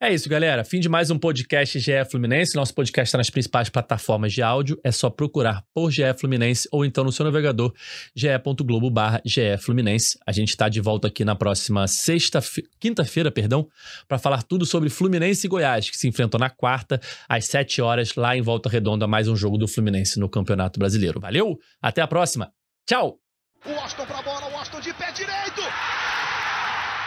É 0.00 0.12
isso, 0.12 0.26
galera. 0.26 0.64
Fim 0.64 0.80
de 0.80 0.88
mais 0.88 1.10
um 1.10 1.18
podcast 1.18 1.78
GE 1.78 1.92
Fluminense. 2.10 2.56
Nosso 2.56 2.74
podcast 2.74 3.08
está 3.08 3.18
nas 3.18 3.28
principais 3.28 3.68
plataformas 3.68 4.32
de 4.32 4.40
áudio. 4.40 4.80
É 4.82 4.90
só 4.90 5.10
procurar 5.10 5.62
por 5.74 5.90
GE 5.90 6.02
Fluminense 6.18 6.66
ou 6.72 6.82
então 6.82 7.04
no 7.04 7.12
seu 7.12 7.26
navegador 7.26 7.74
ge.globo 8.16 8.88
barra 8.88 9.20
GE 9.22 9.58
Fluminense. 9.60 10.18
A 10.26 10.32
gente 10.32 10.48
está 10.48 10.70
de 10.70 10.80
volta 10.80 11.08
aqui 11.08 11.26
na 11.26 11.36
próxima 11.36 11.86
sexta, 11.86 12.42
quinta-feira, 12.80 13.30
perdão, 13.30 13.68
para 14.08 14.18
falar 14.18 14.42
tudo 14.42 14.64
sobre 14.64 14.88
Fluminense 14.88 15.46
e 15.46 15.50
Goiás, 15.50 15.90
que 15.90 15.96
se 15.96 16.08
enfrentam 16.08 16.40
na 16.40 16.48
quarta, 16.48 16.98
às 17.28 17.44
sete 17.44 17.82
horas, 17.82 18.14
lá 18.14 18.34
em 18.34 18.40
Volta 18.40 18.70
Redonda, 18.70 19.06
mais 19.06 19.28
um 19.28 19.36
jogo 19.36 19.58
do 19.58 19.68
Fluminense 19.68 20.18
no 20.18 20.28
Campeonato 20.28 20.78
Brasileiro. 20.78 21.20
Valeu, 21.20 21.58
até 21.82 22.00
a 22.00 22.06
próxima. 22.06 22.50
Tchau! 22.86 23.18
O 23.66 23.70
Washington 23.70 24.04
pra 24.04 24.20
bola, 24.20 24.46
o 24.46 24.52
Washington 24.52 24.80
de 24.80 24.92
pé 24.92 25.10
direito. 25.12 25.62